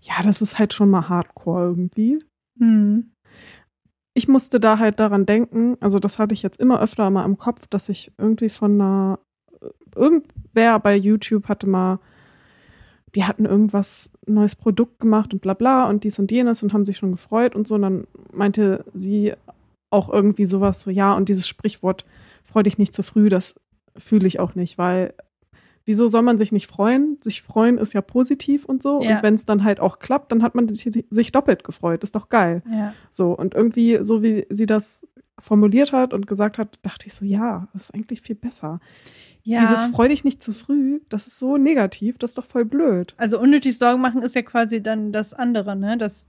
Ja, 0.00 0.22
das 0.22 0.40
ist 0.40 0.58
halt 0.58 0.72
schon 0.72 0.88
mal 0.88 1.08
hardcore 1.08 1.64
irgendwie. 1.64 2.18
Hm. 2.58 3.12
ich 4.14 4.28
musste 4.28 4.60
da 4.60 4.78
halt 4.78 4.98
daran 4.98 5.26
denken, 5.26 5.76
also 5.80 5.98
das 5.98 6.18
hatte 6.18 6.32
ich 6.32 6.42
jetzt 6.42 6.58
immer 6.58 6.80
öfter 6.80 7.10
mal 7.10 7.26
im 7.26 7.36
Kopf, 7.36 7.66
dass 7.66 7.90
ich 7.90 8.12
irgendwie 8.16 8.48
von 8.48 8.80
einer, 8.80 9.18
irgendwer 9.94 10.78
bei 10.80 10.96
YouTube 10.96 11.48
hatte 11.48 11.66
mal, 11.66 11.98
die 13.14 13.24
hatten 13.24 13.44
irgendwas, 13.44 14.10
neues 14.26 14.56
Produkt 14.56 15.00
gemacht 15.00 15.32
und 15.32 15.40
bla 15.40 15.54
bla 15.54 15.88
und 15.88 16.04
dies 16.04 16.18
und 16.18 16.30
jenes 16.30 16.62
und 16.62 16.72
haben 16.72 16.84
sich 16.84 16.98
schon 16.98 17.12
gefreut 17.12 17.54
und 17.54 17.66
so. 17.66 17.76
Und 17.76 17.82
dann 17.82 18.06
meinte 18.32 18.84
sie 18.94 19.32
auch 19.90 20.10
irgendwie 20.10 20.46
sowas 20.46 20.82
so, 20.82 20.90
ja, 20.90 21.14
und 21.14 21.28
dieses 21.28 21.46
Sprichwort, 21.46 22.04
freu 22.44 22.62
dich 22.62 22.78
nicht 22.78 22.94
zu 22.94 23.02
früh, 23.02 23.28
das 23.28 23.54
fühle 23.96 24.26
ich 24.26 24.40
auch 24.40 24.54
nicht, 24.54 24.76
weil 24.76 25.14
wieso 25.86 26.08
soll 26.08 26.22
man 26.22 26.36
sich 26.36 26.52
nicht 26.52 26.66
freuen? 26.66 27.16
Sich 27.22 27.42
freuen 27.42 27.78
ist 27.78 27.94
ja 27.94 28.02
positiv 28.02 28.64
und 28.64 28.82
so. 28.82 29.00
Ja. 29.00 29.16
Und 29.16 29.22
wenn 29.22 29.34
es 29.34 29.46
dann 29.46 29.64
halt 29.64 29.80
auch 29.80 30.00
klappt, 30.00 30.32
dann 30.32 30.42
hat 30.42 30.54
man 30.54 30.68
sich, 30.68 30.90
sich 31.08 31.32
doppelt 31.32 31.64
gefreut. 31.64 32.02
Ist 32.02 32.16
doch 32.16 32.28
geil. 32.28 32.62
Ja. 32.70 32.92
So, 33.12 33.32
und 33.32 33.54
irgendwie, 33.54 34.00
so 34.02 34.22
wie 34.22 34.46
sie 34.50 34.66
das 34.66 35.06
formuliert 35.40 35.92
hat 35.92 36.14
und 36.14 36.26
gesagt 36.26 36.58
hat, 36.58 36.78
dachte 36.82 37.06
ich 37.06 37.14
so, 37.14 37.24
ja, 37.24 37.68
das 37.72 37.84
ist 37.84 37.94
eigentlich 37.94 38.22
viel 38.22 38.36
besser. 38.36 38.80
ja. 39.42 39.60
Dieses 39.60 39.86
freu 39.86 40.08
dich 40.08 40.24
nicht 40.24 40.42
zu 40.42 40.52
früh, 40.52 41.00
das 41.08 41.26
ist 41.26 41.38
so 41.38 41.56
negativ, 41.56 42.18
das 42.18 42.30
ist 42.30 42.38
doch 42.38 42.46
voll 42.46 42.64
blöd. 42.64 43.14
Also 43.18 43.38
unnötig 43.40 43.76
Sorgen 43.78 44.00
machen 44.00 44.22
ist 44.22 44.34
ja 44.34 44.42
quasi 44.42 44.82
dann 44.82 45.12
das 45.12 45.34
andere, 45.34 45.76
ne? 45.76 45.98
Das, 45.98 46.26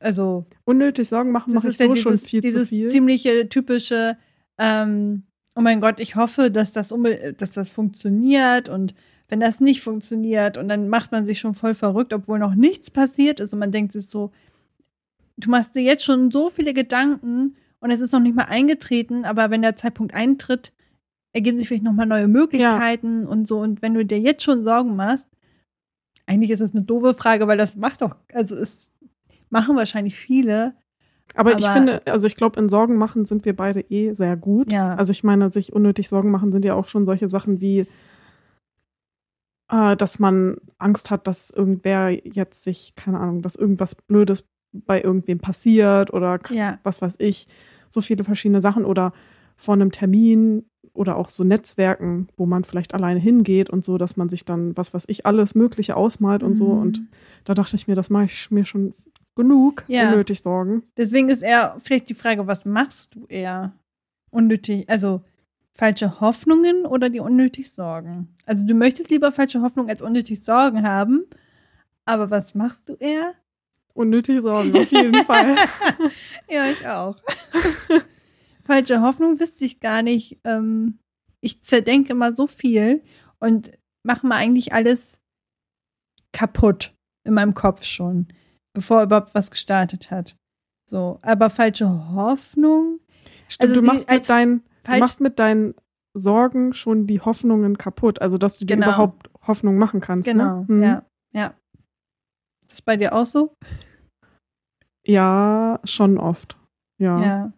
also 0.00 0.46
Unnötig 0.64 1.08
Sorgen 1.08 1.30
machen 1.30 1.54
mache 1.54 1.68
ich 1.68 1.74
ist 1.74 1.80
ja 1.80 1.86
so 1.86 1.94
schon 1.94 2.12
dieses, 2.12 2.28
viel 2.28 2.40
zu 2.40 2.48
dieses 2.48 2.68
viel. 2.68 2.88
ziemliche 2.88 3.48
typische, 3.48 4.16
ähm, 4.58 5.24
oh 5.54 5.60
mein 5.60 5.80
Gott, 5.80 6.00
ich 6.00 6.16
hoffe, 6.16 6.50
dass 6.50 6.72
das, 6.72 6.94
dass 7.36 7.52
das 7.52 7.68
funktioniert 7.68 8.68
und 8.68 8.94
wenn 9.28 9.40
das 9.40 9.60
nicht 9.60 9.80
funktioniert 9.82 10.58
und 10.58 10.68
dann 10.68 10.88
macht 10.88 11.12
man 11.12 11.24
sich 11.24 11.38
schon 11.38 11.54
voll 11.54 11.74
verrückt, 11.74 12.12
obwohl 12.12 12.38
noch 12.38 12.54
nichts 12.54 12.90
passiert 12.90 13.40
ist 13.40 13.52
und 13.52 13.58
man 13.58 13.72
denkt 13.72 13.92
sich 13.92 14.08
so, 14.08 14.32
du 15.36 15.50
machst 15.50 15.74
dir 15.74 15.82
jetzt 15.82 16.04
schon 16.04 16.30
so 16.30 16.50
viele 16.50 16.74
Gedanken 16.74 17.56
und 17.84 17.90
es 17.90 18.00
ist 18.00 18.12
noch 18.12 18.20
nicht 18.20 18.34
mal 18.34 18.44
eingetreten, 18.44 19.26
aber 19.26 19.50
wenn 19.50 19.60
der 19.60 19.76
Zeitpunkt 19.76 20.14
eintritt, 20.14 20.72
ergeben 21.34 21.58
sich 21.58 21.68
vielleicht 21.68 21.84
nochmal 21.84 22.06
neue 22.06 22.28
Möglichkeiten 22.28 23.26
und 23.26 23.46
so 23.46 23.60
und 23.60 23.82
wenn 23.82 23.92
du 23.92 24.06
dir 24.06 24.18
jetzt 24.18 24.42
schon 24.42 24.64
Sorgen 24.64 24.96
machst, 24.96 25.28
eigentlich 26.24 26.50
ist 26.50 26.62
das 26.62 26.74
eine 26.74 26.80
doofe 26.80 27.12
Frage, 27.12 27.46
weil 27.46 27.58
das 27.58 27.76
macht 27.76 28.00
doch, 28.00 28.16
also 28.32 28.56
es 28.56 28.90
machen 29.50 29.76
wahrscheinlich 29.76 30.16
viele, 30.16 30.74
aber, 31.34 31.58
ich 31.58 31.64
aber- 31.66 31.74
finde, 31.74 32.06
also 32.06 32.26
ich 32.26 32.36
glaube, 32.36 32.58
in 32.58 32.70
Sorgen 32.70 32.96
machen 32.96 33.26
sind 33.26 33.44
wir 33.44 33.54
beide 33.54 33.80
eh 33.90 34.14
sehr 34.14 34.38
gut. 34.38 34.72
ja. 34.72 34.94
Also 34.94 35.10
ich 35.10 35.22
meine, 35.22 35.50
sich 35.50 35.74
unnötig 35.74 36.08
Sorgen 36.08 36.30
machen 36.30 36.52
sind 36.52 36.64
ja 36.64 36.72
auch 36.74 36.86
schon 36.86 37.04
solche 37.04 37.28
Sachen 37.28 37.60
wie, 37.60 37.86
äh, 39.70 39.96
dass 39.96 40.18
man 40.18 40.56
Angst 40.78 41.10
hat, 41.10 41.26
dass 41.26 41.50
irgendwer 41.50 42.08
jetzt 42.10 42.62
sich, 42.62 42.94
keine 42.94 43.20
Ahnung, 43.20 43.42
dass 43.42 43.56
irgendwas 43.56 43.94
Blödes 43.94 44.48
bei 44.72 45.02
irgendwem 45.02 45.38
passiert 45.38 46.14
oder 46.14 46.40
ja. 46.50 46.78
was 46.82 47.02
weiß 47.02 47.16
ich, 47.18 47.46
so 47.88 48.00
viele 48.00 48.24
verschiedene 48.24 48.60
Sachen 48.60 48.84
oder 48.84 49.12
vor 49.56 49.74
einem 49.74 49.92
Termin 49.92 50.64
oder 50.92 51.16
auch 51.16 51.30
so 51.30 51.44
Netzwerken, 51.44 52.28
wo 52.36 52.46
man 52.46 52.64
vielleicht 52.64 52.94
alleine 52.94 53.18
hingeht 53.20 53.68
und 53.70 53.84
so, 53.84 53.98
dass 53.98 54.16
man 54.16 54.28
sich 54.28 54.44
dann, 54.44 54.76
was 54.76 54.94
weiß 54.94 55.04
ich, 55.08 55.26
alles 55.26 55.54
Mögliche 55.54 55.96
ausmalt 55.96 56.42
und 56.42 56.56
so. 56.56 56.66
Mhm. 56.74 56.80
Und 56.80 57.02
da 57.44 57.54
dachte 57.54 57.76
ich 57.76 57.88
mir, 57.88 57.94
das 57.94 58.10
mache 58.10 58.24
ich 58.24 58.50
mir 58.50 58.64
schon 58.64 58.94
genug, 59.36 59.84
Ja. 59.88 60.10
unnötig 60.10 60.40
Sorgen. 60.40 60.84
Deswegen 60.96 61.28
ist 61.28 61.42
eher 61.42 61.76
vielleicht 61.82 62.08
die 62.10 62.14
Frage, 62.14 62.46
was 62.46 62.64
machst 62.64 63.14
du 63.14 63.26
eher? 63.26 63.72
Unnötig, 64.30 64.88
also 64.88 65.22
falsche 65.72 66.20
Hoffnungen 66.20 66.86
oder 66.86 67.10
die 67.10 67.18
unnötig 67.20 67.72
Sorgen? 67.72 68.28
Also 68.46 68.64
du 68.64 68.74
möchtest 68.74 69.10
lieber 69.10 69.32
falsche 69.32 69.60
Hoffnungen 69.62 69.90
als 69.90 70.02
unnötig 70.02 70.44
Sorgen 70.44 70.86
haben, 70.86 71.24
aber 72.04 72.30
was 72.30 72.54
machst 72.54 72.88
du 72.88 72.94
eher? 72.94 73.34
Unnötig 73.94 74.42
Sorgen, 74.42 74.76
auf 74.76 74.90
jeden 74.90 75.14
Fall. 75.26 75.56
Ja, 76.50 76.66
ich 76.70 76.86
auch. 76.86 77.16
falsche 78.64 79.00
Hoffnung 79.00 79.38
wüsste 79.40 79.64
ich 79.64 79.80
gar 79.80 80.02
nicht. 80.02 80.38
Ähm, 80.44 80.98
ich 81.40 81.62
zerdenke 81.62 82.12
immer 82.12 82.34
so 82.34 82.46
viel 82.46 83.02
und 83.38 83.72
mache 84.04 84.26
mal 84.26 84.36
eigentlich 84.36 84.72
alles 84.72 85.18
kaputt 86.32 86.94
in 87.24 87.34
meinem 87.34 87.54
Kopf 87.54 87.84
schon, 87.84 88.28
bevor 88.74 89.02
überhaupt 89.02 89.34
was 89.34 89.50
gestartet 89.50 90.10
hat. 90.10 90.36
So, 90.88 91.18
aber 91.22 91.48
falsche 91.50 91.88
Hoffnung. 92.14 93.00
Stimmt, 93.48 93.70
Also 93.70 93.80
du 93.80 93.86
machst 93.86 94.10
mit 94.10 94.28
deinen, 94.28 94.62
du 94.84 94.98
machst 94.98 95.20
mit 95.20 95.38
deinen 95.38 95.74
Sorgen 96.14 96.72
schon 96.74 97.06
die 97.06 97.20
Hoffnungen 97.20 97.78
kaputt. 97.78 98.20
Also, 98.20 98.38
dass 98.38 98.58
du 98.58 98.64
dir 98.64 98.76
Genau. 98.76 98.88
überhaupt 98.88 99.30
Hoffnung 99.46 99.78
machen 99.78 100.00
kannst. 100.00 100.28
Genau, 100.28 100.60
ne? 100.60 100.64
Mhm. 100.68 100.82
ja. 100.82 101.04
Ja. 101.32 101.54
Ist 102.74 102.80
das 102.80 102.82
bei 102.82 102.96
dir 102.96 103.14
auch 103.14 103.24
so? 103.24 103.54
Ja, 105.06 105.78
schon 105.84 106.18
oft. 106.18 106.58
Ja. 106.98 107.22
Ja. 107.22 107.52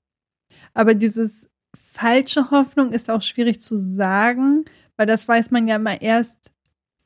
Aber 0.74 0.92
dieses 0.92 1.48
falsche 1.74 2.50
Hoffnung 2.50 2.92
ist 2.92 3.10
auch 3.10 3.22
schwierig 3.22 3.62
zu 3.62 3.78
sagen, 3.78 4.66
weil 4.98 5.06
das 5.06 5.26
weiß 5.26 5.50
man 5.52 5.68
ja 5.68 5.76
immer 5.76 6.02
erst 6.02 6.52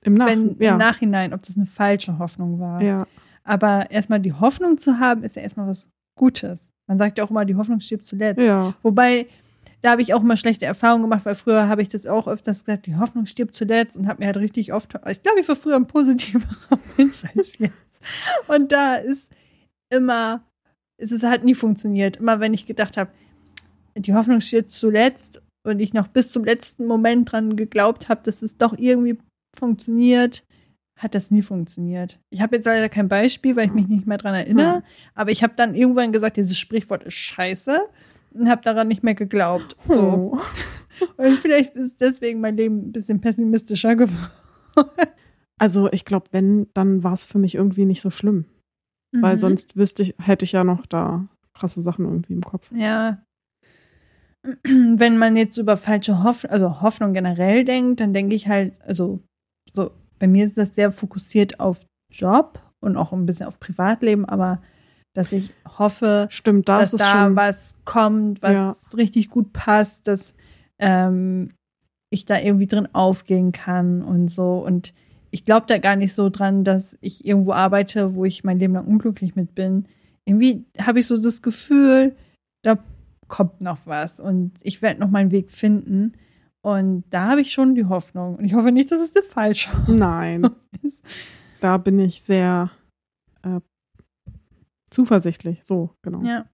Im, 0.03 0.15
Nach 0.15 0.27
wenn, 0.27 0.57
ja. 0.59 0.73
im 0.73 0.79
Nachhinein, 0.79 1.33
ob 1.33 1.43
das 1.43 1.57
eine 1.57 1.67
falsche 1.67 2.19
Hoffnung 2.19 2.59
war. 2.59 2.83
ja. 2.83 3.07
Aber 3.45 3.93
erstmal 3.93 4.19
die 4.19 4.33
Hoffnung 4.33 4.77
zu 4.77 4.99
haben, 4.99 5.23
ist 5.23 5.37
ja 5.37 5.43
erstmal 5.43 5.69
was 5.69 5.89
Gutes. 6.19 6.69
Man 6.89 6.99
sagt 6.99 7.17
ja 7.17 7.25
auch 7.25 7.31
immer, 7.31 7.45
die 7.45 7.55
Hoffnung 7.55 7.79
stirbt 7.79 8.07
zuletzt. 8.07 8.41
Ja. 8.41 8.75
Wobei, 8.83 9.29
da 9.83 9.93
habe 9.93 10.03
ich 10.03 10.15
auch 10.15 10.23
mal 10.23 10.37
schlechte 10.37 10.67
Erfahrungen 10.67 11.03
gemacht, 11.05 11.25
weil 11.25 11.37
früher 11.37 11.69
habe 11.69 11.83
ich 11.83 11.89
das 11.89 12.07
auch 12.07 12.27
öfters 12.27 12.65
gesagt, 12.65 12.87
die 12.87 12.97
Hoffnung 12.97 13.27
stirbt 13.27 13.55
zuletzt 13.55 13.97
und 13.97 14.09
habe 14.09 14.21
mir 14.21 14.27
halt 14.27 14.37
richtig 14.37 14.73
oft, 14.73 14.95
ich 15.09 15.23
glaube, 15.23 15.39
ich 15.41 15.49
war 15.49 15.55
früher 15.55 15.77
ein 15.77 15.87
positiverer 15.87 16.79
Mensch 16.97 17.23
als 17.37 17.57
jetzt. 17.59 17.90
Und 18.49 18.73
da 18.73 18.97
ist 18.97 19.31
immer, 19.93 20.43
ist 20.99 21.13
es 21.13 21.23
hat 21.23 21.45
nie 21.45 21.55
funktioniert. 21.55 22.17
Immer 22.17 22.41
wenn 22.41 22.55
ich 22.55 22.67
gedacht 22.67 22.97
habe, 22.97 23.11
die 23.97 24.15
Hoffnung 24.15 24.41
stirbt 24.41 24.71
zuletzt 24.71 25.43
und 25.67 25.81
ich 25.81 25.93
noch 25.93 26.09
bis 26.09 26.33
zum 26.33 26.45
letzten 26.45 26.87
Moment 26.87 27.33
dran 27.33 27.57
geglaubt 27.57 28.09
habe, 28.09 28.23
dass 28.25 28.43
es 28.43 28.57
doch 28.57 28.77
irgendwie 28.79 29.19
funktioniert, 29.59 30.45
hat 30.97 31.15
das 31.15 31.31
nie 31.31 31.43
funktioniert. 31.43 32.19
Ich 32.31 32.41
habe 32.41 32.57
jetzt 32.57 32.67
leider 32.67 32.89
kein 32.89 33.09
Beispiel, 33.09 33.57
weil 33.57 33.67
ich 33.67 33.73
mich 33.73 33.89
nicht 33.89 34.07
mehr 34.07 34.19
dran 34.19 34.35
erinnere, 34.35 34.77
Hm. 34.77 34.83
aber 35.15 35.31
ich 35.31 35.43
habe 35.43 35.55
dann 35.57 35.75
irgendwann 35.75 36.13
gesagt, 36.13 36.37
dieses 36.37 36.59
Sprichwort 36.59 37.05
ist 37.05 37.15
scheiße 37.15 37.81
und 38.35 38.49
habe 38.49 38.63
daran 38.63 38.89
nicht 38.89 39.03
mehr 39.03 39.15
geglaubt. 39.15 39.77
So. 39.87 40.33
Oh. 40.35 40.39
Und 41.17 41.39
vielleicht 41.39 41.77
ist 41.77 42.01
deswegen 42.01 42.41
mein 42.41 42.57
Leben 42.59 42.89
ein 42.89 42.93
bisschen 42.93 43.23
pessimistischer 43.23 43.97
geworden. 43.97 44.29
Also 45.61 45.93
ich 45.93 46.05
glaube, 46.05 46.27
wenn, 46.33 46.69
dann 46.75 47.05
war 47.05 47.13
es 47.13 47.25
für 47.25 47.39
mich 47.39 47.55
irgendwie 47.55 47.85
nicht 47.85 48.01
so 48.01 48.11
schlimm. 48.11 48.47
Weil 49.13 49.35
Mhm. 49.35 49.39
sonst 49.39 49.77
wüsste 49.77 50.03
ich, 50.03 50.15
hätte 50.21 50.45
ich 50.45 50.53
ja 50.53 50.65
noch 50.65 50.87
da 50.87 51.27
krasse 51.55 51.83
Sachen 51.83 52.05
irgendwie 52.07 52.33
im 52.33 52.43
Kopf. 52.43 52.71
Ja. 52.73 53.19
Wenn 54.65 55.19
man 55.19 55.37
jetzt 55.37 55.59
über 55.59 55.77
falsche 55.77 56.23
Hoffnung, 56.23 56.51
also 56.53 56.81
Hoffnung 56.81 57.13
generell 57.13 57.65
denkt, 57.65 58.01
dann 58.01 58.15
denke 58.15 58.35
ich 58.35 58.49
halt, 58.49 58.73
also 58.83 59.21
so, 59.71 59.91
bei 60.19 60.27
mir 60.27 60.45
ist 60.45 60.57
das 60.57 60.75
sehr 60.75 60.93
fokussiert 60.93 61.61
auf 61.61 61.85
Job 62.11 62.59
und 62.81 62.97
auch 62.97 63.13
ein 63.13 63.27
bisschen 63.27 63.47
auf 63.47 63.61
Privatleben, 63.61 64.25
aber 64.25 64.63
dass 65.15 65.33
ich 65.33 65.53
hoffe, 65.79 66.29
Stimmt, 66.31 66.69
da 66.69 66.79
dass 66.79 66.93
da 66.93 67.05
schon. 67.27 67.37
was 67.37 67.75
kommt, 67.85 68.41
was 68.43 68.53
Ja. 68.53 68.77
richtig 68.97 69.29
gut 69.29 69.53
passt, 69.53 70.09
dass 70.09 70.35
ähm, 70.79 71.53
ich 72.11 72.25
da 72.25 72.39
irgendwie 72.39 72.67
drin 72.67 72.89
aufgehen 72.95 73.53
kann 73.53 74.03
und 74.03 74.29
so. 74.31 74.65
Und 74.65 74.95
ich 75.31 75.45
glaube 75.45 75.67
da 75.67 75.79
gar 75.79 75.97
nicht 75.97 76.15
so 76.15 76.29
dran, 76.29 76.65
dass 76.65 76.97
ich 77.01 77.25
irgendwo 77.25 77.53
arbeite, 77.53 78.15
wo 78.15 78.25
ich 78.25 78.45
mein 78.45 78.59
Leben 78.59 78.75
lang 78.75 78.87
unglücklich 78.87 79.37
mit 79.37 79.55
bin. 79.55 79.87
Irgendwie 80.25 80.65
habe 80.79 81.01
ich 81.01 81.07
so 81.07 81.17
das 81.17 81.43
Gefühl, 81.43 82.17
da 82.63 82.79
kommt 83.29 83.61
noch 83.61 83.79
was 83.87 84.21
und 84.21 84.53
ich 84.61 84.83
werde 84.83 85.01
noch 85.01 85.11
meinen 85.11 85.31
Weg 85.31 85.51
finden. 85.51 86.15
Und 86.63 87.05
da 87.11 87.31
habe 87.31 87.41
ich 87.41 87.53
schon 87.53 87.75
die 87.75 87.87
Hoffnung. 87.87 88.37
Und 88.37 88.45
ich 88.45 88.55
hoffe 88.55 88.71
nicht, 88.71 88.93
dass 88.93 89.01
es 89.01 89.13
der 89.13 89.23
falsche 89.23 89.71
Nein, 89.89 90.51
ist. 90.83 91.03
da 91.61 91.79
bin 91.79 91.99
ich 91.99 92.23
sehr 92.23 92.71
äh, 93.43 93.61
zuversichtlich. 94.91 95.61
So, 95.63 95.91
genau. 96.03 96.23
Ja. 96.23 96.47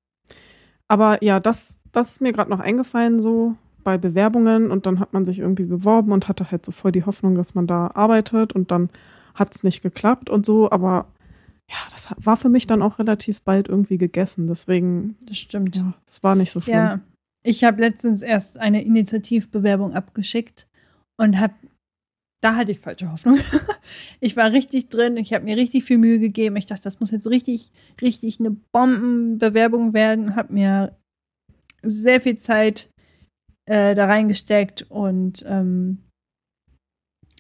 Aber 0.87 1.23
ja, 1.25 1.41
das, 1.41 1.81
das 1.91 2.13
ist 2.13 2.21
mir 2.21 2.33
gerade 2.33 2.51
noch 2.51 2.61
eingefallen, 2.61 3.21
so 3.21 3.57
bei 3.87 3.99
Bewerbungen 3.99 4.73
und 4.73 4.85
dann 4.85 4.99
hat 4.99 5.13
man 5.13 5.25
sich 5.25 5.39
irgendwie 5.39 5.65
beworben 5.65 6.11
und 6.11 6.27
hatte 6.27 6.51
halt 6.51 6.67
so 6.67 6.73
voll 6.73 6.91
die 6.91 7.05
Hoffnung, 7.05 7.37
dass 7.37 7.55
man 7.55 7.69
da 7.69 7.93
arbeitet 7.95 8.53
und 8.53 8.73
dann 8.73 8.91
hat 9.37 9.55
es 9.55 9.63
nicht 9.63 9.81
geklappt 9.81 10.29
und 10.29 10.45
so, 10.45 10.69
aber 10.73 11.07
ja, 11.71 11.77
das 11.93 12.09
war 12.17 12.37
für 12.37 12.49
mich 12.49 12.67
dann 12.67 12.83
auch 12.83 12.99
relativ 12.99 13.43
bald 13.43 13.69
irgendwie 13.69 13.97
gegessen. 13.97 14.49
Deswegen, 14.49 15.15
Das 15.29 15.39
stimmt. 15.39 15.77
ja, 15.77 15.95
es 16.05 16.25
war 16.25 16.35
nicht 16.35 16.51
so 16.51 16.61
schlimm. 16.61 16.75
Ja, 16.75 17.01
ich 17.45 17.63
habe 17.63 17.81
letztens 17.81 18.23
erst 18.23 18.59
eine 18.59 18.83
Initiativbewerbung 18.85 19.95
abgeschickt 19.95 20.67
und 21.17 21.39
habe, 21.39 21.55
da 22.41 22.57
hatte 22.57 22.73
ich 22.73 22.81
falsche 22.81 23.13
Hoffnung. 23.13 23.39
ich 24.21 24.37
war 24.37 24.51
richtig 24.51 24.89
drin, 24.89 25.17
ich 25.17 25.33
habe 25.33 25.45
mir 25.45 25.57
richtig 25.57 25.85
viel 25.85 25.99
Mühe 25.99 26.19
gegeben. 26.19 26.57
Ich 26.57 26.67
dachte, 26.67 26.83
das 26.83 26.99
muss 26.99 27.13
jetzt 27.13 27.29
richtig, 27.29 27.71
richtig 28.03 28.41
eine 28.41 28.51
Bombenbewerbung 28.73 29.93
werden. 29.93 30.35
Habe 30.35 30.53
mir 30.53 30.97
sehr 31.83 32.21
viel 32.21 32.37
Zeit 32.37 32.91
äh, 33.67 33.95
da 33.95 34.07
reingesteckt 34.07 34.87
und 34.89 35.45
ähm, 35.47 35.99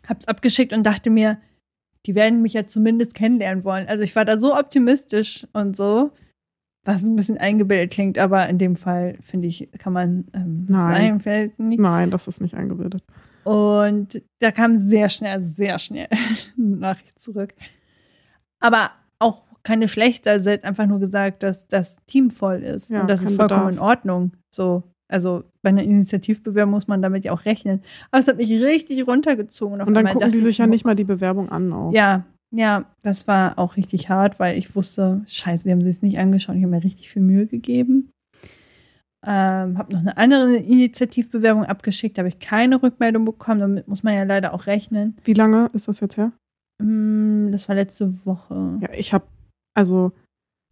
habe 0.07 0.20
es 0.20 0.29
abgeschickt 0.29 0.72
und 0.72 0.85
dachte 0.85 1.11
mir, 1.11 1.39
die 2.07 2.14
werden 2.14 2.43
mich 2.43 2.53
ja 2.53 2.66
zumindest 2.66 3.14
kennenlernen 3.14 3.64
wollen. 3.64 3.89
Also 3.89 4.03
ich 4.05 4.14
war 4.14 4.24
da 4.24 4.39
so 4.39 4.57
optimistisch 4.57 5.47
und 5.53 5.77
so, 5.77 6.12
was 6.85 7.03
ein 7.03 7.16
bisschen 7.16 7.39
eingebildet 7.39 7.93
klingt, 7.93 8.18
aber 8.18 8.49
in 8.49 8.59
dem 8.59 8.77
Fall, 8.77 9.18
finde 9.20 9.49
ich, 9.49 9.68
kann 9.79 9.93
man 9.93 10.27
ähm, 10.33 10.66
Nein. 10.68 11.20
sein. 11.20 11.53
Nein, 11.59 12.11
das 12.11 12.29
ist 12.29 12.41
nicht 12.41 12.55
eingebildet. 12.55 13.03
Und 13.43 14.22
da 14.41 14.51
kam 14.53 14.87
sehr 14.87 15.09
schnell, 15.09 15.43
sehr 15.43 15.79
schnell 15.79 16.09
eine 16.59 16.77
Nachricht 16.77 17.20
zurück. 17.20 17.55
Aber 18.61 18.91
auch 19.18 19.43
keine 19.62 19.89
schlechte, 19.89 20.31
also 20.31 20.51
hat 20.51 20.64
einfach 20.64 20.87
nur 20.87 21.01
gesagt, 21.01 21.43
dass 21.43 21.66
das 21.66 21.97
Team 22.07 22.31
voll 22.31 22.62
ist. 22.62 22.91
Ja, 22.91 23.01
und 23.01 23.09
das 23.11 23.22
ist 23.22 23.35
vollkommen 23.35 23.66
Bedarf. 23.66 23.72
in 23.72 23.79
Ordnung. 23.81 24.33
So, 24.55 24.85
also 25.09 25.44
bei 25.62 25.70
einer 25.70 25.82
Initiativbewerbung 25.82 26.72
muss 26.72 26.88
man 26.88 27.02
damit 27.02 27.24
ja 27.24 27.32
auch 27.32 27.44
rechnen. 27.44 27.82
Aber 28.11 28.20
es 28.20 28.28
hat 28.28 28.36
mich 28.36 28.50
richtig 28.50 29.07
runtergezogen. 29.07 29.80
auf 29.80 29.86
Und 29.86 29.94
dann 29.94 30.07
gucken 30.07 30.30
die 30.30 30.38
sich 30.38 30.48
ich 30.50 30.59
ja 30.59 30.66
nicht 30.66 30.84
mal 30.84 30.96
die 30.96 31.04
Bewerbung 31.04 31.48
an 31.48 31.72
auch. 31.72 31.92
Ja, 31.92 32.24
ja, 32.54 32.84
das 33.02 33.26
war 33.26 33.59
auch 33.59 33.76
richtig 33.76 34.09
hart, 34.09 34.38
weil 34.38 34.57
ich 34.57 34.74
wusste, 34.76 35.22
scheiße, 35.26 35.64
die 35.64 35.72
haben 35.72 35.82
sich 35.82 35.96
es 35.96 36.02
nicht 36.02 36.18
angeschaut. 36.18 36.57
Ich 36.57 36.62
habe 36.62 36.70
mir 36.70 36.84
richtig 36.84 37.11
viel 37.11 37.22
Mühe 37.22 37.46
gegeben. 37.46 38.12
Ähm, 39.26 39.76
habe 39.76 39.92
noch 39.92 40.00
eine 40.00 40.16
andere 40.16 40.57
Initiativbewerbung 40.57 41.64
abgeschickt, 41.64 42.16
da 42.16 42.20
habe 42.20 42.28
ich 42.28 42.38
keine 42.38 42.80
Rückmeldung 42.80 43.24
bekommen. 43.24 43.61
Damit 43.61 43.88
muss 43.88 44.04
man 44.04 44.14
ja 44.14 44.22
leider 44.22 44.54
auch 44.54 44.66
rechnen. 44.66 45.16
Wie 45.24 45.32
lange 45.32 45.68
ist 45.72 45.88
das 45.88 46.00
jetzt 46.00 46.16
her? 46.16 46.32
Mm, 46.80 47.50
Das 47.50 47.68
war 47.68 47.74
letzte 47.74 48.14
Woche. 48.24 48.78
Ja, 48.80 48.88
ich 48.92 49.12
habe, 49.12 49.26
also 49.74 50.12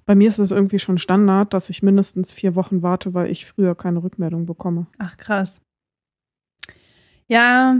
bei 0.07 0.15
mir 0.15 0.29
ist 0.29 0.39
es 0.39 0.51
irgendwie 0.51 0.79
schon 0.79 0.99
Standard, 0.99 1.55
dass 1.55 1.71
ich 1.71 1.83
mindestens 1.83 2.33
vier 2.33 2.55
Wochen 2.55 2.83
warte, 2.83 3.15
weil 3.15 3.31
ich 3.31 3.47
früher 3.47 3.75
keine 3.75 4.03
Rückmeldung 4.03 4.47
bekomme. 4.47 4.87
Ach, 4.99 5.17
krass. 5.17 5.61
Ja, 7.27 7.77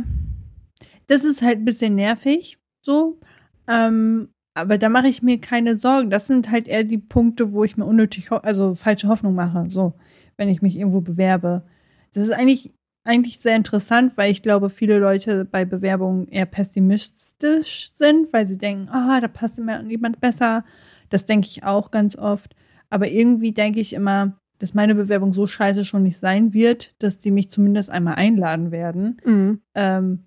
das 1.07 1.25
ist 1.25 1.43
halt 1.43 1.59
ein 1.59 1.65
bisschen 1.65 1.95
nervig, 1.95 2.59
so. 2.83 3.19
Ähm, 3.69 4.29
aber 4.55 4.79
da 4.79 4.89
mache 4.89 5.09
ich 5.09 5.23
mir 5.23 5.41
keine 5.41 5.77
Sorgen. 5.77 6.11
Das 6.11 6.27
sind 6.27 6.51
halt 6.51 6.69
eher 6.69 6.85
die 6.85 6.99
Punkte, 6.99 7.53
wo 7.53 7.65
ich 7.65 7.77
mir 7.77 7.85
unnötig, 7.85 8.31
also 8.31 8.75
falsche 8.75 9.09
Hoffnung 9.09 9.35
mache, 9.35 9.69
so, 9.69 9.95
wenn 10.37 10.49
ich 10.49 10.63
mich 10.63 10.77
irgendwo 10.77 11.01
bewerbe. 11.01 11.65
Das 12.13 12.23
ist 12.23 12.33
eigentlich, 12.33 12.73
eigentlich 13.05 13.39
sehr 13.39 13.57
interessant, 13.57 14.17
weil 14.17 14.33
ich 14.33 14.43
glaube, 14.43 14.71
viele 14.71 14.99
Leute 14.99 15.45
bei 15.45 15.65
Bewerbungen 15.65 16.27
eher 16.29 16.47
pessimistisch 16.47 17.93
sind, 17.97 18.33
weil 18.33 18.47
sie 18.47 18.59
denken, 18.59 18.89
ah, 18.89 19.21
da 19.21 19.29
passt 19.29 19.59
immer 19.59 19.83
jemand 19.83 20.21
besser. 20.21 20.65
Das 21.11 21.27
denke 21.27 21.47
ich 21.47 21.65
auch 21.65 21.91
ganz 21.91 22.17
oft. 22.17 22.57
Aber 22.89 23.09
irgendwie 23.09 23.53
denke 23.53 23.81
ich 23.81 23.93
immer, 23.93 24.39
dass 24.59 24.73
meine 24.73 24.95
Bewerbung 24.95 25.35
so 25.35 25.47
scheiße 25.47 25.85
schon 25.85 26.03
nicht 26.03 26.19
sein 26.19 26.55
wird, 26.55 26.95
dass 26.99 27.19
die 27.19 27.31
mich 27.31 27.51
zumindest 27.51 27.91
einmal 27.91 28.15
einladen 28.15 28.71
werden. 28.71 29.21
Mhm. 29.25 29.61
Ähm, 29.75 30.25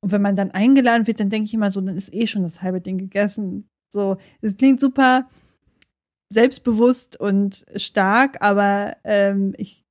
und 0.00 0.12
wenn 0.12 0.22
man 0.22 0.36
dann 0.36 0.50
eingeladen 0.50 1.06
wird, 1.06 1.20
dann 1.20 1.30
denke 1.30 1.46
ich 1.46 1.54
immer 1.54 1.70
so, 1.70 1.80
dann 1.80 1.96
ist 1.96 2.14
eh 2.14 2.26
schon 2.26 2.42
das 2.42 2.62
halbe 2.62 2.80
Ding 2.80 2.98
gegessen. 2.98 3.68
So, 3.92 4.16
es 4.40 4.56
klingt 4.56 4.80
super 4.80 5.28
selbstbewusst 6.30 7.18
und 7.18 7.64
stark, 7.76 8.38
aber 8.40 8.96
ähm, 9.04 9.54
ich 9.56 9.83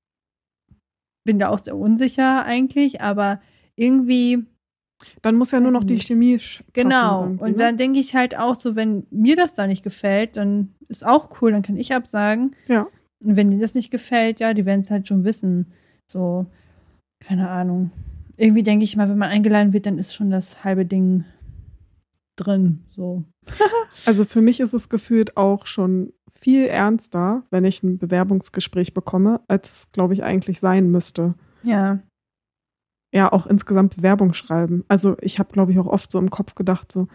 bin 1.23 1.39
da 1.39 1.49
auch 1.49 1.59
sehr 1.59 1.77
unsicher 1.77 2.45
eigentlich, 2.45 3.01
aber 3.01 3.41
irgendwie 3.75 4.45
Dann 5.21 5.35
muss 5.35 5.51
ja 5.51 5.59
nur 5.59 5.71
noch 5.71 5.83
die 5.83 5.95
nicht. 5.95 6.07
Chemie 6.07 6.39
Genau. 6.73 7.23
Und 7.23 7.41
ne? 7.41 7.53
dann 7.57 7.77
denke 7.77 7.99
ich 7.99 8.15
halt 8.15 8.37
auch 8.37 8.55
so, 8.55 8.75
wenn 8.75 9.05
mir 9.11 9.35
das 9.35 9.55
da 9.55 9.67
nicht 9.67 9.83
gefällt, 9.83 10.37
dann 10.37 10.73
ist 10.87 11.05
auch 11.05 11.41
cool, 11.41 11.51
dann 11.51 11.61
kann 11.61 11.77
ich 11.77 11.93
absagen. 11.93 12.55
Ja. 12.67 12.87
Und 13.23 13.37
wenn 13.37 13.51
dir 13.51 13.59
das 13.59 13.73
nicht 13.73 13.91
gefällt, 13.91 14.39
ja, 14.39 14.53
die 14.53 14.65
werden 14.65 14.81
es 14.81 14.91
halt 14.91 15.07
schon 15.07 15.23
wissen. 15.23 15.71
So, 16.11 16.45
keine 17.19 17.49
Ahnung. 17.49 17.91
Irgendwie 18.37 18.63
denke 18.63 18.83
ich 18.83 18.95
mal, 18.97 19.09
wenn 19.09 19.17
man 19.17 19.29
eingeladen 19.29 19.73
wird, 19.73 19.85
dann 19.85 19.97
ist 19.97 20.13
schon 20.13 20.29
das 20.29 20.63
halbe 20.63 20.85
Ding 20.85 21.25
drin. 22.35 22.83
So. 22.95 23.23
Also 24.05 24.25
für 24.25 24.41
mich 24.41 24.59
ist 24.59 24.73
es 24.73 24.89
gefühlt 24.89 25.37
auch 25.37 25.67
schon 25.67 26.13
viel 26.43 26.65
ernster, 26.65 27.43
wenn 27.51 27.63
ich 27.63 27.81
ein 27.83 27.97
Bewerbungsgespräch 27.97 28.93
bekomme, 28.93 29.39
als 29.47 29.71
es, 29.71 29.91
glaube 29.91 30.13
ich, 30.13 30.23
eigentlich 30.23 30.59
sein 30.59 30.91
müsste. 30.91 31.35
Ja. 31.63 31.99
Ja, 33.13 33.31
auch 33.31 33.45
insgesamt 33.47 33.95
Bewerbung 33.95 34.33
schreiben. 34.33 34.83
Also 34.87 35.15
ich 35.21 35.39
habe, 35.39 35.53
glaube 35.53 35.71
ich, 35.71 35.79
auch 35.79 35.85
oft 35.87 36.11
so 36.11 36.19
im 36.19 36.29
Kopf 36.29 36.55
gedacht, 36.55 36.91
so, 36.91 37.07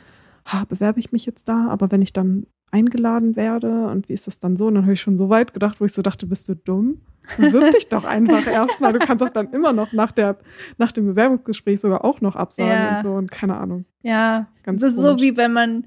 ha, 0.47 0.65
bewerbe 0.69 1.01
ich 1.01 1.13
mich 1.13 1.27
jetzt 1.27 1.49
da, 1.49 1.69
aber 1.69 1.91
wenn 1.91 2.03
ich 2.03 2.13
dann 2.13 2.47
eingeladen 2.71 3.35
werde 3.37 3.89
und 3.89 4.09
wie 4.09 4.13
ist 4.13 4.27
das 4.27 4.41
dann 4.41 4.57
so? 4.57 4.67
Und 4.67 4.75
dann 4.77 4.85
habe 4.85 4.93
ich 4.93 5.01
schon 5.01 5.19
so 5.19 5.29
weit 5.29 5.53
gedacht, 5.55 5.81
wo 5.81 5.85
ich 5.85 5.93
so 5.93 6.03
dachte, 6.03 6.27
bist 6.27 6.49
du 6.49 6.55
dumm? 6.55 7.01
Bewirb 7.37 7.73
dich 7.75 7.89
doch 7.89 8.05
einfach 8.05 8.47
erstmal. 8.51 8.93
Du 8.93 8.99
kannst 9.01 9.23
doch 9.25 9.31
dann 9.31 9.53
immer 9.53 9.73
noch 9.73 9.93
nach, 9.93 10.13
der, 10.13 10.39
nach 10.79 10.93
dem 10.93 11.07
Bewerbungsgespräch 11.07 11.81
sogar 11.81 12.05
auch 12.05 12.21
noch 12.21 12.37
absagen 12.37 12.71
Ja. 12.73 12.97
und 12.97 13.03
so 13.03 13.13
und 13.15 13.31
keine 13.31 13.57
Ahnung. 13.57 13.85
Ja. 14.03 14.47
Ganz 14.63 14.83
es 14.83 14.93
ist 14.93 14.99
so, 15.01 15.09
komisch. 15.09 15.23
wie 15.23 15.37
wenn 15.37 15.53
man 15.53 15.87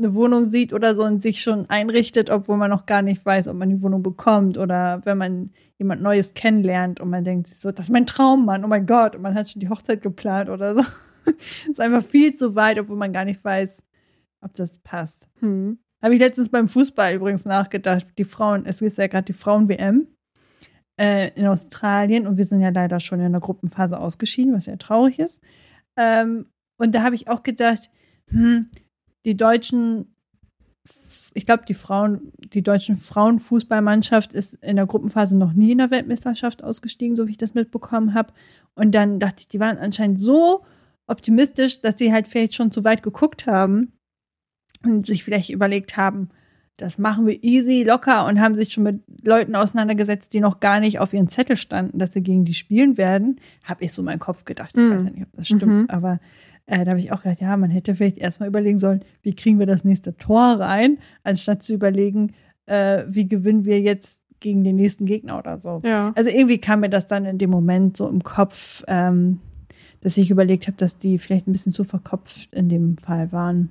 eine 0.00 0.14
Wohnung 0.14 0.46
sieht 0.46 0.72
oder 0.72 0.94
so 0.94 1.04
und 1.04 1.22
sich 1.22 1.40
schon 1.40 1.68
einrichtet, 1.70 2.30
obwohl 2.30 2.56
man 2.56 2.70
noch 2.70 2.86
gar 2.86 3.02
nicht 3.02 3.24
weiß, 3.24 3.48
ob 3.48 3.56
man 3.56 3.68
die 3.68 3.82
Wohnung 3.82 4.02
bekommt 4.02 4.58
oder 4.58 5.00
wenn 5.04 5.18
man 5.18 5.50
jemand 5.78 6.02
Neues 6.02 6.34
kennenlernt 6.34 7.00
und 7.00 7.10
man 7.10 7.24
denkt 7.24 7.48
sich 7.48 7.58
so, 7.58 7.70
das 7.70 7.86
ist 7.86 7.92
mein 7.92 8.06
Traummann, 8.06 8.64
oh 8.64 8.68
mein 8.68 8.86
Gott, 8.86 9.16
und 9.16 9.22
man 9.22 9.34
hat 9.34 9.48
schon 9.48 9.60
die 9.60 9.68
Hochzeit 9.68 10.02
geplant 10.02 10.50
oder 10.50 10.74
so. 10.74 10.82
ist 11.70 11.80
einfach 11.80 12.02
viel 12.02 12.34
zu 12.34 12.54
weit, 12.54 12.78
obwohl 12.78 12.96
man 12.96 13.12
gar 13.12 13.24
nicht 13.24 13.44
weiß, 13.44 13.82
ob 14.42 14.54
das 14.54 14.78
passt. 14.78 15.28
Hm. 15.40 15.78
Habe 16.02 16.14
ich 16.14 16.20
letztens 16.20 16.48
beim 16.48 16.68
Fußball 16.68 17.14
übrigens 17.14 17.44
nachgedacht. 17.44 18.06
Die 18.16 18.24
Frauen, 18.24 18.64
es 18.66 18.80
ist 18.80 18.98
ja 18.98 19.06
gerade 19.06 19.26
die 19.26 19.32
Frauen-WM 19.34 20.06
äh, 20.98 21.30
in 21.34 21.46
Australien 21.46 22.26
und 22.26 22.36
wir 22.38 22.44
sind 22.44 22.60
ja 22.60 22.70
leider 22.70 23.00
schon 23.00 23.20
in 23.20 23.32
der 23.32 23.40
Gruppenphase 23.40 23.98
ausgeschieden, 23.98 24.54
was 24.54 24.66
ja 24.66 24.76
traurig 24.76 25.18
ist. 25.18 25.40
Ähm, 25.96 26.46
und 26.78 26.94
da 26.94 27.02
habe 27.02 27.14
ich 27.14 27.28
auch 27.28 27.42
gedacht, 27.42 27.90
hm, 28.28 28.70
die 29.24 29.36
deutschen, 29.36 30.14
ich 31.34 31.46
glaube, 31.46 31.64
die 31.68 31.74
Frauen, 31.74 32.32
die 32.38 32.62
deutschen 32.62 32.96
Frauenfußballmannschaft 32.96 34.32
ist 34.32 34.54
in 34.62 34.76
der 34.76 34.86
Gruppenphase 34.86 35.36
noch 35.36 35.52
nie 35.52 35.72
in 35.72 35.78
der 35.78 35.90
Weltmeisterschaft 35.90 36.64
ausgestiegen, 36.64 37.16
so 37.16 37.26
wie 37.26 37.32
ich 37.32 37.36
das 37.38 37.54
mitbekommen 37.54 38.14
habe. 38.14 38.32
Und 38.74 38.94
dann 38.94 39.18
dachte 39.20 39.36
ich, 39.40 39.48
die 39.48 39.60
waren 39.60 39.78
anscheinend 39.78 40.20
so 40.20 40.64
optimistisch, 41.06 41.80
dass 41.80 41.98
sie 41.98 42.12
halt 42.12 42.28
vielleicht 42.28 42.54
schon 42.54 42.72
zu 42.72 42.84
weit 42.84 43.02
geguckt 43.02 43.46
haben 43.46 43.92
und 44.84 45.06
sich 45.06 45.24
vielleicht 45.24 45.50
überlegt 45.50 45.96
haben, 45.96 46.30
das 46.76 46.96
machen 46.96 47.26
wir 47.26 47.44
easy, 47.44 47.82
locker 47.84 48.26
und 48.26 48.40
haben 48.40 48.54
sich 48.54 48.72
schon 48.72 48.84
mit 48.84 49.02
Leuten 49.26 49.54
auseinandergesetzt, 49.54 50.32
die 50.32 50.40
noch 50.40 50.60
gar 50.60 50.80
nicht 50.80 50.98
auf 50.98 51.12
ihren 51.12 51.28
Zettel 51.28 51.56
standen, 51.56 51.98
dass 51.98 52.14
sie 52.14 52.22
gegen 52.22 52.46
die 52.46 52.54
spielen 52.54 52.96
werden. 52.96 53.38
Habe 53.64 53.84
ich 53.84 53.92
so 53.92 54.02
meinen 54.02 54.18
Kopf 54.18 54.46
gedacht. 54.46 54.70
Ich 54.74 54.82
Mhm. 54.82 54.90
weiß 54.90 55.04
ja 55.04 55.10
nicht, 55.10 55.22
ob 55.24 55.32
das 55.36 55.46
stimmt, 55.46 55.66
Mhm. 55.66 55.86
aber 55.90 56.20
äh, 56.66 56.84
da 56.84 56.90
habe 56.90 57.00
ich 57.00 57.12
auch 57.12 57.22
gedacht, 57.22 57.40
ja, 57.40 57.56
man 57.56 57.70
hätte 57.70 57.94
vielleicht 57.94 58.18
erstmal 58.18 58.48
überlegen 58.48 58.78
sollen, 58.78 59.04
wie 59.22 59.34
kriegen 59.34 59.58
wir 59.58 59.66
das 59.66 59.84
nächste 59.84 60.16
Tor 60.16 60.60
rein, 60.60 60.98
anstatt 61.24 61.62
zu 61.62 61.74
überlegen, 61.74 62.32
äh, 62.66 63.04
wie 63.08 63.28
gewinnen 63.28 63.64
wir 63.64 63.80
jetzt 63.80 64.20
gegen 64.40 64.64
den 64.64 64.76
nächsten 64.76 65.04
Gegner 65.04 65.38
oder 65.38 65.58
so. 65.58 65.82
Ja. 65.84 66.12
Also 66.16 66.30
irgendwie 66.30 66.58
kam 66.58 66.80
mir 66.80 66.88
das 66.88 67.06
dann 67.06 67.26
in 67.26 67.38
dem 67.38 67.50
Moment 67.50 67.96
so 67.96 68.08
im 68.08 68.22
Kopf, 68.24 68.82
ähm, 68.88 69.40
dass 70.00 70.16
ich 70.16 70.30
überlegt 70.30 70.66
habe, 70.66 70.76
dass 70.76 70.98
die 70.98 71.18
vielleicht 71.18 71.46
ein 71.46 71.52
bisschen 71.52 71.72
zu 71.72 71.84
verkopft 71.84 72.48
in 72.52 72.68
dem 72.68 72.96
Fall 72.96 73.32
waren. 73.32 73.68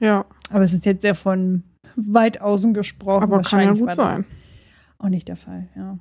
Ja. 0.00 0.24
Aber 0.50 0.64
es 0.64 0.72
ist 0.72 0.86
jetzt 0.86 1.02
sehr 1.02 1.14
von 1.14 1.62
weit 1.96 2.40
außen 2.40 2.74
gesprochen. 2.74 3.22
Aber 3.22 3.42
kann 3.42 3.60
ja 3.60 3.72
gut 3.72 3.94
sein. 3.94 4.24
Auch 4.98 5.08
nicht 5.08 5.28
der 5.28 5.36
Fall, 5.36 5.68
ja. 5.76 5.98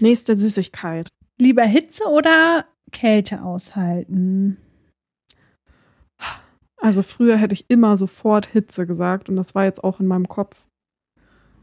Nächste 0.00 0.36
Süßigkeit. 0.36 1.08
Lieber 1.38 1.62
Hitze 1.62 2.04
oder 2.04 2.66
Kälte 2.92 3.42
aushalten? 3.42 4.58
Also 6.84 7.00
früher 7.00 7.38
hätte 7.38 7.54
ich 7.54 7.64
immer 7.68 7.96
sofort 7.96 8.44
Hitze 8.44 8.86
gesagt 8.86 9.30
und 9.30 9.36
das 9.36 9.54
war 9.54 9.64
jetzt 9.64 9.82
auch 9.82 10.00
in 10.00 10.06
meinem 10.06 10.28
Kopf. 10.28 10.68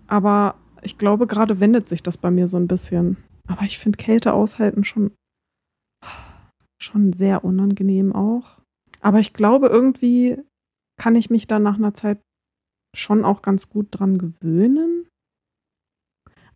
Aber 0.07 0.55
ich 0.81 0.97
glaube, 0.97 1.27
gerade 1.27 1.59
wendet 1.59 1.87
sich 1.87 2.01
das 2.01 2.17
bei 2.17 2.31
mir 2.31 2.47
so 2.47 2.57
ein 2.57 2.67
bisschen. 2.67 3.17
Aber 3.47 3.61
ich 3.61 3.77
finde 3.77 3.97
Kälte 3.97 4.33
aushalten 4.33 4.83
schon, 4.83 5.11
schon 6.81 7.13
sehr 7.13 7.45
unangenehm 7.45 8.15
auch. 8.15 8.63
Aber 8.99 9.19
ich 9.19 9.33
glaube, 9.33 9.67
irgendwie 9.67 10.41
kann 10.99 11.13
ich 11.13 11.29
mich 11.29 11.45
dann 11.45 11.61
nach 11.61 11.77
einer 11.77 11.93
Zeit 11.93 12.19
schon 12.97 13.23
auch 13.23 13.43
ganz 13.43 13.69
gut 13.69 13.89
dran 13.91 14.17
gewöhnen. 14.17 15.07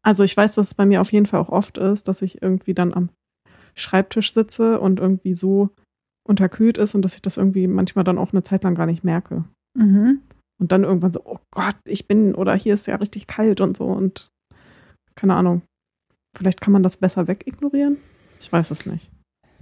Also 0.02 0.24
ich 0.24 0.36
weiß, 0.36 0.56
dass 0.56 0.70
es 0.70 0.74
bei 0.74 0.88
mir 0.88 1.02
auf 1.02 1.12
jeden 1.12 1.28
Fall 1.28 1.40
auch 1.40 1.50
oft 1.50 1.78
ist, 1.78 2.08
dass 2.08 2.24
ich 2.24 2.42
irgendwie 2.42 2.74
dann 2.74 2.96
am 2.96 3.10
Schreibtisch 3.76 4.34
sitze 4.34 4.80
und 4.80 5.00
irgendwie 5.00 5.36
so 5.36 5.70
unterkühlt 6.28 6.78
ist 6.78 6.96
und 6.96 7.04
dass 7.04 7.16
ich 7.16 7.22
das 7.22 7.38
irgendwie 7.38 7.68
manchmal 7.68 8.04
dann 8.04 8.18
auch 8.18 8.34
eine 8.34 8.44
Zeit 8.44 8.64
lang 8.64 8.76
gar 8.76 8.86
nicht 8.86 9.04
merke. 9.04 9.46
Mhm. 9.78 10.22
Und 10.60 10.72
dann 10.72 10.84
irgendwann 10.84 11.14
so, 11.14 11.22
oh 11.26 11.40
Gott, 11.52 11.76
ich 11.86 12.08
bin, 12.08 12.34
oder 12.34 12.56
hier 12.56 12.74
ist 12.74 12.88
ja 12.88 12.96
richtig 12.96 13.28
kalt 13.28 13.62
und 13.62 13.76
so 13.78 13.86
und 13.86 14.30
keine 15.16 15.36
Ahnung. 15.36 15.62
Vielleicht 16.36 16.62
kann 16.62 16.74
man 16.74 16.84
das 16.84 16.98
besser 16.98 17.28
wegignorieren? 17.28 17.98
Ich 18.40 18.52
weiß 18.52 18.72
es 18.72 18.86
nicht. 18.86 19.10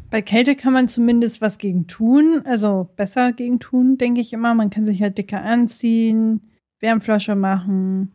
Bei 0.10 0.22
Kälte 0.22 0.56
kann 0.56 0.74
man 0.74 0.88
zumindest 0.88 1.42
was 1.42 1.58
gegen 1.58 1.88
tun, 1.88 2.44
also 2.46 2.90
besser 2.96 3.34
gegen 3.34 3.60
tun, 3.60 3.98
denke 3.98 4.22
ich 4.22 4.34
immer. 4.34 4.54
Man 4.54 4.70
kann 4.70 4.86
sich 4.86 5.02
halt 5.02 5.18
dicker 5.18 5.44
anziehen, 5.44 6.52
Wärmflasche 6.82 7.36
machen, 7.36 8.14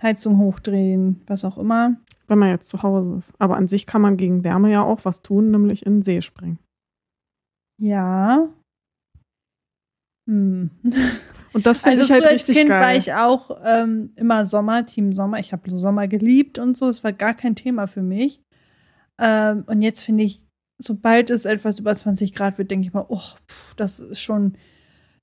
Heizung 0.00 0.38
hochdrehen, 0.38 1.20
was 1.26 1.44
auch 1.44 1.58
immer. 1.58 1.96
Wenn 2.26 2.38
man 2.38 2.48
jetzt 2.48 2.70
zu 2.70 2.82
Hause 2.82 3.18
ist. 3.18 3.32
Aber 3.38 3.56
an 3.56 3.68
sich 3.68 3.86
kann 3.86 4.00
man 4.00 4.16
gegen 4.16 4.44
Wärme 4.44 4.72
ja 4.72 4.82
auch 4.82 5.04
was 5.04 5.22
tun, 5.22 5.50
nämlich 5.50 5.84
in 5.84 5.96
den 5.96 6.02
See 6.02 6.22
springen. 6.22 6.58
Ja. 7.84 8.48
Hm. 10.26 10.70
Und 11.52 11.66
das 11.66 11.82
finde 11.82 12.00
Also 12.00 12.06
ich 12.06 12.10
halt 12.10 12.22
früher 12.22 12.32
als 12.32 12.48
richtig 12.48 12.56
Kind 12.56 12.70
geil. 12.70 12.80
war 12.80 12.96
ich 12.96 13.12
auch 13.12 13.60
ähm, 13.62 14.12
immer 14.16 14.46
Sommer, 14.46 14.86
Team 14.86 15.12
Sommer. 15.12 15.38
Ich 15.38 15.52
habe 15.52 15.70
Sommer 15.78 16.08
geliebt 16.08 16.58
und 16.58 16.76
so. 16.76 16.88
Es 16.88 17.04
war 17.04 17.12
gar 17.12 17.34
kein 17.34 17.54
Thema 17.54 17.86
für 17.86 18.02
mich. 18.02 18.40
Ähm, 19.20 19.62
und 19.68 19.80
jetzt 19.82 20.02
finde 20.02 20.24
ich, 20.24 20.42
sobald 20.82 21.30
es 21.30 21.44
etwas 21.44 21.78
über 21.78 21.94
20 21.94 22.34
Grad 22.34 22.58
wird, 22.58 22.72
denke 22.72 22.88
ich 22.88 22.92
mal, 22.92 23.06
oh, 23.08 23.20
pff, 23.48 23.74
das 23.76 24.00
ist 24.00 24.20
schon, 24.20 24.56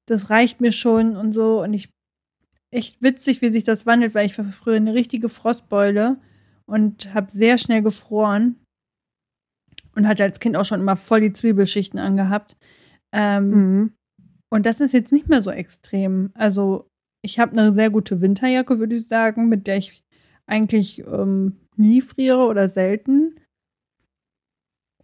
das 0.05 0.29
reicht 0.29 0.61
mir 0.61 0.71
schon 0.71 1.17
und 1.17 1.33
so. 1.33 1.61
Und 1.61 1.73
ich, 1.73 1.89
echt 2.73 3.01
witzig, 3.01 3.41
wie 3.41 3.49
sich 3.49 3.65
das 3.65 3.85
wandelt, 3.85 4.15
weil 4.15 4.25
ich 4.25 4.37
war 4.37 4.45
früher 4.45 4.77
eine 4.77 4.93
richtige 4.93 5.27
Frostbeule 5.27 6.17
und 6.65 7.13
habe 7.13 7.29
sehr 7.29 7.57
schnell 7.57 7.81
gefroren 7.81 8.55
und 9.95 10.07
hatte 10.07 10.23
als 10.23 10.39
Kind 10.39 10.55
auch 10.55 10.65
schon 10.65 10.79
immer 10.81 10.97
voll 10.97 11.21
die 11.21 11.33
Zwiebelschichten 11.33 11.99
angehabt. 11.99 12.55
Ähm, 13.13 13.49
Mhm. 13.49 13.93
und 14.49 14.65
das 14.65 14.81
ist 14.81 14.93
jetzt 14.93 15.11
nicht 15.11 15.27
mehr 15.29 15.41
so 15.41 15.51
extrem. 15.51 16.31
Also 16.33 16.87
ich 17.23 17.39
habe 17.39 17.51
eine 17.51 17.71
sehr 17.71 17.89
gute 17.89 18.21
Winterjacke, 18.21 18.79
würde 18.79 18.95
ich 18.95 19.07
sagen, 19.07 19.49
mit 19.49 19.67
der 19.67 19.77
ich 19.77 20.03
eigentlich 20.47 20.99
ähm, 21.05 21.57
nie 21.75 22.01
friere 22.01 22.45
oder 22.47 22.67
selten. 22.69 23.35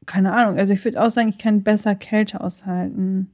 Keine 0.06 0.34
Ahnung. 0.34 0.58
Also 0.58 0.74
ich 0.74 0.84
würde 0.86 1.02
auch 1.04 1.10
sagen, 1.10 1.30
ich 1.30 1.38
kann 1.38 1.64
besser 1.64 1.96
Kälte 1.96 2.42
aushalten. 2.42 3.34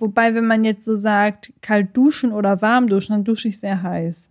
Wobei, 0.00 0.34
wenn 0.34 0.46
man 0.46 0.64
jetzt 0.64 0.84
so 0.84 0.96
sagt, 0.96 1.52
kalt 1.60 1.96
duschen 1.96 2.32
oder 2.32 2.62
warm 2.62 2.88
duschen, 2.88 3.12
dann 3.12 3.24
dusche 3.24 3.48
ich 3.48 3.60
sehr 3.60 3.82
heiß. 3.82 4.30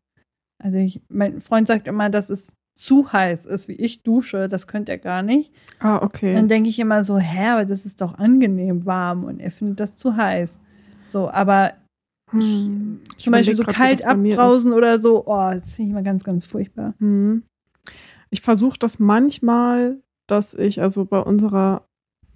Also 0.62 0.78
ich, 0.78 1.02
mein 1.10 1.40
Freund 1.40 1.68
sagt 1.68 1.88
immer, 1.88 2.10
dass 2.10 2.30
es 2.30 2.48
zu 2.76 3.12
heiß 3.12 3.46
ist, 3.46 3.68
wie 3.68 3.74
ich 3.74 4.04
dusche. 4.04 4.50
Das 4.50 4.68
könnte 4.68 4.92
er 4.92 4.98
gar 4.98 5.22
nicht. 5.22 5.52
Ah, 5.80 6.02
okay. 6.02 6.34
Dann 6.34 6.48
denke 6.48 6.70
ich 6.70 6.80
immer 6.80 7.04
so, 7.04 7.18
hä, 7.18 7.50
aber 7.50 7.66
das 7.66 7.86
ist 7.86 8.02
doch 8.02 8.16
angenehm 8.16 8.86
warm 8.86 9.24
und 9.24 9.40
er 9.40 9.52
findet 9.52 9.80
das 9.80 9.96
zu 9.96 10.16
heiß. 10.16 10.60
So, 11.06 11.30
aber 11.30 11.74
Hm. 12.34 13.02
Ich 13.18 13.26
zum 13.26 13.32
Beispiel 13.32 13.56
so 13.56 13.64
grad, 13.64 13.76
kalt 13.76 14.02
bei 14.02 14.08
abbrausen 14.08 14.74
oder 14.74 14.98
so, 15.00 15.24
oh, 15.26 15.52
das 15.54 15.74
finde 15.74 15.90
ich 15.90 15.92
immer 15.92 16.02
ganz, 16.02 16.24
ganz 16.24 16.46
furchtbar. 16.46 16.96
Hm. 17.00 17.44
Ich 18.32 18.42
versuche 18.42 18.80
das 18.80 18.98
manchmal, 19.00 20.00
dass 20.28 20.56
ich, 20.56 20.82
also 20.82 21.06
bei 21.06 21.20
unserer 21.20 21.86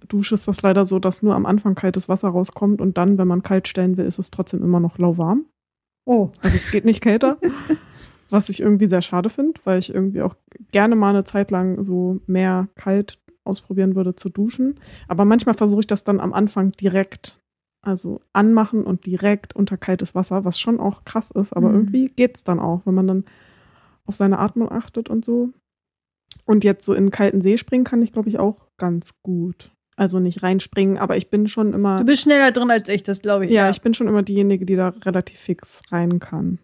Dusche 0.07 0.35
ist 0.35 0.47
das 0.47 0.61
leider 0.61 0.85
so, 0.85 0.99
dass 0.99 1.23
nur 1.23 1.33
am 1.33 1.47
Anfang 1.47 1.73
kaltes 1.73 2.07
Wasser 2.07 2.29
rauskommt 2.29 2.81
und 2.81 2.97
dann, 2.99 3.17
wenn 3.17 3.27
man 3.27 3.41
kalt 3.41 3.67
stellen 3.67 3.97
will, 3.97 4.05
ist 4.05 4.19
es 4.19 4.29
trotzdem 4.29 4.63
immer 4.63 4.79
noch 4.79 4.99
lauwarm. 4.99 5.45
Oh, 6.05 6.29
Also 6.41 6.55
es 6.55 6.69
geht 6.69 6.85
nicht 6.85 7.01
kälter. 7.01 7.37
was 8.29 8.49
ich 8.49 8.59
irgendwie 8.61 8.87
sehr 8.87 9.01
schade 9.01 9.29
finde, 9.29 9.59
weil 9.63 9.79
ich 9.79 9.93
irgendwie 9.93 10.21
auch 10.21 10.35
gerne 10.71 10.95
mal 10.95 11.09
eine 11.09 11.23
Zeit 11.23 11.51
lang 11.51 11.83
so 11.83 12.19
mehr 12.27 12.67
kalt 12.75 13.19
ausprobieren 13.43 13.95
würde 13.95 14.15
zu 14.15 14.29
duschen. 14.29 14.79
Aber 15.07 15.23
manchmal 15.25 15.55
versuche 15.55 15.81
ich 15.81 15.87
das 15.87 16.03
dann 16.03 16.19
am 16.19 16.33
Anfang 16.33 16.71
direkt, 16.73 17.39
also 17.85 18.19
anmachen 18.33 18.83
und 18.83 19.05
direkt 19.05 19.55
unter 19.55 19.77
kaltes 19.77 20.15
Wasser, 20.15 20.43
was 20.43 20.59
schon 20.59 20.79
auch 20.79 21.05
krass 21.05 21.31
ist, 21.31 21.53
aber 21.53 21.69
Mhm. 21.69 21.75
irgendwie 21.75 22.07
geht's 22.07 22.43
dann 22.43 22.59
auch, 22.59 22.81
wenn 22.85 22.93
man 22.95 23.07
dann 23.07 23.25
auf 24.05 24.15
seine 24.15 24.39
Atmung 24.39 24.71
achtet 24.71 25.09
und 25.09 25.23
so. 25.23 25.49
Und 26.45 26.63
jetzt 26.63 26.85
so 26.85 26.93
in 26.93 27.03
einen 27.03 27.11
kalten 27.11 27.41
See 27.41 27.57
springen 27.57 27.83
kann 27.83 28.01
ich, 28.01 28.11
glaube 28.13 28.29
ich, 28.29 28.39
auch 28.39 28.67
ganz 28.77 29.11
gut. 29.23 29.71
Also 29.95 30.19
nicht 30.19 30.43
reinspringen, 30.43 30.97
aber 30.97 31.17
ich 31.17 31.29
bin 31.29 31.47
schon 31.47 31.73
immer. 31.73 31.97
du 31.97 32.05
bist 32.05 32.21
schneller 32.21 32.51
drin 32.51 32.69
als 32.69 32.87
ich, 32.87 33.01
das 33.03 33.21
glaube 33.21 33.45
ich. 33.45 33.51
Ja, 33.51 33.69
ich 33.69 33.81
bin 33.81 33.93
schon 33.93 34.07
immer 34.07 34.21
diejenige, 34.23 34.65
die 34.65 34.75
da 34.75 34.89
relativ 34.89 35.39
fix 35.39 35.81
rein 35.91 36.19
kann. 36.19 36.59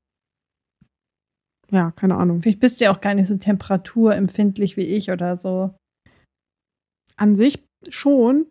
Ja, 1.71 1.91
keine 1.91 2.15
Ahnung. 2.17 2.41
Vielleicht 2.41 2.59
bist 2.59 2.79
du 2.79 2.85
ja 2.85 2.93
auch 2.93 3.01
gar 3.01 3.13
nicht 3.13 3.27
so 3.27 3.37
temperaturempfindlich 3.37 4.77
wie 4.77 4.81
ich 4.85 5.09
oder 5.11 5.37
so. 5.37 5.73
An 7.15 7.35
sich 7.35 7.63
schon, 7.89 8.45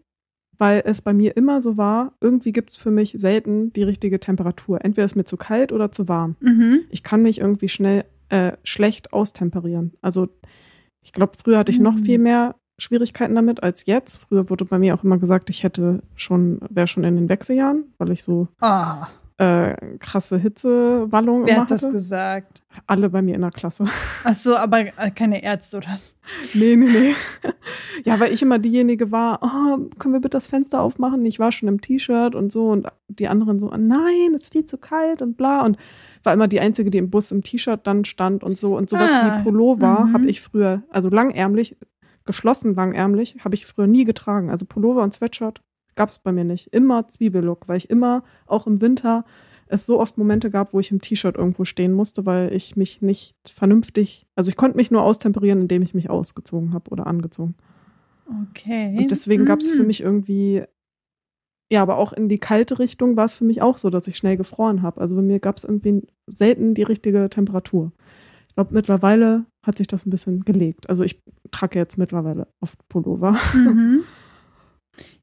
weil 0.58 0.82
es 0.84 1.02
bei 1.02 1.12
mir 1.12 1.36
immer 1.36 1.60
so 1.62 1.76
war, 1.76 2.12
irgendwie 2.20 2.52
gibt 2.52 2.70
es 2.70 2.76
für 2.76 2.90
mich 2.90 3.14
selten 3.16 3.72
die 3.72 3.82
richtige 3.82 4.20
Temperatur. 4.20 4.84
Entweder 4.84 5.04
ist 5.04 5.16
mir 5.16 5.24
zu 5.24 5.36
kalt 5.36 5.72
oder 5.72 5.90
zu 5.92 6.08
warm. 6.08 6.36
Mhm. 6.40 6.80
Ich 6.90 7.02
kann 7.02 7.22
mich 7.22 7.38
irgendwie 7.40 7.68
schnell 7.68 8.04
äh, 8.28 8.52
schlecht 8.64 9.12
austemperieren. 9.12 9.94
Also 10.00 10.28
ich 11.04 11.12
glaube, 11.12 11.32
früher 11.42 11.58
hatte 11.58 11.72
ich 11.72 11.80
noch 11.80 11.94
Mhm. 11.96 12.04
viel 12.04 12.18
mehr 12.18 12.54
Schwierigkeiten 12.80 13.34
damit 13.34 13.62
als 13.62 13.86
jetzt. 13.86 14.18
Früher 14.18 14.48
wurde 14.48 14.64
bei 14.64 14.78
mir 14.78 14.94
auch 14.94 15.04
immer 15.04 15.18
gesagt, 15.18 15.50
ich 15.50 15.62
hätte 15.64 16.02
schon, 16.14 16.60
wäre 16.70 16.86
schon 16.86 17.04
in 17.04 17.16
den 17.16 17.28
Wechseljahren, 17.28 17.92
weil 17.98 18.10
ich 18.10 18.22
so 18.22 18.48
Ah, 18.60 19.08
äh, 19.42 19.98
krasse 19.98 20.38
Hitzewallung 20.38 21.46
Wer 21.46 21.62
hat 21.62 21.70
das 21.72 21.82
hatte. 21.82 21.92
gesagt? 21.92 22.62
Alle 22.86 23.10
bei 23.10 23.22
mir 23.22 23.34
in 23.34 23.40
der 23.40 23.50
Klasse. 23.50 23.86
Ach 24.22 24.34
so, 24.34 24.56
aber 24.56 24.80
äh, 24.96 25.10
keine 25.10 25.42
Ärzte 25.42 25.78
oder 25.78 25.88
was? 25.88 26.14
Nee, 26.54 26.76
nee, 26.76 26.86
nee. 26.86 27.14
Ja, 28.04 28.20
weil 28.20 28.32
ich 28.32 28.40
immer 28.42 28.58
diejenige 28.58 29.10
war, 29.10 29.40
oh, 29.42 29.88
können 29.98 30.14
wir 30.14 30.20
bitte 30.20 30.36
das 30.36 30.46
Fenster 30.46 30.80
aufmachen? 30.80 31.24
Ich 31.26 31.38
war 31.38 31.50
schon 31.50 31.68
im 31.68 31.80
T-Shirt 31.80 32.34
und 32.34 32.52
so 32.52 32.70
und 32.70 32.86
die 33.08 33.28
anderen 33.28 33.58
so, 33.58 33.68
nein, 33.68 34.34
es 34.34 34.42
ist 34.42 34.52
viel 34.52 34.66
zu 34.66 34.78
kalt 34.78 35.22
und 35.22 35.36
bla 35.36 35.62
und 35.64 35.76
war 36.22 36.32
immer 36.32 36.48
die 36.48 36.60
Einzige, 36.60 36.90
die 36.90 36.98
im 36.98 37.10
Bus 37.10 37.32
im 37.32 37.42
T-Shirt 37.42 37.80
dann 37.84 38.04
stand 38.04 38.44
und 38.44 38.56
so 38.56 38.76
und 38.76 38.88
sowas 38.88 39.12
Ah, 39.14 39.38
wie 39.38 39.42
Pullover 39.42 40.06
mhm. 40.06 40.12
habe 40.12 40.26
ich 40.26 40.40
früher, 40.40 40.82
also 40.90 41.08
langärmlich, 41.08 41.76
geschlossen 42.24 42.74
langärmlich, 42.74 43.36
habe 43.44 43.56
ich 43.56 43.66
früher 43.66 43.88
nie 43.88 44.04
getragen. 44.04 44.50
Also 44.50 44.66
Pullover 44.66 45.02
und 45.02 45.12
Sweatshirt 45.12 45.60
gab 45.94 46.10
es 46.10 46.18
bei 46.18 46.32
mir 46.32 46.44
nicht. 46.44 46.68
Immer 46.72 47.08
Zwiebellook, 47.08 47.68
weil 47.68 47.76
ich 47.76 47.90
immer, 47.90 48.22
auch 48.46 48.66
im 48.66 48.80
Winter, 48.80 49.24
es 49.68 49.86
so 49.86 49.98
oft 50.00 50.18
Momente 50.18 50.50
gab, 50.50 50.74
wo 50.74 50.80
ich 50.80 50.90
im 50.90 51.00
T-Shirt 51.00 51.36
irgendwo 51.36 51.64
stehen 51.64 51.92
musste, 51.92 52.26
weil 52.26 52.52
ich 52.52 52.76
mich 52.76 53.00
nicht 53.00 53.34
vernünftig, 53.46 54.26
also 54.36 54.50
ich 54.50 54.56
konnte 54.56 54.76
mich 54.76 54.90
nur 54.90 55.02
austemperieren, 55.02 55.62
indem 55.62 55.80
ich 55.82 55.94
mich 55.94 56.10
ausgezogen 56.10 56.74
habe 56.74 56.90
oder 56.90 57.06
angezogen. 57.06 57.54
Okay. 58.50 58.96
Und 58.98 59.10
deswegen 59.10 59.44
gab 59.44 59.60
es 59.60 59.70
für 59.70 59.80
Mhm. 59.82 59.86
mich 59.86 60.00
irgendwie, 60.02 60.62
ja, 61.72 61.80
aber 61.82 61.96
auch 61.96 62.12
in 62.12 62.28
die 62.28 62.38
kalte 62.38 62.78
Richtung 62.78 63.16
war 63.16 63.24
es 63.24 63.34
für 63.34 63.44
mich 63.44 63.62
auch 63.62 63.78
so, 63.78 63.88
dass 63.88 64.06
ich 64.08 64.16
schnell 64.18 64.36
gefroren 64.36 64.82
habe. 64.82 65.00
Also 65.00 65.16
bei 65.16 65.22
mir 65.22 65.40
gab 65.40 65.56
es 65.56 65.64
irgendwie 65.64 66.02
selten 66.26 66.74
die 66.74 66.82
richtige 66.82 67.30
Temperatur. 67.30 67.92
Ich 68.48 68.54
glaube, 68.54 68.74
mittlerweile 68.74 69.46
hat 69.66 69.78
sich 69.78 69.86
das 69.86 70.04
ein 70.04 70.10
bisschen 70.10 70.44
gelegt. 70.44 70.90
Also 70.90 71.02
ich 71.04 71.18
trage 71.50 71.78
jetzt 71.78 71.96
mittlerweile 71.96 72.46
oft 72.60 72.76
Pullover. 72.88 73.38
Mhm. 73.54 74.00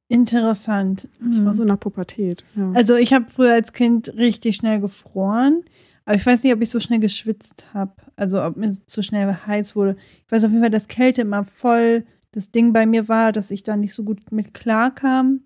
Interessant. 0.09 1.07
Das 1.21 1.39
Mhm. 1.41 1.45
war 1.45 1.53
so 1.53 1.61
in 1.61 1.67
der 1.69 1.75
Pubertät. 1.77 2.43
Ja. 2.55 2.71
Also 2.73 2.95
ich 2.95 3.13
habe 3.13 3.27
früher 3.29 3.53
als 3.53 3.73
Kind 3.73 4.09
richtig 4.15 4.55
schnell 4.55 4.79
gefroren, 4.81 5.63
aber 6.05 6.15
ich 6.15 6.25
weiß 6.25 6.43
nicht, 6.43 6.53
ob 6.53 6.61
ich 6.61 6.69
so 6.69 6.79
schnell 6.79 6.99
geschwitzt 6.99 7.65
habe. 7.73 7.93
Also 8.15 8.43
ob 8.43 8.57
mir 8.57 8.75
zu 8.87 9.03
schnell 9.03 9.31
heiß 9.33 9.75
wurde. 9.75 9.95
Ich 10.25 10.31
weiß 10.31 10.43
auf 10.45 10.51
jeden 10.51 10.63
Fall, 10.63 10.71
dass 10.71 10.87
Kälte 10.87 11.21
immer 11.21 11.45
voll 11.45 12.05
das 12.31 12.51
Ding 12.51 12.73
bei 12.73 12.85
mir 12.85 13.07
war, 13.07 13.31
dass 13.31 13.51
ich 13.51 13.63
da 13.63 13.75
nicht 13.77 13.93
so 13.93 14.03
gut 14.03 14.31
mit 14.31 14.53
klar 14.53 14.93
kam. 14.93 15.41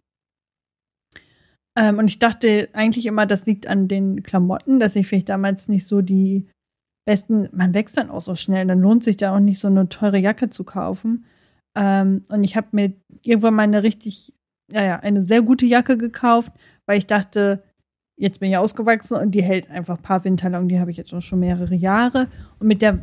Ähm, 1.77 1.97
und 1.97 2.07
ich 2.07 2.19
dachte 2.19 2.69
eigentlich 2.73 3.05
immer, 3.05 3.25
das 3.25 3.45
liegt 3.45 3.67
an 3.67 3.87
den 3.87 4.23
Klamotten, 4.23 4.79
dass 4.79 4.95
ich 4.95 5.07
vielleicht 5.07 5.29
damals 5.29 5.67
nicht 5.67 5.85
so 5.85 6.01
die 6.01 6.47
besten, 7.05 7.49
man 7.51 7.73
wächst 7.73 7.97
dann 7.97 8.09
auch 8.09 8.21
so 8.21 8.35
schnell, 8.35 8.65
dann 8.67 8.79
lohnt 8.79 9.03
sich 9.03 9.17
da 9.17 9.35
auch 9.35 9.39
nicht 9.39 9.59
so 9.59 9.67
eine 9.67 9.89
teure 9.89 10.19
Jacke 10.19 10.49
zu 10.49 10.63
kaufen. 10.63 11.25
Ähm, 11.75 12.23
und 12.29 12.43
ich 12.43 12.55
habe 12.55 12.67
mir 12.71 12.93
irgendwann 13.23 13.55
mal 13.55 13.63
eine 13.63 13.81
richtig, 13.83 14.33
ja, 14.71 14.83
ja, 14.83 14.99
eine 14.99 15.21
sehr 15.21 15.41
gute 15.41 15.65
Jacke 15.65 15.97
gekauft, 15.97 16.51
weil 16.85 16.97
ich 16.97 17.07
dachte, 17.07 17.63
jetzt 18.15 18.39
bin 18.39 18.51
ich 18.51 18.57
ausgewachsen 18.57 19.17
und 19.17 19.31
die 19.31 19.43
hält 19.43 19.69
einfach 19.69 19.97
ein 19.97 20.03
paar 20.03 20.23
Winter 20.23 20.49
lang, 20.49 20.67
die 20.67 20.79
habe 20.79 20.91
ich 20.91 20.97
jetzt 20.97 21.23
schon 21.23 21.39
mehrere 21.39 21.75
Jahre. 21.75 22.27
Und 22.59 22.67
mit 22.67 22.81
der 22.81 22.99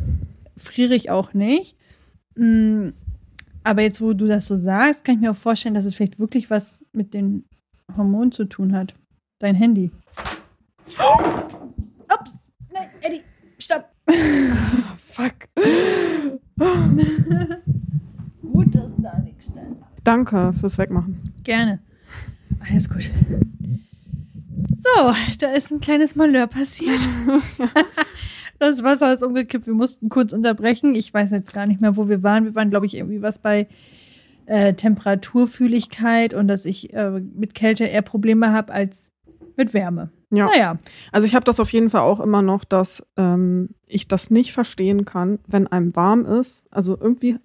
friere 0.57 0.95
ich 0.95 1.11
auch 1.11 1.35
nicht. 1.35 1.77
Mm, 2.37 2.91
aber 3.65 3.83
jetzt, 3.83 4.01
wo 4.01 4.13
du 4.13 4.27
das 4.27 4.47
so 4.47 4.59
sagst, 4.59 5.05
kann 5.05 5.17
ich 5.17 5.21
mir 5.21 5.33
auch 5.33 5.37
vorstellen, 5.37 5.75
dass 5.75 5.85
es 5.85 5.95
vielleicht 5.95 6.19
wirklich 6.19 6.51
was 6.51 6.85
mit 6.93 7.15
den 7.15 7.45
Hormonen 7.97 8.33
zu 8.33 8.45
tun 8.45 8.75
hat. 8.75 8.95
Dein 9.41 9.55
Handy. 9.55 9.91
Ups! 12.09 12.39
Nein, 12.73 12.89
Eddie, 13.01 13.23
stopp! 13.59 13.89
Fuck. 14.99 15.49
Gut, 18.53 18.75
dass 18.75 18.93
da 18.99 19.19
nichts 19.19 19.47
stand. 19.47 19.77
Danke 20.05 20.53
fürs 20.55 20.79
Wegmachen. 20.79 21.30
Gerne. 21.45 21.81
Alles 22.69 22.89
gut. 22.89 23.11
So, 24.83 25.13
da 25.39 25.53
ist 25.53 25.71
ein 25.71 25.81
kleines 25.81 26.17
Malheur 26.17 26.47
passiert. 26.47 27.01
Das 28.61 28.83
Wasser 28.85 29.15
ist 29.15 29.23
umgekippt. 29.23 29.67
Wir 29.67 29.73
mussten 29.73 30.11
kurz 30.11 30.35
unterbrechen. 30.35 30.95
Ich 30.95 31.15
weiß 31.15 31.31
jetzt 31.31 31.55
gar 31.55 31.65
nicht 31.65 31.81
mehr, 31.81 31.97
wo 31.97 32.11
wir 32.11 32.23
waren. 32.23 32.45
Wir 32.45 32.55
waren, 32.55 32.69
glaube 32.69 32.85
ich, 32.85 32.95
irgendwie 32.95 33.23
was 33.23 33.39
bei 33.39 33.67
äh, 34.45 34.75
Temperaturfühligkeit 34.75 36.35
und 36.35 36.47
dass 36.47 36.67
ich 36.67 36.93
äh, 36.93 37.11
mit 37.11 37.55
Kälte 37.55 37.85
eher 37.85 38.03
Probleme 38.03 38.53
habe 38.53 38.71
als 38.71 39.11
mit 39.57 39.73
Wärme. 39.73 40.11
Ja. 40.31 40.45
Naja. 40.47 40.79
Also 41.11 41.27
ich 41.27 41.35
habe 41.35 41.45
das 41.47 41.59
auf 41.59 41.73
jeden 41.73 41.89
Fall 41.89 42.03
auch 42.03 42.21
immer 42.21 42.43
noch, 42.43 42.65
dass 42.65 43.07
ähm, 43.17 43.71
ich 43.87 44.09
das 44.09 44.31
nicht 44.31 44.53
verstehen 44.53 45.07
kann, 45.07 45.39
wenn 45.47 45.67
einem 45.67 45.97
warm 45.97 46.27
ist. 46.27 46.67
Also 46.71 46.99
irgendwie 47.01 47.39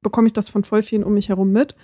bekomme 0.00 0.26
ich 0.26 0.32
das 0.32 0.48
von 0.48 0.64
voll 0.64 0.82
vielen 0.82 1.04
um 1.04 1.12
mich 1.12 1.28
herum 1.28 1.52
mit, 1.52 1.76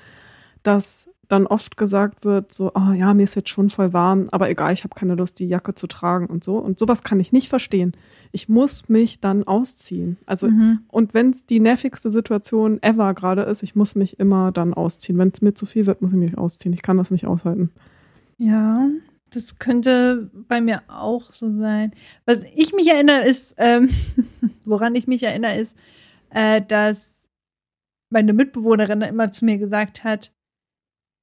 dass 0.62 1.10
dann 1.28 1.46
oft 1.46 1.76
gesagt 1.76 2.24
wird, 2.24 2.52
so, 2.54 2.72
ah 2.74 2.94
ja, 2.94 3.12
mir 3.12 3.22
ist 3.24 3.34
jetzt 3.34 3.50
schon 3.50 3.68
voll 3.68 3.92
warm, 3.92 4.26
aber 4.32 4.48
egal, 4.48 4.72
ich 4.72 4.84
habe 4.84 4.94
keine 4.94 5.14
Lust, 5.14 5.38
die 5.38 5.46
Jacke 5.46 5.74
zu 5.74 5.86
tragen 5.86 6.26
und 6.26 6.42
so. 6.42 6.56
Und 6.58 6.78
sowas 6.78 7.02
kann 7.02 7.20
ich 7.20 7.32
nicht 7.32 7.48
verstehen. 7.48 7.92
Ich 8.32 8.48
muss 8.48 8.88
mich 8.88 9.20
dann 9.20 9.44
ausziehen. 9.44 10.16
Also, 10.26 10.48
Mhm. 10.48 10.80
und 10.88 11.12
wenn 11.14 11.30
es 11.30 11.44
die 11.46 11.60
nervigste 11.60 12.10
Situation 12.10 12.82
ever 12.82 13.12
gerade 13.14 13.42
ist, 13.42 13.62
ich 13.62 13.74
muss 13.76 13.94
mich 13.94 14.18
immer 14.18 14.52
dann 14.52 14.72
ausziehen. 14.74 15.18
Wenn 15.18 15.28
es 15.28 15.42
mir 15.42 15.54
zu 15.54 15.66
viel 15.66 15.86
wird, 15.86 16.00
muss 16.02 16.12
ich 16.12 16.18
mich 16.18 16.38
ausziehen. 16.38 16.72
Ich 16.72 16.82
kann 16.82 16.96
das 16.96 17.10
nicht 17.10 17.26
aushalten. 17.26 17.70
Ja, 18.38 18.88
das 19.30 19.58
könnte 19.58 20.30
bei 20.48 20.60
mir 20.62 20.82
auch 20.88 21.32
so 21.32 21.54
sein. 21.58 21.92
Was 22.24 22.44
ich 22.54 22.72
mich 22.72 22.88
erinnere, 22.88 23.24
ist, 23.26 23.54
ähm, 23.58 23.90
woran 24.64 24.94
ich 24.94 25.06
mich 25.06 25.22
erinnere, 25.22 25.58
ist, 25.58 25.76
äh, 26.30 26.62
dass 26.66 27.06
meine 28.10 28.32
Mitbewohnerin 28.32 29.02
immer 29.02 29.30
zu 29.32 29.44
mir 29.44 29.58
gesagt 29.58 30.04
hat, 30.04 30.32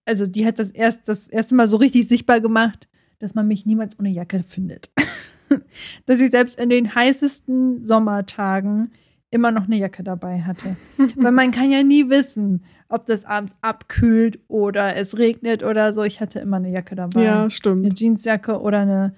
also 0.06 0.28
die 0.28 0.46
hat 0.46 0.60
das 0.60 0.72
erst 0.72 1.08
das 1.08 1.28
erste 1.28 1.56
Mal 1.56 1.68
so 1.68 1.78
richtig 1.78 2.08
sichtbar 2.08 2.40
gemacht, 2.40 2.88
dass 3.20 3.36
man 3.36 3.48
mich 3.48 3.66
niemals 3.66 4.00
ohne 4.00 4.10
Jacke 4.10 4.44
findet. 4.48 4.92
dass 6.06 6.20
ich 6.20 6.32
selbst 6.32 6.60
in 6.60 6.70
den 6.70 6.96
heißesten 6.96 7.86
Sommertagen 7.86 8.92
immer 9.32 9.52
noch 9.52 9.66
eine 9.66 9.78
Jacke 9.78 10.04
dabei 10.04 10.42
hatte. 10.42 10.76
Weil 11.16 11.32
man 11.32 11.52
kann 11.52 11.72
ja 11.72 11.84
nie 11.84 12.10
wissen, 12.10 12.64
ob 12.88 13.06
das 13.06 13.26
abends 13.26 13.56
abkühlt 13.62 14.40
oder 14.48 14.96
es 14.96 15.18
regnet 15.18 15.64
oder 15.64 15.94
so. 15.94 16.04
Ich 16.04 16.22
hatte 16.22 16.40
immer 16.40 16.58
eine 16.58 16.72
Jacke 16.72 16.96
dabei. 16.96 17.24
Ja, 17.24 17.42
Eine 17.42 17.52
stimmt. 17.52 18.00
Jeansjacke 18.00 18.60
oder 18.62 18.80
eine, 18.80 19.16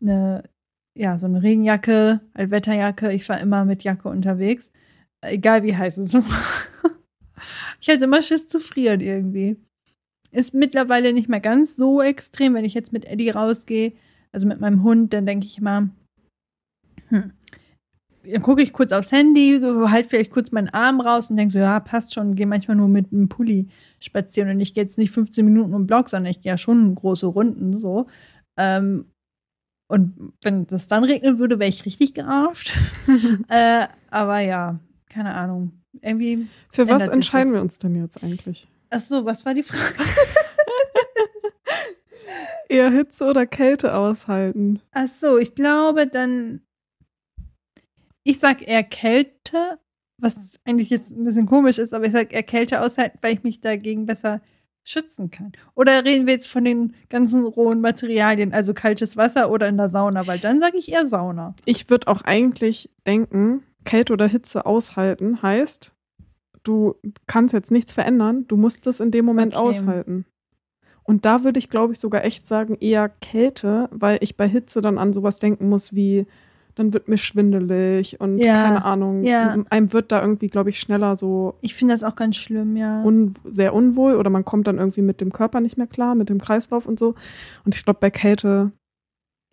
eine, 0.00 0.44
ja, 0.94 1.18
so 1.18 1.26
eine 1.26 1.42
Regenjacke, 1.42 2.20
Allwetterjacke. 2.34 3.12
Ich 3.12 3.28
war 3.28 3.40
immer 3.40 3.64
mit 3.64 3.84
Jacke 3.84 4.08
unterwegs. 4.08 4.72
Egal 5.20 5.62
wie 5.62 5.76
heiß 5.76 5.98
es 5.98 6.14
war. 6.14 6.22
Ich 7.80 7.88
hatte 7.88 8.04
immer 8.04 8.22
Schiss 8.22 8.48
zu 8.48 8.58
frieren 8.58 9.00
irgendwie. 9.00 9.56
Ist 10.32 10.54
mittlerweile 10.54 11.12
nicht 11.12 11.28
mehr 11.28 11.40
ganz 11.40 11.76
so 11.76 12.00
extrem, 12.00 12.54
wenn 12.54 12.64
ich 12.64 12.74
jetzt 12.74 12.92
mit 12.92 13.04
Eddie 13.04 13.30
rausgehe, 13.30 13.92
also 14.32 14.46
mit 14.46 14.60
meinem 14.60 14.82
Hund, 14.82 15.12
dann 15.12 15.26
denke 15.26 15.46
ich 15.46 15.58
immer, 15.58 15.88
hm, 17.08 17.32
dann 18.24 18.42
gucke 18.42 18.62
ich 18.62 18.72
kurz 18.72 18.92
aufs 18.92 19.12
Handy, 19.12 19.60
halt 19.62 20.06
vielleicht 20.06 20.30
kurz 20.30 20.52
meinen 20.52 20.68
Arm 20.68 21.00
raus 21.00 21.30
und 21.30 21.36
denke 21.36 21.52
so, 21.52 21.58
ja, 21.58 21.80
passt 21.80 22.14
schon, 22.14 22.34
gehe 22.34 22.46
manchmal 22.46 22.76
nur 22.76 22.88
mit 22.88 23.12
einem 23.12 23.28
Pulli 23.28 23.68
spazieren 23.98 24.50
und 24.50 24.60
ich 24.60 24.74
gehe 24.74 24.84
jetzt 24.84 24.98
nicht 24.98 25.10
15 25.10 25.44
Minuten 25.44 25.72
im 25.74 25.86
Block, 25.86 26.08
sondern 26.08 26.30
ich 26.30 26.42
gehe 26.42 26.52
ja 26.52 26.58
schon 26.58 26.94
große 26.94 27.26
Runden 27.26 27.78
so. 27.78 28.06
Ähm, 28.58 29.06
und 29.88 30.32
wenn 30.42 30.66
das 30.66 30.86
dann 30.86 31.02
regnen 31.02 31.38
würde, 31.38 31.58
wäre 31.58 31.68
ich 31.68 31.84
richtig 31.84 32.14
gearscht. 32.14 32.72
äh, 33.48 33.88
aber 34.10 34.40
ja, 34.40 34.78
keine 35.08 35.34
Ahnung. 35.34 35.72
Irgendwie. 36.00 36.46
Für 36.72 36.88
was 36.88 37.08
entscheiden 37.08 37.52
wir 37.52 37.60
uns 37.60 37.78
denn 37.78 37.96
jetzt 37.96 38.22
eigentlich? 38.22 38.68
Ach 38.90 39.00
so, 39.00 39.24
was 39.24 39.46
war 39.46 39.54
die 39.54 39.62
Frage? 39.62 39.94
Eher 42.68 42.90
Hitze 42.90 43.24
oder 43.24 43.46
Kälte 43.46 43.94
aushalten? 43.94 44.80
Ach 44.92 45.08
so, 45.08 45.38
ich 45.38 45.54
glaube 45.54 46.06
dann. 46.06 46.60
Ich 48.22 48.38
sag 48.38 48.66
eher 48.66 48.84
Kälte, 48.84 49.78
was 50.18 50.36
eigentlich 50.64 50.90
jetzt 50.90 51.10
ein 51.10 51.24
bisschen 51.24 51.46
komisch 51.46 51.78
ist, 51.78 51.94
aber 51.94 52.04
ich 52.04 52.12
sag 52.12 52.32
eher 52.32 52.42
Kälte 52.42 52.82
aushalten, 52.82 53.18
weil 53.22 53.34
ich 53.34 53.42
mich 53.42 53.60
dagegen 53.60 54.06
besser 54.06 54.40
schützen 54.84 55.30
kann. 55.30 55.52
Oder 55.74 56.04
reden 56.04 56.26
wir 56.26 56.34
jetzt 56.34 56.48
von 56.48 56.64
den 56.64 56.94
ganzen 57.08 57.44
rohen 57.44 57.80
Materialien, 57.80 58.52
also 58.52 58.74
kaltes 58.74 59.16
Wasser 59.16 59.50
oder 59.50 59.68
in 59.68 59.76
der 59.76 59.88
Sauna, 59.88 60.26
weil 60.26 60.38
dann 60.38 60.60
sage 60.60 60.76
ich 60.78 60.90
eher 60.92 61.06
Sauna. 61.06 61.54
Ich 61.64 61.88
würde 61.90 62.08
auch 62.08 62.22
eigentlich 62.22 62.90
denken, 63.06 63.62
Kälte 63.84 64.12
oder 64.12 64.26
Hitze 64.26 64.66
aushalten 64.66 65.42
heißt, 65.42 65.92
du 66.62 66.94
kannst 67.26 67.52
jetzt 67.54 67.70
nichts 67.70 67.92
verändern, 67.92 68.44
du 68.48 68.56
musst 68.56 68.86
es 68.86 69.00
in 69.00 69.10
dem 69.10 69.24
Moment 69.24 69.54
Okay. 69.56 69.68
aushalten. 69.68 70.24
Und 71.04 71.24
da 71.24 71.42
würde 71.44 71.58
ich, 71.58 71.70
glaube 71.70 71.92
ich, 71.92 71.98
sogar 71.98 72.24
echt 72.24 72.46
sagen, 72.46 72.76
eher 72.78 73.08
Kälte, 73.08 73.88
weil 73.90 74.18
ich 74.20 74.36
bei 74.36 74.46
Hitze 74.48 74.80
dann 74.80 74.98
an 74.98 75.12
sowas 75.12 75.38
denken 75.38 75.68
muss 75.68 75.94
wie, 75.94 76.26
dann 76.76 76.94
wird 76.94 77.08
mir 77.08 77.18
schwindelig 77.18 78.20
und 78.20 78.38
Ja, 78.38 78.62
keine 78.62 78.84
Ahnung, 78.84 79.24
ja. 79.24 79.56
einem 79.70 79.92
wird 79.92 80.12
da 80.12 80.20
irgendwie, 80.22 80.46
glaube 80.46 80.70
ich, 80.70 80.78
schneller 80.78 81.16
so 81.16 81.54
Ich 81.62 81.74
finde 81.74 81.94
das 81.94 82.04
auch 82.04 82.14
ganz 82.14 82.36
schlimm, 82.36 82.76
ja. 82.76 83.02
un 83.02 83.34
sehr 83.44 83.74
unwohl 83.74 84.14
oder 84.14 84.30
man 84.30 84.44
kommt 84.44 84.68
dann 84.68 84.78
irgendwie 84.78 85.02
mit 85.02 85.20
dem 85.20 85.32
Körper 85.32 85.60
nicht 85.60 85.76
mehr 85.76 85.88
klar, 85.88 86.14
mit 86.14 86.28
dem 86.28 86.40
Kreislauf 86.40 86.86
und 86.86 86.98
so. 86.98 87.14
Und 87.64 87.74
ich 87.74 87.84
glaube, 87.84 87.98
bei 88.00 88.10
Kälte 88.10 88.70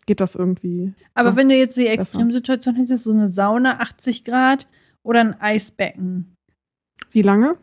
geht 0.05 0.21
das 0.21 0.35
irgendwie. 0.35 0.93
aber 1.15 1.35
wenn 1.35 1.49
du 1.49 1.55
jetzt 1.55 1.75
die. 1.75 1.87
Extremsituation 1.87 2.75
hättest, 2.75 3.03
so 3.05 3.11
eine 3.11 3.29
Sauna 3.29 3.79
80 3.79 4.23
Grad 4.23 4.67
oder 5.03 5.21
ein 5.21 5.41
Eisbecken, 5.41 6.35
Wie 7.11 7.21
lange? 7.21 7.57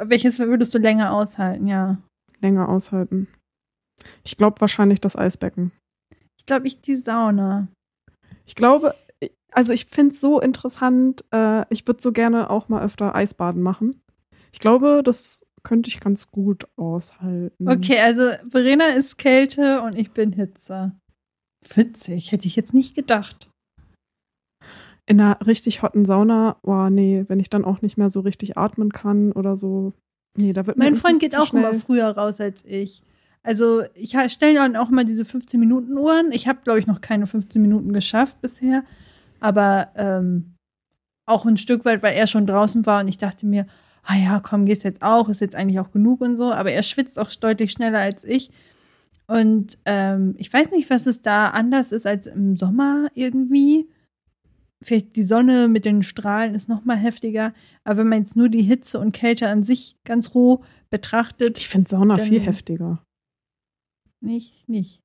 welches 0.00 0.38
würdest 0.38 0.72
du 0.74 0.78
länger 0.78 1.12
aushalten, 1.12 1.66
ja? 1.66 1.98
Länger 2.40 2.68
aushalten. 2.68 3.28
Ich 4.24 4.36
glaube 4.36 4.60
wahrscheinlich 4.60 5.00
das 5.00 5.16
Eisbecken. 5.16 5.72
Ich 6.38 6.44
Ich 6.44 6.46
glaube, 6.46 6.66
ich 6.66 6.80
die 6.80 6.96
Sauna. 6.96 7.68
Ich 8.46 8.54
glaube, 8.54 8.94
also 9.52 9.72
ich 9.72 9.86
finde 9.86 10.12
es 10.12 10.20
so 10.20 10.40
interessant. 10.40 11.24
Äh, 11.32 11.64
ich 11.70 11.86
würde 11.86 12.02
so 12.02 12.12
gerne 12.12 12.50
auch 12.50 12.68
mal 12.68 12.82
öfter 12.82 13.14
Eisbaden 13.14 13.62
machen. 13.62 14.02
Ich 14.52 14.60
glaube, 14.60 15.02
das 15.04 15.42
könnte 15.62 15.88
ich 15.88 16.00
ganz 16.00 16.30
gut 16.30 16.68
aushalten. 16.76 17.68
Okay, 17.68 17.98
also 17.98 18.32
Verena 18.50 18.88
ist 18.88 19.16
Kälte 19.16 19.82
und 19.82 19.96
ich 19.96 20.10
bin 20.10 20.32
Hitze. 20.32 20.92
Witzig, 21.74 22.32
hätte 22.32 22.46
ich 22.46 22.56
jetzt 22.56 22.74
nicht 22.74 22.94
gedacht. 22.94 23.48
In 25.06 25.20
einer 25.20 25.38
richtig 25.46 25.82
hotten 25.82 26.04
Sauna, 26.04 26.56
oh 26.62 26.88
nee, 26.88 27.24
wenn 27.28 27.40
ich 27.40 27.50
dann 27.50 27.64
auch 27.64 27.82
nicht 27.82 27.98
mehr 27.98 28.10
so 28.10 28.20
richtig 28.20 28.56
atmen 28.56 28.90
kann 28.90 29.32
oder 29.32 29.56
so. 29.56 29.92
Nee, 30.36 30.52
da 30.52 30.66
wird 30.66 30.78
Mein 30.78 30.96
Freund 30.96 31.20
geht 31.20 31.36
auch 31.36 31.46
schnell. 31.46 31.62
immer 31.62 31.74
früher 31.74 32.08
raus 32.08 32.40
als 32.40 32.64
ich. 32.64 33.02
Also 33.42 33.82
ich 33.94 34.16
stelle 34.28 34.54
dann 34.54 34.76
auch 34.76 34.88
immer 34.88 35.04
diese 35.04 35.26
15 35.26 35.60
Minuten 35.60 35.98
Uhren. 35.98 36.32
Ich 36.32 36.48
habe, 36.48 36.60
glaube 36.64 36.78
ich, 36.78 36.86
noch 36.86 37.02
keine 37.02 37.26
15 37.26 37.60
Minuten 37.60 37.92
geschafft 37.92 38.40
bisher. 38.40 38.84
Aber 39.40 39.88
ähm, 39.96 40.54
auch 41.26 41.44
ein 41.44 41.58
Stück 41.58 41.84
weit, 41.84 42.02
weil 42.02 42.14
er 42.14 42.26
schon 42.26 42.46
draußen 42.46 42.86
war 42.86 43.02
und 43.02 43.08
ich 43.08 43.18
dachte 43.18 43.46
mir, 43.46 43.66
ah 44.04 44.16
ja, 44.16 44.40
komm, 44.40 44.64
gehst 44.64 44.84
jetzt 44.84 45.02
auch, 45.02 45.28
ist 45.28 45.42
jetzt 45.42 45.54
eigentlich 45.54 45.80
auch 45.80 45.90
genug 45.90 46.22
und 46.22 46.36
so. 46.36 46.52
Aber 46.52 46.72
er 46.72 46.82
schwitzt 46.82 47.18
auch 47.18 47.30
deutlich 47.32 47.72
schneller 47.72 47.98
als 47.98 48.24
ich. 48.24 48.50
Und 49.26 49.78
ähm, 49.84 50.34
ich 50.38 50.52
weiß 50.52 50.70
nicht, 50.70 50.90
was 50.90 51.06
es 51.06 51.22
da 51.22 51.48
anders 51.48 51.92
ist 51.92 52.06
als 52.06 52.26
im 52.26 52.56
Sommer 52.56 53.08
irgendwie. 53.14 53.88
Vielleicht 54.84 55.16
die 55.16 55.24
Sonne 55.24 55.68
mit 55.68 55.84
den 55.84 56.02
Strahlen 56.02 56.54
ist 56.54 56.68
noch 56.68 56.84
mal 56.84 56.96
heftiger. 56.96 57.52
Aber 57.84 57.98
wenn 57.98 58.08
man 58.08 58.20
jetzt 58.20 58.36
nur 58.36 58.48
die 58.48 58.62
Hitze 58.62 58.98
und 58.98 59.12
Kälte 59.12 59.48
an 59.48 59.64
sich 59.64 59.96
ganz 60.04 60.34
roh 60.34 60.62
betrachtet. 60.90 61.58
Ich 61.58 61.68
finde 61.68 61.90
Sauna 61.90 62.16
viel 62.16 62.40
heftiger. 62.40 63.04
Nicht, 64.20 64.68
nicht. 64.68 65.02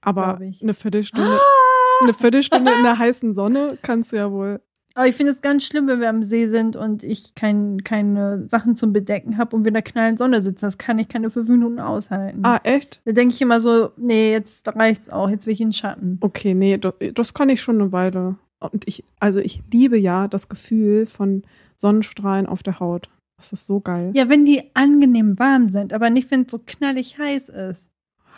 Aber 0.00 0.38
eine 0.38 0.74
Viertelstunde, 0.74 1.28
ah! 1.28 2.04
eine 2.04 2.12
Viertelstunde 2.12 2.72
in 2.72 2.82
der 2.82 2.98
heißen 2.98 3.34
Sonne 3.34 3.78
kannst 3.82 4.12
du 4.12 4.16
ja 4.16 4.30
wohl 4.30 4.60
aber 4.96 5.08
ich 5.08 5.14
finde 5.14 5.32
es 5.32 5.42
ganz 5.42 5.66
schlimm, 5.66 5.88
wenn 5.88 6.00
wir 6.00 6.08
am 6.08 6.22
See 6.22 6.48
sind 6.48 6.74
und 6.74 7.02
ich 7.02 7.34
kein, 7.34 7.84
keine 7.84 8.48
Sachen 8.48 8.76
zum 8.76 8.94
Bedecken 8.94 9.36
habe 9.36 9.54
und 9.54 9.62
wir 9.62 9.68
in 9.68 9.74
der 9.74 9.82
knallen 9.82 10.16
Sonne 10.16 10.40
sitzen. 10.40 10.64
Das 10.64 10.78
kann 10.78 10.98
ich 10.98 11.08
keine 11.08 11.28
fünf 11.28 11.50
Minuten 11.50 11.78
aushalten. 11.78 12.40
Ah, 12.44 12.60
echt? 12.62 13.02
Da 13.04 13.12
denke 13.12 13.34
ich 13.34 13.42
immer 13.42 13.60
so, 13.60 13.90
nee, 13.98 14.32
jetzt 14.32 14.66
reicht's 14.74 15.10
auch, 15.10 15.28
jetzt 15.28 15.46
will 15.46 15.52
ich 15.52 15.60
in 15.60 15.68
den 15.68 15.72
Schatten. 15.74 16.16
Okay, 16.22 16.54
nee, 16.54 16.78
das, 16.78 16.94
das 17.12 17.34
kann 17.34 17.50
ich 17.50 17.60
schon 17.60 17.78
eine 17.78 17.92
Weile. 17.92 18.36
Und 18.60 18.86
ich, 18.86 19.04
also 19.20 19.40
ich 19.40 19.62
liebe 19.72 19.98
ja 19.98 20.28
das 20.28 20.48
Gefühl 20.48 21.06
von 21.06 21.42
Sonnenstrahlen 21.74 22.46
auf 22.46 22.62
der 22.62 22.80
Haut. 22.80 23.10
Das 23.36 23.52
ist 23.52 23.66
so 23.66 23.80
geil. 23.80 24.12
Ja, 24.14 24.28
wenn 24.28 24.46
die 24.46 24.62
angenehm 24.74 25.38
warm 25.38 25.68
sind, 25.68 25.92
aber 25.92 26.08
nicht, 26.08 26.30
wenn 26.30 26.42
es 26.42 26.52
so 26.52 26.58
knallig 26.64 27.18
heiß 27.18 27.50
ist 27.50 27.88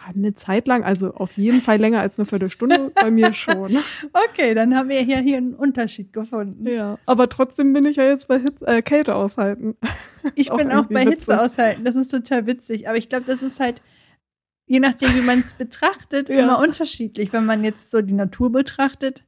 eine 0.06 0.34
Zeit 0.34 0.66
lang, 0.66 0.84
also 0.84 1.14
auf 1.14 1.32
jeden 1.36 1.60
Fall 1.60 1.78
länger 1.78 2.00
als 2.00 2.18
eine 2.18 2.26
Viertelstunde, 2.26 2.92
bei 2.94 3.10
mir 3.10 3.32
schon. 3.34 3.76
Okay, 4.12 4.54
dann 4.54 4.74
haben 4.74 4.88
wir 4.88 5.00
hier, 5.00 5.18
hier 5.18 5.38
einen 5.38 5.54
Unterschied 5.54 6.12
gefunden. 6.12 6.66
Ja, 6.66 6.98
aber 7.06 7.28
trotzdem 7.28 7.72
bin 7.72 7.86
ich 7.86 7.96
ja 7.96 8.04
jetzt 8.04 8.28
bei 8.28 8.38
Hitze, 8.38 8.66
äh, 8.66 8.82
Kälte 8.82 9.14
aushalten. 9.14 9.76
Ich 10.34 10.50
bin 10.50 10.72
auch 10.72 10.86
bei 10.86 11.06
witzig. 11.06 11.10
Hitze 11.10 11.40
aushalten, 11.40 11.84
das 11.84 11.94
ist 11.94 12.10
total 12.10 12.44
witzig. 12.46 12.88
Aber 12.88 12.98
ich 12.98 13.08
glaube, 13.08 13.24
das 13.24 13.40
ist 13.40 13.60
halt, 13.60 13.80
je 14.66 14.80
nachdem, 14.80 15.14
wie 15.14 15.20
man 15.20 15.38
es 15.38 15.54
betrachtet, 15.54 16.28
ja. 16.28 16.40
immer 16.40 16.58
unterschiedlich. 16.58 17.32
Wenn 17.32 17.46
man 17.46 17.62
jetzt 17.62 17.90
so 17.90 18.02
die 18.02 18.12
Natur 18.12 18.50
betrachtet, 18.50 19.24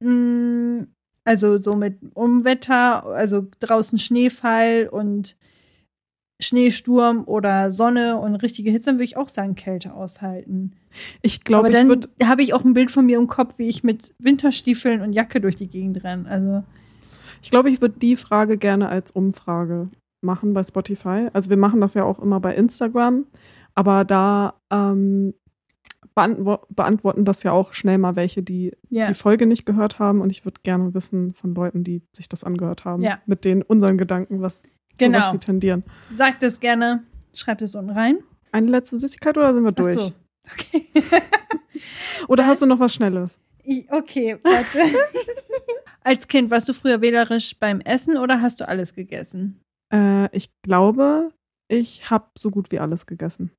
mh, 0.00 0.10
mm, 0.10 0.86
also 1.24 1.62
so 1.62 1.74
mit 1.74 1.98
Umwetter, 2.14 3.04
also 3.04 3.46
draußen 3.60 3.98
Schneefall 3.98 4.88
und 4.90 5.36
Schneesturm 6.40 7.24
oder 7.26 7.70
Sonne 7.70 8.16
und 8.16 8.34
richtige 8.36 8.70
Hitze, 8.70 8.86
dann 8.86 8.96
würde 8.96 9.04
ich 9.04 9.16
auch 9.16 9.28
sagen, 9.28 9.54
Kälte 9.54 9.92
aushalten. 9.92 10.72
Ich 11.22 11.44
glaube, 11.44 11.68
Aber 11.68 11.76
dann 11.76 12.06
habe 12.24 12.42
ich 12.42 12.54
auch 12.54 12.64
ein 12.64 12.72
Bild 12.72 12.90
von 12.90 13.06
mir 13.06 13.18
im 13.18 13.28
Kopf, 13.28 13.58
wie 13.58 13.68
ich 13.68 13.84
mit 13.84 14.14
Winterstiefeln 14.18 15.02
und 15.02 15.12
Jacke 15.12 15.40
durch 15.40 15.56
die 15.56 15.68
Gegend 15.68 16.02
renne. 16.02 16.28
Also 16.28 16.64
ich 17.42 17.50
glaube, 17.50 17.70
ich 17.70 17.80
würde 17.80 17.98
die 17.98 18.16
Frage 18.16 18.56
gerne 18.58 18.88
als 18.88 19.10
Umfrage 19.10 19.90
machen 20.22 20.52
bei 20.52 20.64
Spotify. 20.64 21.28
Also 21.32 21.50
wir 21.50 21.56
machen 21.56 21.80
das 21.80 21.94
ja 21.94 22.04
auch 22.04 22.18
immer 22.18 22.40
bei 22.40 22.54
Instagram, 22.54 23.26
aber 23.74 24.04
da 24.04 24.54
ähm, 24.70 25.34
beantworten 26.14 27.24
das 27.24 27.42
ja 27.42 27.52
auch 27.52 27.72
schnell 27.72 27.98
mal 27.98 28.16
welche, 28.16 28.42
die 28.42 28.76
yeah. 28.90 29.06
die 29.06 29.14
Folge 29.14 29.46
nicht 29.46 29.66
gehört 29.66 29.98
haben. 29.98 30.20
Und 30.20 30.30
ich 30.30 30.44
würde 30.44 30.60
gerne 30.62 30.94
wissen 30.94 31.34
von 31.34 31.54
Leuten, 31.54 31.84
die 31.84 32.02
sich 32.12 32.28
das 32.28 32.44
angehört 32.44 32.84
haben, 32.84 33.02
ja. 33.02 33.18
mit 33.26 33.44
denen 33.44 33.62
unseren 33.62 33.98
Gedanken, 33.98 34.42
was 34.42 34.62
genau. 34.98 35.26
so, 35.26 35.32
sie 35.32 35.38
tendieren. 35.38 35.84
Sagt 36.12 36.42
es 36.42 36.60
gerne, 36.60 37.04
schreibt 37.34 37.62
es 37.62 37.74
unten 37.74 37.90
rein. 37.90 38.18
Eine 38.52 38.70
letzte 38.70 38.98
Süßigkeit 38.98 39.38
oder 39.38 39.54
sind 39.54 39.64
wir 39.64 39.72
durch? 39.72 39.96
Ach 39.98 40.00
so. 40.00 40.12
Okay. 40.52 40.86
oder 42.28 42.46
hast 42.46 42.62
du 42.62 42.66
noch 42.66 42.80
was 42.80 42.94
Schnelles? 42.94 43.38
Ich, 43.62 43.90
okay, 43.90 44.38
warte. 44.42 44.80
Als 46.02 46.26
Kind 46.28 46.50
warst 46.50 46.68
du 46.68 46.72
früher 46.72 47.00
wählerisch 47.00 47.58
beim 47.58 47.80
Essen 47.80 48.16
oder 48.16 48.40
hast 48.40 48.60
du 48.60 48.68
alles 48.68 48.94
gegessen? 48.94 49.60
Äh, 49.92 50.34
ich 50.36 50.50
glaube, 50.62 51.32
ich 51.68 52.10
habe 52.10 52.26
so 52.38 52.50
gut 52.50 52.72
wie 52.72 52.80
alles 52.80 53.06
gegessen. 53.06 53.52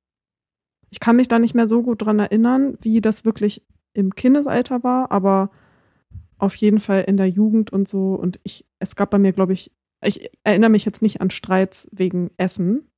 Ich 0.92 1.00
kann 1.00 1.16
mich 1.16 1.26
da 1.26 1.38
nicht 1.38 1.54
mehr 1.54 1.66
so 1.66 1.82
gut 1.82 2.02
dran 2.02 2.18
erinnern, 2.18 2.76
wie 2.82 3.00
das 3.00 3.24
wirklich 3.24 3.66
im 3.94 4.14
Kindesalter 4.14 4.84
war, 4.84 5.10
aber 5.10 5.50
auf 6.36 6.54
jeden 6.56 6.80
Fall 6.80 7.04
in 7.06 7.16
der 7.16 7.28
Jugend 7.28 7.72
und 7.72 7.88
so. 7.88 8.14
Und 8.14 8.38
ich, 8.42 8.66
es 8.78 8.94
gab 8.94 9.10
bei 9.10 9.18
mir, 9.18 9.32
glaube 9.32 9.54
ich, 9.54 9.72
ich 10.04 10.30
erinnere 10.44 10.70
mich 10.70 10.84
jetzt 10.84 11.00
nicht 11.00 11.20
an 11.20 11.30
Streits 11.30 11.88
wegen 11.92 12.30
Essen. 12.36 12.88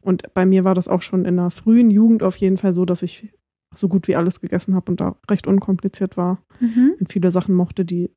Und 0.00 0.32
bei 0.32 0.46
mir 0.46 0.62
war 0.62 0.74
das 0.74 0.86
auch 0.86 1.02
schon 1.02 1.24
in 1.24 1.36
der 1.36 1.50
frühen 1.50 1.90
Jugend 1.90 2.22
auf 2.22 2.36
jeden 2.36 2.56
Fall 2.56 2.72
so, 2.72 2.84
dass 2.84 3.02
ich 3.02 3.32
so 3.74 3.88
gut 3.88 4.06
wie 4.06 4.16
alles 4.16 4.40
gegessen 4.40 4.74
habe 4.74 4.90
und 4.92 5.00
da 5.00 5.16
recht 5.28 5.46
unkompliziert 5.46 6.16
war. 6.16 6.42
Mhm. 6.60 6.94
Und 7.00 7.10
viele 7.12 7.30
Sachen 7.30 7.54
mochte, 7.54 7.84
die 7.84 8.10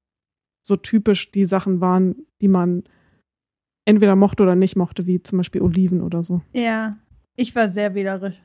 so 0.66 0.76
typisch 0.76 1.32
die 1.32 1.46
Sachen 1.46 1.82
waren, 1.82 2.28
die 2.40 2.48
man 2.48 2.84
entweder 3.86 4.16
mochte 4.16 4.44
oder 4.44 4.56
nicht 4.56 4.76
mochte, 4.76 5.08
wie 5.08 5.24
zum 5.24 5.38
Beispiel 5.38 5.62
Oliven 5.62 6.02
oder 6.02 6.24
so. 6.24 6.42
Ja, 6.54 6.98
ich 7.36 7.56
war 7.56 7.70
sehr 7.70 7.96
wählerisch. 7.96 8.42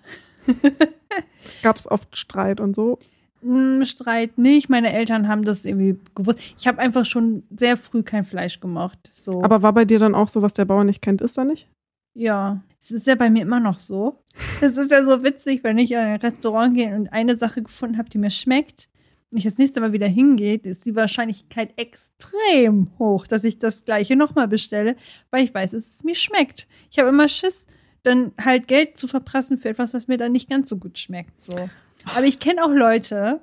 Gab 1.63 1.77
es 1.77 1.91
oft 1.91 2.17
Streit 2.17 2.61
und 2.61 2.75
so? 2.75 2.99
Hm, 3.43 3.85
Streit 3.85 4.39
nicht. 4.39 4.69
Meine 4.69 4.93
Eltern 4.93 5.29
haben 5.29 5.45
das 5.45 5.65
irgendwie 5.65 5.99
gewusst. 6.15 6.55
Ich 6.59 6.67
habe 6.67 6.79
einfach 6.79 7.05
schon 7.05 7.45
sehr 7.57 7.77
früh 7.77 8.03
kein 8.03 8.25
Fleisch 8.25 8.61
gemocht. 8.61 8.99
So. 9.13 9.43
Aber 9.43 9.63
war 9.63 9.73
bei 9.73 9.85
dir 9.85 9.99
dann 9.99 10.15
auch 10.15 10.29
so, 10.29 10.43
was 10.43 10.55
der 10.55 10.65
Bauer 10.65 10.85
nicht 10.85 11.03
kennt, 11.03 11.21
ist 11.21 11.39
er 11.39 11.45
nicht? 11.45 11.69
Ja, 12.15 12.63
es 12.81 12.91
ist 12.91 13.07
ja 13.07 13.15
bei 13.15 13.31
mir 13.31 13.43
immer 13.43 13.61
noch 13.61 13.79
so. 13.79 14.19
Es 14.61 14.77
ist 14.77 14.91
ja 14.91 15.05
so 15.05 15.23
witzig, 15.23 15.63
wenn 15.63 15.79
ich 15.79 15.93
in 15.93 15.99
ein 15.99 16.21
Restaurant 16.21 16.75
gehe 16.75 16.95
und 16.95 17.13
eine 17.13 17.37
Sache 17.37 17.63
gefunden 17.63 17.97
habe, 17.99 18.11
die 18.11 18.19
mir 18.19 18.31
schmeckt, 18.31 18.89
und 19.31 19.39
ich 19.39 19.45
das 19.45 19.59
nächste 19.59 19.81
Mal 19.81 19.93
wieder 19.93 20.07
hingehe, 20.07 20.57
ist 20.57 20.87
die 20.87 20.97
Wahrscheinlichkeit 20.97 21.75
extrem 21.77 22.91
hoch, 22.99 23.27
dass 23.27 23.45
ich 23.45 23.59
das 23.59 23.85
gleiche 23.85 24.17
nochmal 24.17 24.49
bestelle, 24.49 24.97
weil 25.31 25.45
ich 25.45 25.53
weiß, 25.53 25.73
dass 25.73 25.87
es 25.87 26.05
mir 26.05 26.15
schmeckt. 26.15 26.67
Ich 26.91 26.99
habe 26.99 27.11
immer 27.11 27.29
Schiss, 27.29 27.67
dann 28.03 28.33
halt 28.43 28.69
Geld 28.69 28.97
zu 28.97 29.09
verprassen 29.09 29.59
für 29.59 29.69
etwas, 29.69 29.95
was 29.95 30.09
mir 30.09 30.19
dann 30.19 30.33
nicht 30.33 30.49
ganz 30.49 30.69
so 30.69 30.77
gut 30.77 30.99
schmeckt. 30.99 31.43
So. 31.43 31.69
Aber 32.15 32.25
ich 32.25 32.39
kenne 32.39 32.65
auch 32.65 32.71
Leute, 32.71 33.41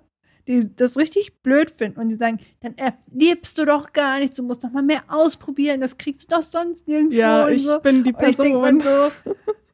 die 0.48 0.74
das 0.76 0.98
richtig 0.98 1.42
blöd 1.42 1.72
finden 1.72 2.00
und 2.00 2.10
die 2.10 2.16
sagen, 2.16 2.40
dann 2.62 2.76
erlebst 2.78 3.58
du 3.58 3.66
doch 3.66 3.94
gar 3.94 4.20
nichts, 4.20 4.38
du 4.38 4.44
musst 4.44 4.64
doch 4.64 4.72
mal 4.72 4.84
mehr 4.84 5.04
ausprobieren, 5.08 5.82
das 5.82 5.98
kriegst 5.98 6.24
du 6.24 6.36
doch 6.36 6.44
sonst 6.44 6.88
nirgendwo. 6.88 7.18
Ja, 7.18 7.50
ich 7.50 7.64
so. 7.64 7.80
bin 7.80 8.04
die 8.04 8.14
Person. 8.14 8.80
So, 8.80 9.12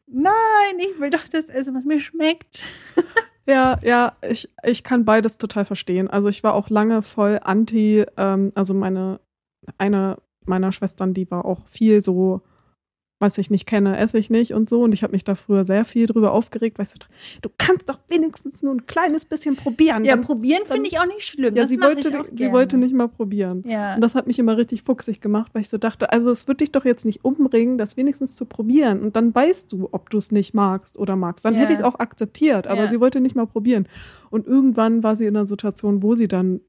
nein, 0.07 0.33
ich 0.77 0.99
will 0.99 1.09
doch 1.09 1.27
das 1.27 1.45
essen, 1.45 1.75
was 1.75 1.83
mir 1.83 1.99
schmeckt. 1.99 2.63
Ja, 3.47 3.79
ja, 3.81 4.15
ich, 4.21 4.47
ich 4.63 4.83
kann 4.83 5.03
beides 5.03 5.39
total 5.39 5.65
verstehen. 5.65 6.07
Also 6.07 6.29
ich 6.29 6.43
war 6.43 6.53
auch 6.53 6.69
lange 6.69 7.01
voll 7.01 7.39
anti, 7.43 8.05
ähm, 8.15 8.51
also 8.53 8.75
meine, 8.75 9.19
eine 9.79 10.17
meiner 10.45 10.71
Schwestern, 10.71 11.13
die 11.13 11.29
war 11.29 11.45
auch 11.45 11.65
viel 11.67 12.01
so 12.01 12.41
was 13.21 13.37
ich 13.37 13.51
nicht 13.51 13.65
kenne, 13.65 13.97
esse 13.97 14.17
ich 14.17 14.29
nicht 14.29 14.53
und 14.53 14.69
so. 14.69 14.81
Und 14.81 14.93
ich 14.93 15.03
habe 15.03 15.13
mich 15.13 15.23
da 15.23 15.35
früher 15.35 15.65
sehr 15.65 15.85
viel 15.85 16.07
drüber 16.07 16.31
aufgeregt, 16.31 16.79
weißt 16.79 16.95
du, 16.95 17.07
du 17.41 17.49
kannst 17.57 17.87
doch 17.87 17.99
wenigstens 18.09 18.63
nur 18.63 18.73
ein 18.73 18.85
kleines 18.87 19.25
bisschen 19.25 19.55
probieren. 19.55 20.03
Ja, 20.03 20.15
dann, 20.15 20.25
probieren 20.25 20.63
finde 20.65 20.87
ich 20.87 20.99
auch 20.99 21.05
nicht 21.05 21.23
schlimm. 21.23 21.55
Ja, 21.55 21.67
sie 21.67 21.79
wollte, 21.79 22.25
sie 22.35 22.51
wollte 22.51 22.77
nicht 22.77 22.93
mal 22.93 23.07
probieren. 23.07 23.63
Ja. 23.67 23.95
Und 23.95 24.01
das 24.01 24.15
hat 24.15 24.27
mich 24.27 24.39
immer 24.39 24.57
richtig 24.57 24.83
fuchsig 24.83 25.21
gemacht, 25.21 25.51
weil 25.53 25.61
ich 25.61 25.69
so 25.69 25.77
dachte, 25.77 26.11
also 26.11 26.31
es 26.31 26.47
wird 26.47 26.61
dich 26.61 26.71
doch 26.71 26.83
jetzt 26.83 27.05
nicht 27.05 27.23
umbringen, 27.23 27.77
das 27.77 27.95
wenigstens 27.95 28.35
zu 28.35 28.45
probieren. 28.45 29.01
Und 29.01 29.15
dann 29.15 29.33
weißt 29.33 29.71
du, 29.71 29.89
ob 29.91 30.09
du 30.09 30.17
es 30.17 30.31
nicht 30.31 30.53
magst 30.53 30.97
oder 30.97 31.15
magst. 31.15 31.45
Dann 31.45 31.53
ja. 31.53 31.61
hätte 31.61 31.73
ich 31.73 31.79
es 31.79 31.85
auch 31.85 31.99
akzeptiert, 31.99 32.67
aber 32.67 32.81
ja. 32.81 32.89
sie 32.89 32.99
wollte 32.99 33.21
nicht 33.21 33.35
mal 33.35 33.47
probieren. 33.47 33.87
Und 34.29 34.47
irgendwann 34.47 35.03
war 35.03 35.15
sie 35.15 35.25
in 35.25 35.37
einer 35.37 35.45
Situation, 35.45 36.01
wo 36.01 36.15
sie 36.15 36.27
dann 36.27 36.61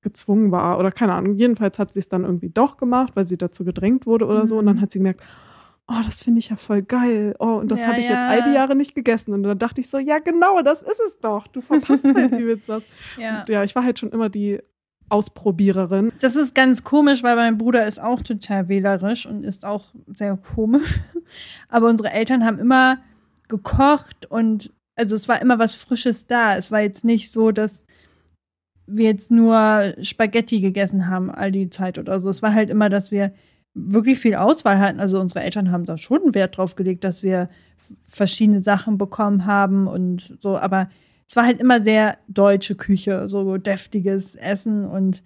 gezwungen 0.00 0.50
war 0.50 0.78
oder 0.78 0.92
keine 0.92 1.14
Ahnung. 1.14 1.34
Jedenfalls 1.34 1.78
hat 1.78 1.92
sie 1.92 2.00
es 2.00 2.08
dann 2.08 2.24
irgendwie 2.24 2.50
doch 2.50 2.76
gemacht, 2.76 3.12
weil 3.14 3.26
sie 3.26 3.36
dazu 3.36 3.64
gedrängt 3.64 4.06
wurde 4.06 4.26
oder 4.26 4.42
mhm. 4.42 4.46
so. 4.46 4.58
Und 4.58 4.66
dann 4.66 4.80
hat 4.80 4.92
sie 4.92 4.98
gemerkt, 4.98 5.22
oh, 5.88 6.00
das 6.04 6.22
finde 6.22 6.38
ich 6.38 6.48
ja 6.48 6.56
voll 6.56 6.82
geil. 6.82 7.34
Oh, 7.38 7.54
und 7.54 7.70
das 7.70 7.82
ja, 7.82 7.88
habe 7.88 8.00
ich 8.00 8.08
ja. 8.08 8.14
jetzt 8.14 8.24
all 8.24 8.42
die 8.42 8.52
Jahre 8.52 8.74
nicht 8.74 8.94
gegessen. 8.94 9.32
Und 9.32 9.42
dann 9.42 9.58
dachte 9.58 9.80
ich 9.80 9.88
so, 9.88 9.98
ja, 9.98 10.18
genau, 10.18 10.62
das 10.62 10.82
ist 10.82 11.00
es 11.00 11.18
doch. 11.20 11.46
Du 11.48 11.60
verpasst 11.60 12.04
halt 12.04 12.32
übelst 12.32 12.68
was. 12.68 12.84
Ja. 13.18 13.40
Und 13.40 13.48
ja, 13.48 13.64
ich 13.64 13.74
war 13.74 13.84
halt 13.84 13.98
schon 13.98 14.10
immer 14.10 14.28
die 14.28 14.60
Ausprobiererin. 15.08 16.12
Das 16.20 16.36
ist 16.36 16.54
ganz 16.54 16.84
komisch, 16.84 17.22
weil 17.22 17.36
mein 17.36 17.58
Bruder 17.58 17.86
ist 17.86 18.00
auch 18.00 18.22
total 18.22 18.68
wählerisch 18.68 19.26
und 19.26 19.44
ist 19.44 19.64
auch 19.64 19.92
sehr 20.06 20.36
komisch. 20.54 21.00
Aber 21.68 21.88
unsere 21.88 22.10
Eltern 22.10 22.44
haben 22.44 22.58
immer 22.58 22.98
gekocht 23.48 24.26
und 24.30 24.72
also 24.96 25.14
es 25.14 25.28
war 25.28 25.42
immer 25.42 25.58
was 25.58 25.74
Frisches 25.74 26.26
da. 26.26 26.56
Es 26.56 26.70
war 26.70 26.80
jetzt 26.80 27.04
nicht 27.04 27.32
so, 27.32 27.50
dass 27.50 27.84
wir 28.86 29.06
jetzt 29.06 29.30
nur 29.30 29.94
Spaghetti 30.02 30.60
gegessen 30.60 31.08
haben 31.08 31.30
all 31.30 31.52
die 31.52 31.70
Zeit 31.70 31.98
oder 31.98 32.20
so. 32.20 32.28
Es 32.28 32.42
war 32.42 32.54
halt 32.54 32.70
immer, 32.70 32.88
dass 32.88 33.10
wir 33.10 33.32
wirklich 33.74 34.18
viel 34.18 34.34
Auswahl 34.34 34.78
hatten. 34.78 35.00
Also 35.00 35.20
unsere 35.20 35.42
Eltern 35.42 35.70
haben 35.70 35.84
da 35.86 35.96
schon 35.98 36.34
Wert 36.34 36.56
drauf 36.56 36.76
gelegt, 36.76 37.04
dass 37.04 37.22
wir 37.22 37.48
verschiedene 38.06 38.60
Sachen 38.60 38.98
bekommen 38.98 39.46
haben 39.46 39.86
und 39.86 40.36
so. 40.40 40.56
Aber 40.58 40.90
es 41.26 41.36
war 41.36 41.46
halt 41.46 41.60
immer 41.60 41.82
sehr 41.82 42.18
deutsche 42.28 42.74
Küche, 42.74 43.28
so 43.28 43.56
deftiges 43.56 44.34
Essen 44.36 44.84
und 44.84 45.22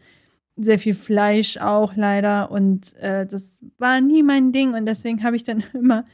sehr 0.57 0.79
viel 0.79 0.95
Fleisch 0.95 1.59
auch 1.59 1.97
leider. 1.97 2.51
Und 2.51 2.95
äh, 2.97 3.27
das 3.27 3.59
war 3.79 4.01
nie 4.01 4.23
mein 4.23 4.53
Ding. 4.53 4.75
Und 4.75 4.87
deswegen 4.87 5.23
habe 5.23 5.37
ich 5.37 5.45
dann 5.45 5.65
immer, 5.75 6.07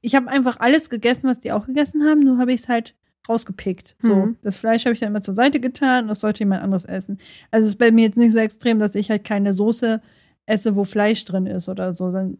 ich 0.00 0.14
habe 0.14 0.28
einfach 0.28 0.60
alles 0.60 0.88
gegessen, 0.90 1.28
was 1.28 1.40
die 1.40 1.52
auch 1.52 1.66
gegessen 1.66 2.04
haben, 2.04 2.20
nur 2.20 2.38
habe 2.38 2.52
ich 2.52 2.60
es 2.62 2.68
halt 2.68 2.94
rausgepickt. 3.28 3.96
So, 4.00 4.14
Mhm. 4.14 4.36
das 4.42 4.56
Fleisch 4.58 4.84
habe 4.84 4.94
ich 4.94 5.00
dann 5.00 5.08
immer 5.08 5.20
zur 5.20 5.34
Seite 5.34 5.58
getan 5.58 6.04
und 6.04 6.08
das 6.08 6.20
sollte 6.20 6.38
jemand 6.40 6.62
anderes 6.62 6.84
essen. 6.84 7.18
Also 7.50 7.64
es 7.64 7.70
ist 7.70 7.78
bei 7.78 7.90
mir 7.90 8.04
jetzt 8.04 8.16
nicht 8.16 8.32
so 8.32 8.38
extrem, 8.38 8.78
dass 8.78 8.94
ich 8.94 9.10
halt 9.10 9.24
keine 9.24 9.52
Soße 9.52 10.00
esse, 10.46 10.76
wo 10.76 10.84
Fleisch 10.84 11.24
drin 11.24 11.46
ist 11.46 11.68
oder 11.68 11.94
so. 11.94 12.10
Dann 12.10 12.38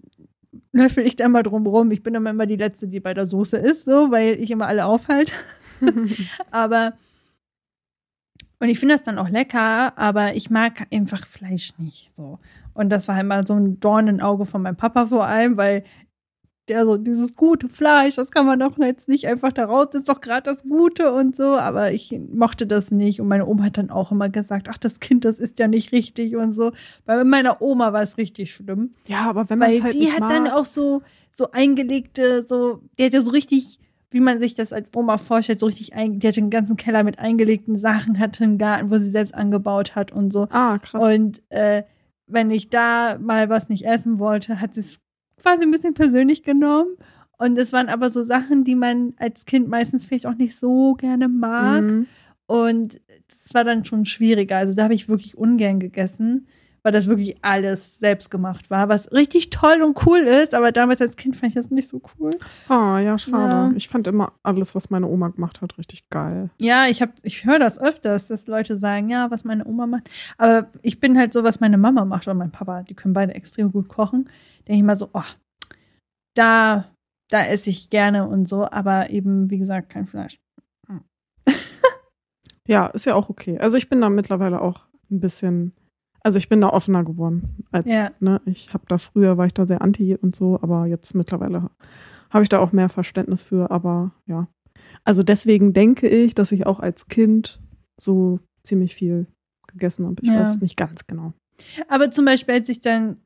löffel 0.72 1.06
ich 1.06 1.16
da 1.16 1.28
mal 1.28 1.42
drum 1.42 1.66
rum. 1.66 1.90
Ich 1.90 2.02
bin 2.02 2.14
immer 2.14 2.30
immer 2.30 2.46
die 2.46 2.56
Letzte, 2.56 2.88
die 2.88 3.00
bei 3.00 3.14
der 3.14 3.26
Soße 3.26 3.56
ist, 3.56 3.84
so, 3.84 4.10
weil 4.10 4.40
ich 4.40 4.50
immer 4.50 4.66
alle 4.66 4.86
aufhalte. 4.86 5.32
aber 6.50 6.94
und 8.58 8.68
ich 8.68 8.78
finde 8.78 8.94
das 8.94 9.02
dann 9.02 9.18
auch 9.18 9.28
lecker, 9.28 9.98
aber 9.98 10.34
ich 10.34 10.48
mag 10.48 10.86
einfach 10.90 11.26
Fleisch 11.26 11.74
nicht 11.78 12.16
so. 12.16 12.38
Und 12.72 12.90
das 12.90 13.06
war 13.06 13.16
halt 13.16 13.26
mal 13.26 13.46
so 13.46 13.54
ein 13.54 13.80
Dorn 13.80 14.08
im 14.08 14.20
Auge 14.20 14.46
von 14.46 14.62
meinem 14.62 14.76
Papa 14.76 15.06
vor 15.06 15.26
allem, 15.26 15.56
weil 15.56 15.84
der 16.68 16.84
so 16.84 16.96
dieses 16.96 17.36
gute 17.36 17.68
Fleisch, 17.68 18.16
das 18.16 18.30
kann 18.30 18.46
man 18.46 18.58
doch 18.58 18.76
jetzt 18.78 19.08
nicht 19.08 19.26
einfach 19.26 19.52
da 19.52 19.66
raus, 19.66 19.88
das 19.92 20.02
ist 20.02 20.08
doch 20.08 20.20
gerade 20.20 20.50
das 20.50 20.62
Gute 20.62 21.12
und 21.12 21.36
so, 21.36 21.56
aber 21.56 21.92
ich 21.92 22.18
mochte 22.32 22.66
das 22.66 22.90
nicht 22.90 23.20
und 23.20 23.28
meine 23.28 23.46
Oma 23.46 23.64
hat 23.64 23.78
dann 23.78 23.90
auch 23.90 24.10
immer 24.10 24.28
gesagt, 24.28 24.68
ach 24.70 24.78
das 24.78 25.00
Kind, 25.00 25.24
das 25.24 25.38
ist 25.38 25.58
ja 25.58 25.68
nicht 25.68 25.92
richtig 25.92 26.36
und 26.36 26.52
so. 26.52 26.72
Bei 27.04 27.22
meiner 27.24 27.62
Oma 27.62 27.92
war 27.92 28.02
es 28.02 28.18
richtig 28.18 28.52
schlimm. 28.52 28.94
ja, 29.06 29.28
aber 29.28 29.48
wenn 29.48 29.58
man 29.58 29.68
Weil 29.68 29.76
es 29.76 29.82
halt 29.82 29.94
die 29.94 30.12
hat 30.12 30.20
mag, 30.20 30.30
dann 30.30 30.48
auch 30.48 30.64
so, 30.64 31.02
so 31.32 31.50
eingelegte, 31.52 32.44
so, 32.46 32.80
die 32.98 33.04
hat 33.04 33.14
ja 33.14 33.20
so 33.20 33.30
richtig, 33.30 33.78
wie 34.10 34.20
man 34.20 34.38
sich 34.38 34.54
das 34.54 34.72
als 34.72 34.90
Oma 34.94 35.18
vorstellt, 35.18 35.60
so 35.60 35.66
richtig, 35.66 35.94
ein, 35.94 36.18
die 36.18 36.26
hatte 36.26 36.40
einen 36.40 36.50
ganzen 36.50 36.76
Keller 36.76 37.04
mit 37.04 37.18
eingelegten 37.18 37.76
Sachen, 37.76 38.18
hatte 38.18 38.44
einen 38.44 38.58
Garten, 38.58 38.90
wo 38.90 38.98
sie 38.98 39.10
selbst 39.10 39.34
angebaut 39.34 39.94
hat 39.94 40.12
und 40.12 40.32
so. 40.32 40.48
Ah, 40.50 40.78
krass. 40.78 41.02
Und 41.02 41.42
äh, 41.50 41.84
wenn 42.26 42.50
ich 42.50 42.70
da 42.70 43.18
mal 43.18 43.48
was 43.48 43.68
nicht 43.68 43.84
essen 43.84 44.18
wollte, 44.18 44.60
hat 44.60 44.74
sie 44.74 44.80
es 44.80 44.98
quasi 45.40 45.62
ein 45.62 45.70
bisschen 45.70 45.94
persönlich 45.94 46.42
genommen. 46.42 46.96
Und 47.38 47.58
es 47.58 47.72
waren 47.72 47.88
aber 47.88 48.08
so 48.10 48.22
Sachen, 48.22 48.64
die 48.64 48.74
man 48.74 49.14
als 49.18 49.44
Kind 49.44 49.68
meistens 49.68 50.06
vielleicht 50.06 50.26
auch 50.26 50.34
nicht 50.36 50.56
so 50.56 50.94
gerne 50.94 51.28
mag. 51.28 51.84
Mhm. 51.84 52.06
Und 52.46 53.00
das 53.28 53.54
war 53.54 53.64
dann 53.64 53.84
schon 53.84 54.06
schwieriger. 54.06 54.56
Also 54.56 54.74
da 54.74 54.84
habe 54.84 54.94
ich 54.94 55.08
wirklich 55.08 55.36
ungern 55.36 55.78
gegessen, 55.78 56.46
weil 56.86 56.92
das 56.92 57.08
wirklich 57.08 57.34
alles 57.42 57.98
selbst 57.98 58.30
gemacht 58.30 58.70
war, 58.70 58.88
was 58.88 59.10
richtig 59.10 59.50
toll 59.50 59.82
und 59.82 60.06
cool 60.06 60.20
ist. 60.20 60.54
Aber 60.54 60.70
damals 60.70 61.00
als 61.00 61.16
Kind 61.16 61.36
fand 61.36 61.50
ich 61.50 61.56
das 61.56 61.72
nicht 61.72 61.88
so 61.88 62.00
cool. 62.16 62.30
Ah, 62.68 63.00
ja, 63.00 63.18
schade. 63.18 63.52
Ja. 63.52 63.72
Ich 63.74 63.88
fand 63.88 64.06
immer 64.06 64.34
alles, 64.44 64.76
was 64.76 64.88
meine 64.88 65.08
Oma 65.08 65.30
gemacht 65.30 65.60
hat, 65.60 65.76
richtig 65.78 66.08
geil. 66.10 66.48
Ja, 66.58 66.86
ich 66.86 67.02
habe, 67.02 67.10
ich 67.24 67.44
höre 67.44 67.58
das 67.58 67.76
öfters, 67.80 68.28
dass 68.28 68.46
Leute 68.46 68.76
sagen, 68.76 69.08
ja, 69.08 69.32
was 69.32 69.42
meine 69.42 69.66
Oma 69.66 69.88
macht. 69.88 70.08
Aber 70.38 70.68
ich 70.82 71.00
bin 71.00 71.18
halt 71.18 71.32
so, 71.32 71.42
was 71.42 71.58
meine 71.58 71.76
Mama 71.76 72.04
macht 72.04 72.28
oder 72.28 72.34
mein 72.34 72.52
Papa. 72.52 72.84
Die 72.84 72.94
können 72.94 73.14
beide 73.14 73.34
extrem 73.34 73.72
gut 73.72 73.88
kochen. 73.88 74.30
Denke 74.68 74.78
ich 74.78 74.84
mal 74.84 74.94
so, 74.94 75.10
oh, 75.12 75.22
da, 76.34 76.84
da 77.30 77.46
esse 77.46 77.68
ich 77.68 77.90
gerne 77.90 78.28
und 78.28 78.48
so. 78.48 78.70
Aber 78.70 79.10
eben, 79.10 79.50
wie 79.50 79.58
gesagt, 79.58 79.90
kein 79.90 80.06
Fleisch. 80.06 80.38
Ja, 82.68 82.86
ist 82.86 83.06
ja 83.06 83.16
auch 83.16 83.28
okay. 83.28 83.58
Also 83.58 83.76
ich 83.76 83.88
bin 83.88 84.00
da 84.00 84.08
mittlerweile 84.08 84.60
auch 84.60 84.86
ein 85.10 85.18
bisschen, 85.18 85.72
also 86.26 86.38
ich 86.38 86.48
bin 86.48 86.60
da 86.60 86.70
offener 86.70 87.04
geworden. 87.04 87.64
Als, 87.70 87.92
Ja. 87.92 88.10
ne, 88.18 88.40
ich 88.46 88.74
habe 88.74 88.82
da 88.88 88.98
früher, 88.98 89.38
war 89.38 89.46
ich 89.46 89.54
da 89.54 89.64
sehr 89.64 89.80
anti 89.80 90.16
und 90.20 90.34
so, 90.34 90.58
aber 90.60 90.86
jetzt 90.86 91.14
mittlerweile 91.14 91.70
habe 92.30 92.42
ich 92.42 92.48
da 92.48 92.58
auch 92.58 92.72
mehr 92.72 92.88
Verständnis 92.88 93.44
für, 93.44 93.70
aber 93.70 94.10
ja. 94.26 94.48
Also 95.04 95.22
deswegen 95.22 95.72
denke 95.72 96.08
ich, 96.08 96.34
dass 96.34 96.50
ich 96.50 96.66
auch 96.66 96.80
als 96.80 97.06
Kind 97.06 97.60
so 97.96 98.40
ziemlich 98.64 98.96
viel 98.96 99.26
gegessen 99.68 100.04
habe. 100.04 100.16
Ich 100.20 100.28
Ja. 100.30 100.40
weiß 100.40 100.60
nicht 100.60 100.76
ganz 100.76 101.06
genau. 101.06 101.32
Aber 101.86 102.10
zum 102.10 102.24
Beispiel, 102.24 102.54
als 102.54 102.68
ich 102.68 102.80
dann 102.80 103.18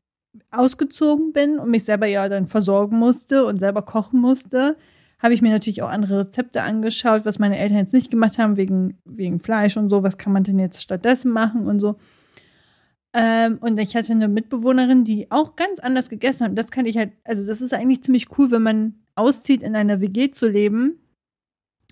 ausgezogen 0.50 1.32
bin 1.32 1.58
und 1.58 1.70
mich 1.70 1.84
selber 1.84 2.06
ja 2.06 2.28
dann 2.28 2.48
versorgen 2.48 2.98
musste 2.98 3.46
und 3.46 3.60
selber 3.60 3.80
kochen 3.80 4.20
musste, 4.20 4.76
habe 5.20 5.32
ich 5.32 5.40
mir 5.40 5.52
natürlich 5.52 5.82
auch 5.82 5.88
andere 5.88 6.18
Rezepte 6.20 6.62
angeschaut, 6.62 7.24
was 7.24 7.38
meine 7.38 7.56
Eltern 7.58 7.78
jetzt 7.78 7.94
nicht 7.94 8.10
gemacht 8.10 8.38
haben, 8.38 8.58
wegen, 8.58 8.98
wegen 9.06 9.40
Fleisch 9.40 9.78
und 9.78 9.88
so. 9.88 10.02
Was 10.02 10.18
kann 10.18 10.34
man 10.34 10.44
denn 10.44 10.58
jetzt 10.58 10.82
stattdessen 10.82 11.32
machen 11.32 11.66
und 11.66 11.80
so. 11.80 11.96
Ähm, 13.12 13.58
und 13.60 13.78
ich 13.78 13.96
hatte 13.96 14.12
eine 14.12 14.28
Mitbewohnerin, 14.28 15.04
die 15.04 15.30
auch 15.30 15.56
ganz 15.56 15.80
anders 15.80 16.08
gegessen 16.10 16.44
hat. 16.44 16.50
Und 16.50 16.56
das 16.56 16.70
kann 16.70 16.86
ich 16.86 16.96
halt, 16.96 17.12
also 17.24 17.44
das 17.46 17.60
ist 17.60 17.74
eigentlich 17.74 18.02
ziemlich 18.04 18.38
cool, 18.38 18.50
wenn 18.50 18.62
man 18.62 18.94
auszieht, 19.16 19.62
in 19.62 19.74
einer 19.74 20.00
WG 20.00 20.30
zu 20.30 20.48
leben, 20.48 21.00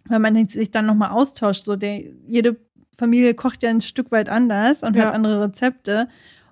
weil 0.06 0.20
man 0.20 0.46
sich 0.46 0.70
dann 0.70 0.86
nochmal 0.86 1.10
austauscht. 1.10 1.64
So 1.64 1.74
der, 1.76 2.00
jede 2.26 2.56
Familie 2.96 3.34
kocht 3.34 3.62
ja 3.62 3.70
ein 3.70 3.80
Stück 3.80 4.10
weit 4.12 4.28
anders 4.28 4.82
und 4.82 4.94
Ja. 4.96 5.06
hat 5.06 5.14
andere 5.14 5.42
Rezepte. 5.42 6.08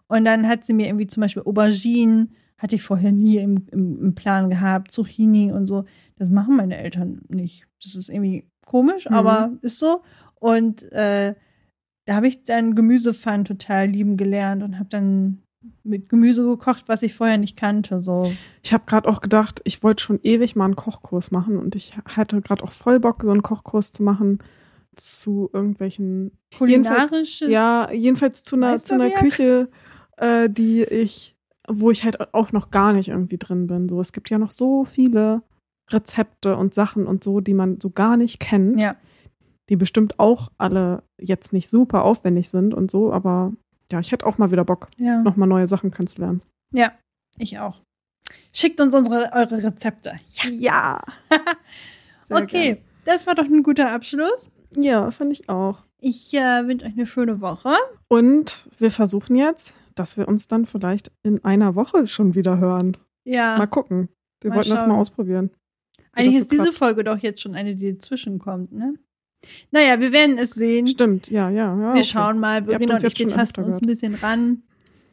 Und 0.09 0.25
dann 0.25 0.49
hat 0.49 0.65
sie 0.65 0.73
mir 0.73 0.87
irgendwie 0.87 1.07
zum 1.07 1.21
Beispiel 1.21 1.43
Auberginen, 1.45 2.35
hatte 2.59 2.75
ich 2.77 2.83
vorher 2.83 3.13
nie 3.13 3.37
im, 3.39 3.67
im, 3.71 4.01
im 4.03 4.15
Plan 4.15 4.51
gehabt, 4.51 4.91
Zucchini 4.91 5.53
und 5.53 5.67
so. 5.67 5.85
Das 6.17 6.31
machen 6.31 6.57
meine 6.57 6.77
Eltern 6.77 7.21
nicht. 7.29 7.67
Das 7.83 7.95
ist 7.95 8.09
irgendwie 8.09 8.49
komisch, 8.65 9.09
Mhm. 9.09 9.15
aber 9.17 9.53
ist 9.63 9.79
so. 9.79 10.03
Und 10.37 10.91
äh, 10.93 11.35
da 12.07 12.15
habe 12.15 12.29
ich 12.29 12.45
dann 12.45 12.75
Gemüsepfannen 12.75 13.45
total 13.45 13.87
lieben 13.89 14.17
gelernt 14.17 14.63
und 14.63 14.79
habe 14.79 14.89
dann 14.89 15.43
mit 15.83 16.09
Gemüse 16.09 16.45
gekocht, 16.45 16.85
was 16.87 17.03
ich 17.03 17.15
vorher 17.15 17.39
nicht 17.39 17.57
kannte. 17.57 18.03
So. 18.03 18.33
Ich 18.63 18.73
habe 18.73 18.85
gerade 18.87 19.09
auch 19.09 19.21
gedacht, 19.21 19.61
ich 19.65 19.83
wollte 19.83 20.03
schon 20.03 20.21
ewig 20.23 20.55
mal 20.57 20.65
einen 20.67 20.77
Kochkurs 20.77 21.31
machen 21.31 21.59
und 21.59 21.75
ich 21.75 21.97
hatte 22.05 22.41
gerade 22.41 22.63
auch 22.65 22.73
voll 22.73 23.01
Bock, 23.01 23.23
so 23.23 23.31
einen 23.31 23.43
Kochkurs 23.43 23.91
zu 23.93 24.03
machen 24.03 24.39
zu 24.95 25.51
irgendwelchen 25.53 26.31
Jedenfalls- 26.65 27.11
Kulinarisches. 27.11 27.51
Ja, 27.51 27.91
jedenfalls 27.93 28.45
zu 28.45 28.57
einer, 28.57 28.77
zu 28.77 28.95
einer? 28.95 29.11
Küche, 29.11 29.69
äh, 30.17 30.49
die 30.49 30.85
ich, 30.85 31.35
wo 31.69 31.91
ich 31.91 32.05
halt 32.05 32.33
auch 32.33 32.53
noch 32.53 32.71
gar 32.71 32.93
nicht 32.93 33.09
irgendwie 33.09 33.37
drin 33.39 33.67
bin. 33.67 33.89
So, 33.89 34.01
es 34.01 34.13
gibt 34.13 34.31
ja 34.31 34.39
noch 34.39 34.53
so 34.53 34.85
viele 34.85 35.43
Rezepte 35.91 36.57
und 36.57 36.73
Sachen 36.75 37.07
und 37.07 37.23
so, 37.25 37.41
die 37.41 37.55
man 37.55 37.79
so 37.81 37.91
gar 37.91 38.17
nicht 38.17 38.41
kennt, 38.41 38.81
Ja. 38.81 38.97
Die 39.69 39.77
bestimmt 39.77 40.19
auch 40.19 40.51
alle 40.59 41.03
jetzt 41.21 41.53
nicht 41.53 41.69
super 41.69 42.05
aufwendig 42.05 42.49
sind 42.51 42.73
und 42.75 42.91
so, 42.91 43.13
aber 43.13 43.53
ja, 43.93 44.01
ich 44.01 44.13
hätte 44.13 44.27
auch 44.27 44.39
mal 44.39 44.51
wieder 44.51 44.65
Bock, 44.65 44.89
Ja. 44.97 45.23
nochmal 45.23 45.49
neue 45.49 45.67
Sachen 45.69 45.91
kennenzulernen. 45.91 46.43
ja, 46.73 46.93
ich 47.39 47.59
auch. 47.59 47.81
Schickt 48.53 48.81
uns 48.81 48.95
unsere, 48.95 49.31
eure 49.33 49.63
Rezepte. 49.63 50.15
Ja. 50.51 51.01
Sehr 52.25 52.37
okay, 52.39 52.83
das 53.05 53.27
war 53.27 53.35
doch 53.35 53.45
ein 53.45 53.63
guter 53.63 53.93
Abschluss. 53.93 54.51
gern. 54.73 54.83
Ja, 54.83 55.11
finde 55.11 55.33
ich 55.35 55.49
auch. 55.49 55.85
Ich 56.01 56.35
äh, 56.35 56.67
wünsche 56.67 56.87
euch 56.87 56.93
eine 56.93 57.07
schöne 57.07 57.41
Woche. 57.41 57.75
Und 58.09 58.69
wir 58.79 58.91
versuchen 58.91 59.37
jetzt, 59.37 59.75
dass 59.95 60.17
wir 60.17 60.27
uns 60.29 60.49
dann 60.49 60.67
vielleicht 60.67 61.13
in 61.23 61.45
einer 61.45 61.75
Woche 61.75 62.07
schon 62.07 62.35
wieder 62.35 62.59
hören. 62.59 62.97
Ja, 63.25 63.57
Mal 63.59 63.67
gucken. 63.67 64.09
Wir 64.43 64.51
Mal 64.51 64.57
wollten 64.57 64.71
das 64.71 64.81
schauen. 64.81 64.89
mal 64.91 64.99
ausprobieren. 64.99 65.51
eigentlich 66.13 66.35
das 66.37 66.47
ist 66.47 66.51
so 66.57 66.65
diese. 66.65 66.73
Folge 66.77 67.05
doch 67.05 67.19
jetzt 67.19 67.41
schon 67.41 67.55
eine, 67.55 67.77
die 67.77 67.93
dazwischen 67.95 68.39
kommt, 68.39 68.73
ne? 68.73 68.95
Naja, 69.71 70.01
wir 70.01 70.13
werden 70.13 70.39
es 70.39 70.51
sehen. 70.51 70.87
Stimmt, 70.87 71.31
ja, 71.31 71.49
ja. 71.51 71.73
ja 71.75 71.79
Wir 71.79 71.89
okay. 71.91 72.05
schauen 72.05 72.39
mal. 72.39 72.65
Verena 72.65 72.95
uns 72.95 73.05
und 73.05 73.13
ich, 73.13 73.19
wir 73.19 73.29
tasten 73.29 73.65
uns 73.65 73.81
ein 73.81 73.87
bisschen 73.87 74.15
ran. 74.15 74.63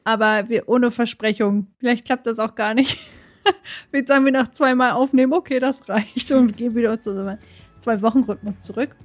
Aber 0.04 0.50
wir 0.50 0.68
ohne 0.68 0.92
Versprechung. 0.92 1.68
Vielleicht 1.80 2.06
klappt 2.06 2.28
das 2.28 2.40
auch 2.40 2.56
gar 2.56 2.74
nicht. 2.74 3.00
Jetzt 3.94 4.08
sagen 4.08 4.26
wir 4.26 4.32
nach 4.32 4.50
zweimal 4.50 4.92
aufnehmen, 4.92 5.34
okay, 5.34 5.60
das 5.60 5.88
reicht. 5.90 6.32
Und 6.32 6.58
gehen 6.58 6.76
wieder 6.76 7.00
zu 7.00 7.12
unserem 7.12 7.38
zwei 7.80 8.02
Wochen 8.02 8.24
Rhythmus 8.24 8.60
zurück. 8.62 8.96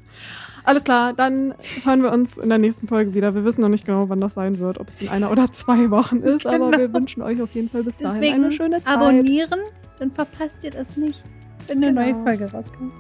Alles 0.65 0.85
klar, 0.85 1.13
dann 1.15 1.55
hören 1.85 2.03
wir 2.03 2.13
uns 2.13 2.37
in 2.37 2.49
der 2.51 2.59
nächsten 2.59 2.89
Folge 2.89 3.15
wieder. 3.15 3.35
Wir 3.35 3.45
wissen 3.45 3.63
noch 3.63 3.69
nicht 3.71 3.87
genau, 3.87 4.09
wann 4.11 4.21
das 4.21 4.35
sein 4.35 4.59
wird, 4.59 4.79
ob 4.79 4.89
es 4.89 5.01
in 5.01 5.09
einer 5.09 5.31
oder 5.31 5.51
zwei 5.53 5.91
Wochen 5.91 6.19
ist, 6.19 6.47
aber 6.47 6.67
Genau. 6.71 6.79
wir 6.79 6.93
wünschen 6.93 7.23
euch 7.23 7.41
auf 7.41 7.51
jeden 7.53 7.71
Fall 7.71 7.85
bis 7.85 7.97
dahin 7.99 8.21
Deswegen 8.21 8.45
eine 8.45 8.53
schöne 8.53 8.83
Zeit. 8.83 8.95
abonnieren, 8.95 9.61
dann 9.99 10.11
verpasst 10.11 10.63
ihr 10.63 10.71
das 10.71 10.97
nicht, 10.99 11.23
wenn 11.69 11.79
eine 11.79 11.87
Genau. 11.87 12.01
neue 12.03 12.23
Folge 12.23 12.53
rauskommt. 12.53 12.93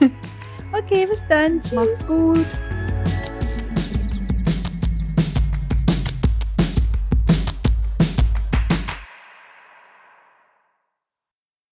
okay, 0.72 1.06
bis 1.06 1.22
dann. 1.28 1.60
Tschüss. 1.60 1.72
Macht's 1.72 2.06
gut. 2.06 2.46